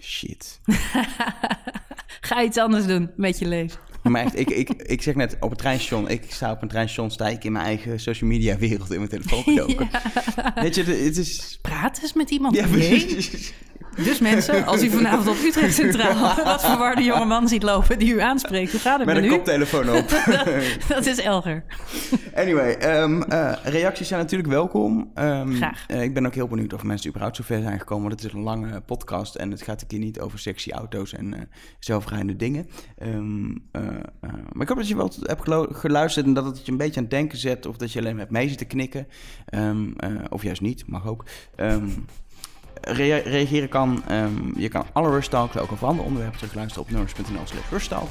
Shit. 0.00 0.60
Ga 2.20 2.42
iets 2.42 2.58
anders 2.58 2.86
doen 2.86 3.10
met 3.16 3.38
je 3.38 3.46
leven. 3.46 3.78
Maar 4.02 4.24
echt, 4.24 4.38
ik, 4.38 4.50
ik, 4.50 4.70
ik 4.70 5.02
zeg 5.02 5.14
net 5.14 5.36
op 5.40 5.50
het 5.50 5.58
treinstation, 5.58 6.08
ik 6.08 6.22
sta 6.28 6.50
op 6.50 6.62
een 6.62 6.68
treinstation, 6.68 7.10
sta 7.10 7.28
ik 7.28 7.44
in 7.44 7.52
mijn 7.52 7.64
eigen 7.64 8.00
social 8.00 8.30
media 8.30 8.58
wereld 8.58 8.90
in 8.92 8.96
mijn 8.96 9.10
telefoon 9.10 9.42
gedoken. 9.42 9.88
Weet 10.62 10.74
je, 10.74 10.82
het 10.82 11.16
is... 11.16 11.58
Praat 11.62 11.98
eens 12.02 12.12
met 12.12 12.30
iemand. 12.30 12.56
Ja, 12.56 12.66
precies. 12.66 13.52
Dus 14.04 14.18
mensen, 14.18 14.66
als 14.66 14.82
u 14.82 14.90
vanavond 14.90 15.28
op 15.28 15.36
Utrecht 15.44 15.74
Centraal 15.74 16.34
wat 16.44 16.64
verwarde 16.64 17.02
jonge 17.02 17.24
man 17.24 17.48
ziet 17.48 17.62
lopen 17.62 17.98
die 17.98 18.14
u 18.14 18.20
aanspreekt, 18.20 18.70
hoe 18.70 18.80
gaat 18.80 18.98
het 18.98 19.06
Met 19.06 19.14
met, 19.14 19.24
een 19.24 19.30
u? 19.30 19.34
koptelefoon 19.34 19.90
op. 19.90 20.08
Dat 20.88 21.06
is 21.06 21.18
Elger. 21.20 21.64
Anyway, 22.34 22.74
ehm, 22.74 23.22
eh, 23.22 23.52
reacties 23.64 24.08
zijn 24.08 24.20
natuurlijk 24.20 24.50
welkom. 24.50 25.10
Ehm, 25.14 25.52
Graag. 25.52 25.84
eh, 25.86 26.02
ik 26.02 26.14
ben 26.14 26.26
ook 26.26 26.34
heel 26.34 26.48
benieuwd 26.48 26.72
of 26.72 26.82
mensen 26.82 27.08
überhaupt 27.08 27.36
zover 27.36 27.62
zijn 27.62 27.78
gekomen. 27.78 28.08
Want 28.08 28.20
het 28.20 28.30
is 28.30 28.36
een 28.36 28.44
lange 28.44 28.80
podcast 28.80 29.34
en 29.34 29.50
het 29.50 29.62
gaat 29.62 29.80
een 29.80 29.86
keer 29.86 29.98
niet 29.98 30.20
over 30.20 30.38
sexy 30.38 30.70
auto's 30.70 31.12
en 31.12 31.34
eh, 31.34 31.40
zelfrijdende 31.78 32.36
dingen. 32.36 32.66
Ehm, 32.98 33.50
eh, 33.70 33.82
eh, 34.20 34.30
maar 34.52 34.62
ik 34.62 34.68
hoop 34.68 34.76
dat 34.76 34.88
je 34.88 34.96
wel 34.96 35.12
hebt 35.22 35.76
geluisterd 35.78 36.26
en 36.26 36.34
dat 36.34 36.44
het 36.44 36.66
je 36.66 36.72
een 36.72 36.78
beetje 36.78 36.96
aan 36.96 37.02
het 37.02 37.10
denken 37.12 37.38
zet. 37.38 37.66
Of 37.66 37.76
dat 37.76 37.92
je 37.92 37.98
alleen 37.98 38.10
maar 38.10 38.20
hebt 38.20 38.32
mee 38.32 38.48
zitten 38.48 38.66
knikken. 38.66 39.06
Of 40.28 40.42
juist 40.42 40.60
niet, 40.60 40.86
mag 40.86 41.06
ook. 41.06 41.24
Rea- 42.88 43.22
reageren 43.24 43.68
kan. 43.68 44.02
ehm, 44.08 44.58
je 44.58 44.68
kan 44.68 44.84
alle 44.92 45.10
Rush 45.10 45.26
Talk, 45.26 45.56
ook 45.56 45.72
over 45.72 45.86
andere 45.86 46.06
onderwerpen 46.06 46.38
terugluisteren 46.38 46.82
op 46.82 46.90
nummers.nl 46.90 47.40
slash 47.44 47.70
Rush 47.70 47.86
Talk. 47.86 48.08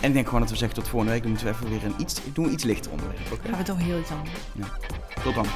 En 0.00 0.08
ik 0.08 0.14
denk 0.14 0.26
gewoon 0.26 0.40
dat 0.40 0.50
we 0.50 0.56
zeggen 0.56 0.76
tot 0.78 0.88
volgende 0.88 1.12
week. 1.14 1.22
Dan 1.22 1.30
moeten 1.30 1.48
we 1.48 1.54
even 1.54 1.68
weer 1.68 1.84
een 1.84 1.94
iets, 1.98 2.20
doen 2.32 2.44
we 2.44 2.50
iets 2.50 2.64
lichter 2.64 2.90
onderwerp. 2.90 3.32
Oké? 3.32 3.48
Gaan 3.48 3.58
we 3.58 3.64
toch 3.64 3.78
heel 3.78 3.98
iets 3.98 4.10
anders. 4.10 4.30
Ja. 4.52 4.64
Tot 5.22 5.34
dan. 5.34 5.46